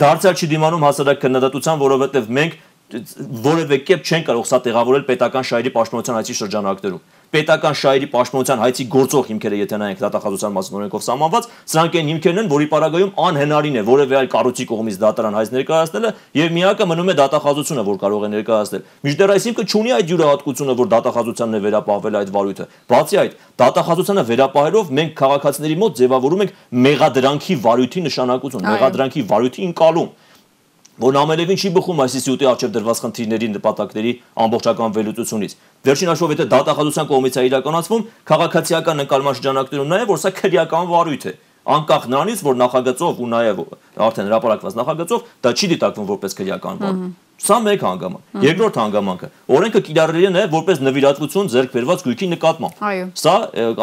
դարձյալ 0.00 0.34
չի 0.40 0.50
դիմանում 0.50 0.84
հասարակ 0.86 1.24
քննադատության, 1.24 1.80
որովհետև 1.80 2.28
մենք 2.40 2.58
որևէ 2.90 3.76
կերպ 3.86 4.08
չեն 4.10 4.24
կարող 4.26 4.46
սա 4.50 4.58
տեղավորել 4.66 5.04
պետական 5.06 5.46
շահերի 5.46 5.72
պաշտպանության 5.76 6.16
հայցի 6.18 6.34
շրջանակներում 6.40 7.02
պետական 7.30 7.76
շահերի 7.78 8.06
պաշտպանության 8.10 8.60
հայցի 8.60 8.84
գործող 8.90 9.28
հիմքերը, 9.30 9.58
եթե 9.60 9.78
նայենք 9.80 10.00
դատախազության 10.02 10.54
մասին 10.56 10.78
օրենքով 10.80 11.02
սահմանված, 11.06 11.44
սրանք 11.70 11.98
այն 12.00 12.08
հիմքերն 12.10 12.40
են, 12.40 12.48
որի 12.50 12.66
պարագայում 12.70 13.12
անհնարին 13.30 13.78
է 13.80 13.84
որևէ 13.86 14.16
այլ 14.20 14.30
կառույցի 14.34 14.66
կողմից 14.70 14.96
դատարան 15.04 15.36
հայց 15.38 15.52
ներկայացնելը 15.54 16.10
եւ 16.40 16.54
միակը 16.58 16.88
մնում 16.90 17.10
է 17.10 17.14
դատախազությունը, 17.20 17.84
որ 17.86 18.00
կարող 18.00 18.26
է 18.26 18.30
ներկայացնել։ 18.34 18.82
Միջդեռ 19.06 19.34
այս 19.36 19.46
հիմքը 19.50 19.64
չունի 19.70 19.94
այդ 19.94 20.10
յուրահատկությունը, 20.10 20.74
որ 20.80 20.90
դատախազությանն 20.90 21.54
է 21.54 21.62
վերապահվել 21.70 22.18
այդ 22.20 22.32
վարույթը։ 22.34 22.66
Բացի 22.90 23.20
այդ, 23.20 23.38
դատախազությանը 23.60 24.24
վերապահելով 24.30 24.90
մենք 25.00 25.14
քաղաքացիների 25.20 25.76
մոտ 25.80 26.00
ձևավորում 26.00 26.44
ենք 26.46 26.58
մեղադրանքի 26.90 27.54
վարույթի 27.70 28.04
նշանակություն, 28.10 28.66
մեղադրանքի 28.70 29.24
վարույթի 29.30 29.70
ընկալում 29.70 30.10
որն 31.00 31.18
ամենևին 31.20 31.60
չի 31.60 31.70
բխում 31.76 32.00
ինստիտուտի 32.04 32.48
արժև 32.50 32.72
դրված 32.76 32.98
խնդիրների 33.04 33.48
նպատակների 33.56 34.12
ամբողջական 34.44 34.96
վերլուծությունից։ 34.96 35.54
Վերջին 35.88 36.10
հաշվով 36.10 36.34
եթե 36.34 36.46
դատախազության 36.50 37.08
կողմից 37.10 37.38
է 37.40 37.44
իրականացվում, 37.50 38.04
քաղաքացիական 38.30 39.00
նկարման 39.00 39.38
շրջանակներում 39.40 39.90
նաև 39.94 40.10
որ 40.10 40.20
սա 40.20 40.32
քրեական 40.40 40.90
վարույթ 40.90 41.24
է 41.30 41.32
անկախ 41.70 42.06
նրանից 42.10 42.40
որ 42.44 42.56
նախագծով 42.60 43.18
ու 43.20 43.28
նաև 43.30 43.58
արդեն 44.00 44.28
հրապարակված 44.30 44.76
նախագծով 44.80 45.26
դա 45.44 45.50
չի 45.54 45.66
դիտակվում 45.70 46.06
որպես 46.10 46.36
քրեական 46.40 46.80
վարույթ։ 46.80 47.18
Սա 47.40 47.56
մեկ 47.64 47.84
հանգամանք։ 47.84 48.40
Երկրորդ 48.44 48.78
հանգամանքը, 48.80 49.28
օրենքը 49.56 49.80
կիրառելի 49.86 50.26
է 50.28 50.32
նաև 50.34 50.50
որպես 50.56 50.80
նվիրատվություն 50.84 51.50
ձեռք 51.52 51.70
բերված 51.76 52.02
գույքի 52.04 52.26
նկատմամբ։ 52.34 52.82
Սա 53.20 53.34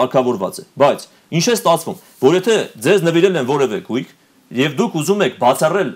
արկավորված 0.04 0.60
է, 0.62 0.66
բայց 0.78 1.06
ինչ 1.38 1.46
է 1.48 1.56
ստացվում, 1.58 1.98
որ 2.22 2.38
եթե 2.38 2.58
ձեզ 2.86 3.06
նվիրել 3.08 3.40
են 3.42 3.48
որևէ 3.50 3.80
գույք, 3.88 4.12
Եվ 4.48 4.76
դուք 4.80 4.94
ուզում 4.96 5.22
եք 5.26 5.34
բացառել 5.42 5.90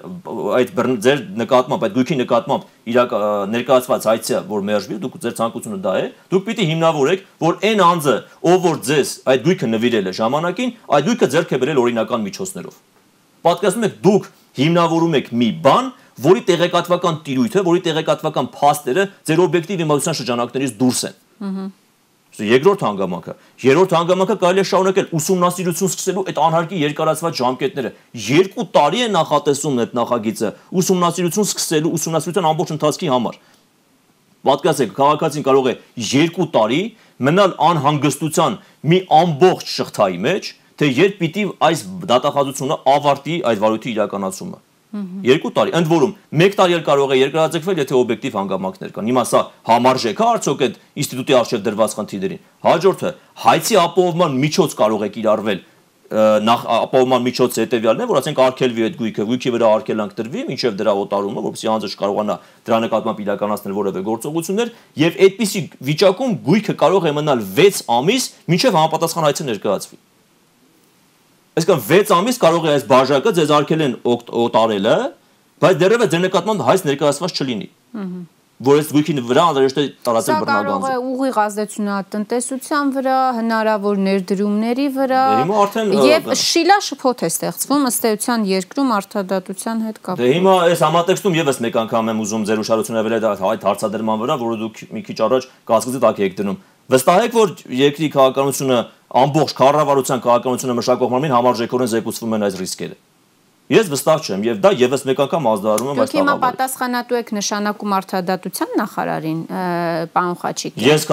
այդ 0.57 0.71
ձեր 1.05 1.19
նկատմամբ, 1.39 1.83
այդ 1.87 1.93
գույքի 1.95 2.15
նկատմամբ 2.19 2.65
իրակ 2.91 3.13
ներկայացված 3.51 4.07
հայցը, 4.11 4.41
որ 4.51 4.65
մերժվի, 4.67 4.97
դուք 5.05 5.15
ձեր 5.23 5.35
ցանկությունը 5.39 5.79
դա 5.85 5.93
է, 6.01 6.09
դուք 6.33 6.43
պիտի 6.49 6.65
հիմնավորեք, 6.71 7.23
որ 7.47 7.63
այն 7.71 7.83
անձը, 7.87 8.15
ով 8.51 8.59
որ 8.67 8.77
ձեզ 8.91 9.13
այդ 9.31 9.47
գույքը 9.47 9.71
նվիրել 9.71 10.11
է 10.11 10.15
ժամանակին, 10.19 10.75
այդ 10.99 11.07
գույքը 11.07 11.31
ձեռք 11.31 11.55
է 11.55 11.61
բերել 11.63 11.81
օրինական 11.81 12.25
միջոցներով։ 12.27 12.79
Պատկերացնում 13.47 13.87
եք, 13.87 13.99
դուք 14.11 14.31
հիմնավորում 14.59 15.19
եք 15.21 15.31
մի 15.31 15.49
բան, 15.63 15.91
որի 16.21 16.41
տեղեկատվական 16.51 17.21
տիրույթը, 17.23 17.63
որի 17.71 17.83
տեղեկատվական 17.87 18.51
փաստերը 18.51 19.05
ձեր 19.31 19.45
օբյեկտիվ 19.47 19.85
իմացության 19.87 20.17
շրջանակներից 20.21 20.75
դուրս 20.81 21.05
են։ 21.07 21.15
Ահա 21.41 21.69
Երկրորդ 22.31 22.83
հանգամանքը։ 22.85 23.33
Երրորդ 23.59 23.93
հանգամանքը 23.97 24.35
կարելի 24.39 24.61
է 24.61 24.67
շարունակել 24.69 25.07
ուսումնասիրություն 25.17 25.89
սկսելու 25.91 26.23
այդ 26.31 26.37
անհարկի 26.45 26.77
երկարացված 26.81 27.41
ժամկետները։ 27.41 27.91
2 28.27 28.65
տարի 28.77 29.01
է 29.03 29.09
նախատեսում 29.15 29.81
այդ 29.83 29.95
նախագիծը 29.99 30.51
ուսումնասիրություն 30.81 31.49
սկսելու 31.51 31.91
ուսումնասիրության 31.99 32.49
ամբողջ 32.51 32.73
ընթացքի 32.77 33.11
համար։ 33.11 33.39
Պատկերացեք, 34.47 34.95
քաղաքացին 34.95 35.45
կարող 35.51 35.69
է 35.71 35.75
2 36.07 36.47
տարի 36.55 36.81
մնալ 37.21 37.51
անհանգստության 37.67 38.57
մի 38.89 38.99
ամբողջ 39.21 39.75
շղթայի 39.75 40.19
մեջ, 40.31 40.51
թե 40.81 40.91
երբ 40.97 41.19
պիտի 41.21 41.43
այս 41.67 41.83
դատախազությունը 42.09 42.77
ավարտի 42.95 43.35
այդ 43.51 43.61
վարույթի 43.61 43.91
իրականացումը։ 43.91 44.70
Երկու 44.91 45.51
տարի, 45.55 45.71
ընդ 45.77 45.87
որում, 45.87 46.13
1 46.35 46.55
տարի 46.59 46.75
էլ 46.75 46.81
կարող 46.83 47.11
է 47.15 47.17
երկարաձգվել, 47.21 47.77
եթե 47.81 47.95
օբյեկտիվ 48.01 48.33
հանգամանքներ 48.41 48.91
կան։ 48.91 49.11
Հիմա 49.11 49.23
սա 49.31 49.41
համարժեք 49.71 50.19
է 50.19 50.25
արդյոք 50.27 50.63
այդ 50.67 50.79
ինստիտուտի 51.01 51.37
արժև 51.39 51.63
դրված 51.67 51.95
խնդիրներին։ 52.01 52.41
Հաջորդը, 52.67 53.11
հայցի 53.45 53.77
ապահովման 53.87 54.35
միջոց 54.41 54.75
կարող 54.81 55.05
է 55.07 55.09
կիրառվել 55.15 55.61
նախ 56.11 56.63
ապահովման 56.75 57.23
միջոցը 57.23 57.61
հետեւյալն 57.63 58.03
է, 58.03 58.07
որ 58.09 58.17
ասենք 58.19 58.39
արկելվի 58.43 58.83
այդ 58.87 58.97
գույքը, 58.99 59.25
գույքի 59.29 59.53
վրա 59.55 59.69
արկելանք 59.77 60.15
տրվի, 60.17 60.43
ինչև 60.51 60.75
դրա 60.81 60.95
օտարումը, 61.05 61.43
որպեսզի 61.47 61.71
անձը 61.71 61.91
չկարողանա 61.95 62.35
դրա 62.67 62.79
նկատմամբ 62.83 63.23
իրականացնել 63.23 63.77
որևէ 63.79 64.05
գործողություններ, 64.11 64.75
եւ 65.07 65.19
այդպիսի 65.31 65.65
վիճակում 65.87 66.37
գույքը 66.51 66.79
կարող 66.83 67.07
է 67.07 67.15
մնալ 67.15 67.47
6 67.63 67.83
ամիս, 67.95 68.31
մինչև 68.51 68.79
համապատասխան 68.81 69.27
հայցը 69.31 69.51
ներկայացվի։ 69.55 70.01
Այսինքն 71.59 71.81
6 71.87 72.13
ամիս 72.15 72.37
կարող 72.41 72.67
է 72.67 72.75
այս 72.75 72.85
բաժակը 72.91 73.33
ձեզ 73.37 73.55
արկել 73.57 73.81
են 73.87 73.95
օտարելը, 74.07 74.97
բայց 75.61 75.81
դեռևս 75.81 76.11
ձեր 76.13 76.21
նկատմամբ 76.27 76.67
հայց 76.67 76.85
ներկայացված 76.91 77.41
չլինի։ 77.41 77.67
Ահա 77.91 78.21
որ 78.61 78.79
այս 78.81 78.89
գույքի 78.93 79.13
վրա 79.25 79.43
անհրաժեշտ 79.49 79.77
է 79.81 79.83
տարածել 80.05 80.35
բռնագանձը։ 80.41 80.71
Սա 80.71 80.89
կարող 80.91 80.91
է 80.91 81.11
ուղիղ 81.11 81.37
ազդեցություն 81.41 81.89
տնտեսության 82.13 82.91
վրա, 82.95 83.17
հնարավոր 83.37 84.01
ներդրումների 84.05 84.87
վրա։ 84.97 85.21
Դե 85.81 86.03
եւ 86.11 86.29
շիլա 86.41 86.77
շփոթ 86.85 87.23
է 87.25 87.29
ստեղծվում 87.31 87.87
ըստ 87.89 88.07
էության 88.11 88.45
երկրում 88.51 88.93
արդադատության 89.01 89.81
հետ 89.87 89.97
կապված։ 90.05 90.21
Դե 90.21 90.31
հիմա 90.37 90.55
այս 90.69 90.83
համատեքստում 90.85 91.37
եւս 91.41 91.61
մեկ 91.65 91.79
անգամ 91.81 92.11
եմ 92.11 92.21
ուզում 92.21 92.45
ձեր 92.51 92.61
ուշադրությունը 92.61 93.05
վերել 93.09 93.25
այդ 93.31 93.65
հարցադրման 93.65 94.21
վրա, 94.21 94.35
որը 94.45 94.57
դուք 94.61 94.81
մի 94.93 95.01
քիչ 95.09 95.17
առաջ 95.25 95.49
կասկածի 95.71 96.01
տակ 96.05 96.21
եք 96.21 96.37
դնում։ 96.41 96.61
Վստահ 96.91 97.19
եք, 97.25 97.35
որ 97.37 97.51
երկրի 97.81 98.07
քաղաքականությունը 98.11 98.77
ամբողջ 99.11 99.53
կառավարության 99.59 100.21
քաղաքականությունը 100.25 100.75
մշակող 100.81 101.09
մարմին 101.11 101.33
համարժեքորեն 101.35 101.89
զեկուցվում 101.91 102.35
են 102.37 102.45
այս 102.47 102.59
ռիսկերը։ 102.61 102.99
Ես 103.71 103.87
վստահ 103.87 104.23
չեմ 104.27 104.41
եւ 104.43 104.57
դա 104.59 104.69
եւս 104.81 105.03
մեկ 105.07 105.19
անգամ 105.23 105.45
ազդարարում 105.47 105.89
եմ 105.91 105.99
այս 106.01 106.09
տաղավարը։ 106.11 106.11
Դուք 106.11 106.17
հիմա 106.19 106.33
պատասխանատու 106.43 107.17
եք 107.21 107.29
նշանակում 107.37 107.93
արդարադատության 107.97 108.73
նախարարին, 108.81 109.37
պարոն 110.11 110.35
Խաչիկյան։ 110.41 110.89
Ես 110.91 111.05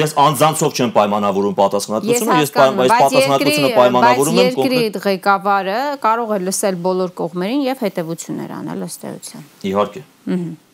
ես 0.00 0.14
անձանցով 0.24 0.74
չեմ 0.80 0.94
պայմանավորում 0.96 1.54
պատասխանատվությունը, 1.60 2.38
ես 2.40 2.50
այս 2.50 2.54
պատասխանատվությունը 2.56 3.70
պայմանավորում 3.78 4.40
եմ 4.40 4.50
կոնկրետ 4.58 4.80
երկրի 4.80 5.04
ղեկավարը 5.06 5.78
կարող 6.02 6.34
է 6.34 6.40
լսել 6.50 6.80
բոլոր 6.90 7.14
կողմերին 7.20 7.62
եւ 7.70 7.86
հետեւություններ 7.86 8.56
անել 8.58 8.84
ըստ 8.90 9.06
էության։ 9.10 9.46
Իհարկե։ 9.70 10.02
Ահա 10.34 10.69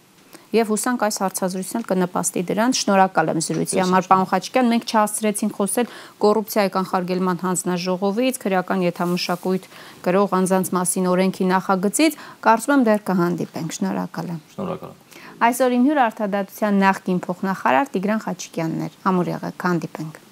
եւ 0.54 0.70
հուսանք 0.70 1.04
այս 1.06 1.16
հարցազրույցն 1.22 1.84
կնպաստի 1.90 2.42
դրան։ 2.50 2.74
Շնորհակալ 2.78 3.30
եմ 3.32 3.40
զրույցի 3.46 3.80
համար, 3.82 4.06
պարոն 4.10 4.28
Խաչիկյան։ 4.30 4.70
Մենք 4.72 4.84
չհասցրեցինք 4.86 5.56
խոսել 5.56 5.90
կոռուպցիայի 6.22 6.70
կանխարգելման 6.76 7.40
հանձնաժողովից, 7.46 8.38
քրեական 8.46 8.84
եթամշակույթ 8.86 9.70
գրող 10.06 10.36
անձանց 10.40 10.70
մասին 10.76 11.10
օրենքի 11.16 11.48
նախագծից։ 11.50 12.20
Կարծում 12.46 12.76
եմ 12.76 12.86
դեռ 12.86 13.02
կհանդիպենք։ 13.10 13.76
Շնորհակալ 13.76 14.30
եմ։ 14.36 14.40
Շնորհակալ 14.56 14.94
եմ։ 14.94 15.02
Այսօր 15.36 15.74
իմ 15.76 15.82
հյուր 15.90 15.98
արտադատության 16.06 16.78
նախկին 16.86 17.18
փոխնախարար 17.26 17.90
Տիգրան 17.96 18.22
Խաչիկյանն 18.24 18.86
էր։ 18.86 19.02
Ամուր 19.10 19.34
եղեք, 19.36 19.66
հանդիպենք։ 19.66 20.25